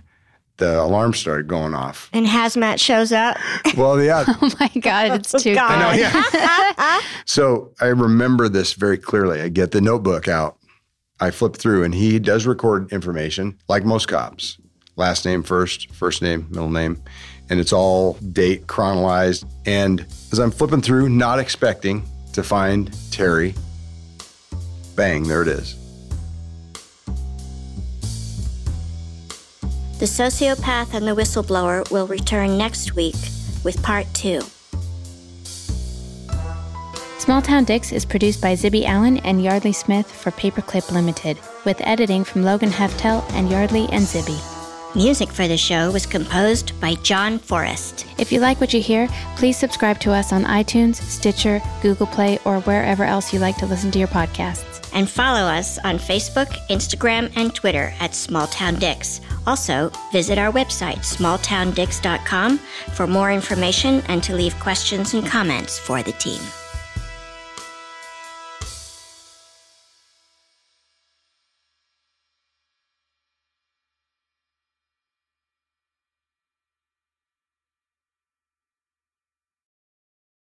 the 0.57 0.79
alarm 0.81 1.13
started 1.13 1.47
going 1.47 1.73
off. 1.73 2.09
And 2.13 2.27
Hazmat 2.27 2.79
shows 2.79 3.11
up. 3.11 3.37
Well, 3.75 4.01
yeah. 4.01 4.25
Oh 4.41 4.51
my 4.59 4.67
God, 4.79 5.11
it's 5.19 5.31
too 5.31 5.55
God. 5.55 5.95
good. 5.95 7.03
So 7.25 7.73
I 7.79 7.85
remember 7.85 8.49
this 8.49 8.73
very 8.73 8.97
clearly. 8.97 9.41
I 9.41 9.49
get 9.49 9.71
the 9.71 9.81
notebook 9.81 10.27
out. 10.27 10.57
I 11.19 11.31
flip 11.31 11.55
through, 11.55 11.83
and 11.83 11.93
he 11.93 12.19
does 12.19 12.45
record 12.45 12.91
information 12.91 13.57
like 13.67 13.85
most 13.85 14.07
cops 14.07 14.57
last 14.95 15.25
name 15.25 15.43
first, 15.43 15.91
first 15.91 16.21
name, 16.21 16.47
middle 16.49 16.69
name, 16.69 17.01
and 17.49 17.59
it's 17.59 17.73
all 17.73 18.13
date 18.15 18.67
chronologized. 18.67 19.45
And 19.65 20.01
as 20.31 20.39
I'm 20.39 20.51
flipping 20.51 20.81
through, 20.81 21.09
not 21.09 21.39
expecting 21.39 22.03
to 22.33 22.43
find 22.43 22.95
Terry, 23.11 23.55
bang, 24.95 25.23
there 25.23 25.41
it 25.41 25.47
is. 25.47 25.77
The 29.99 30.07
sociopath 30.07 30.95
and 30.95 31.07
the 31.07 31.15
whistleblower 31.15 31.89
will 31.91 32.07
return 32.07 32.57
next 32.57 32.95
week 32.95 33.15
with 33.63 33.81
part 33.83 34.07
two. 34.13 34.41
Small 37.19 37.39
Town 37.39 37.65
Dicks 37.65 37.91
is 37.91 38.03
produced 38.03 38.41
by 38.41 38.53
Zibby 38.53 38.83
Allen 38.85 39.17
and 39.19 39.43
Yeardley 39.43 39.73
Smith 39.73 40.11
for 40.11 40.31
Paperclip 40.31 40.91
Limited, 40.91 41.37
with 41.65 41.79
editing 41.81 42.23
from 42.23 42.41
Logan 42.43 42.71
Heftel 42.71 43.21
and 43.33 43.47
Yeardley 43.47 43.87
and 43.91 44.05
Zibby. 44.05 44.50
Music 44.95 45.29
for 45.29 45.47
the 45.47 45.55
show 45.55 45.89
was 45.89 46.05
composed 46.05 46.77
by 46.81 46.95
John 46.95 47.39
Forrest. 47.39 48.05
If 48.17 48.29
you 48.29 48.41
like 48.41 48.59
what 48.59 48.73
you 48.73 48.81
hear, 48.81 49.07
please 49.37 49.57
subscribe 49.57 50.01
to 50.01 50.11
us 50.11 50.33
on 50.33 50.43
iTunes, 50.43 50.95
Stitcher, 50.95 51.61
Google 51.81 52.07
Play, 52.07 52.39
or 52.43 52.59
wherever 52.61 53.05
else 53.05 53.31
you 53.31 53.39
like 53.39 53.55
to 53.57 53.65
listen 53.65 53.89
to 53.91 53.99
your 53.99 54.09
podcasts. 54.09 54.85
And 54.93 55.09
follow 55.09 55.43
us 55.43 55.79
on 55.85 55.97
Facebook, 55.97 56.49
Instagram, 56.67 57.31
and 57.37 57.55
Twitter 57.55 57.93
at 58.01 58.11
Smalltown 58.11 58.79
Dicks. 58.79 59.21
Also, 59.47 59.93
visit 60.11 60.37
our 60.37 60.51
website, 60.51 60.97
smalltowndicks.com, 60.97 62.57
for 62.93 63.07
more 63.07 63.31
information 63.31 64.01
and 64.09 64.21
to 64.23 64.35
leave 64.35 64.59
questions 64.59 65.13
and 65.13 65.25
comments 65.25 65.79
for 65.79 66.03
the 66.03 66.11
team. 66.13 66.41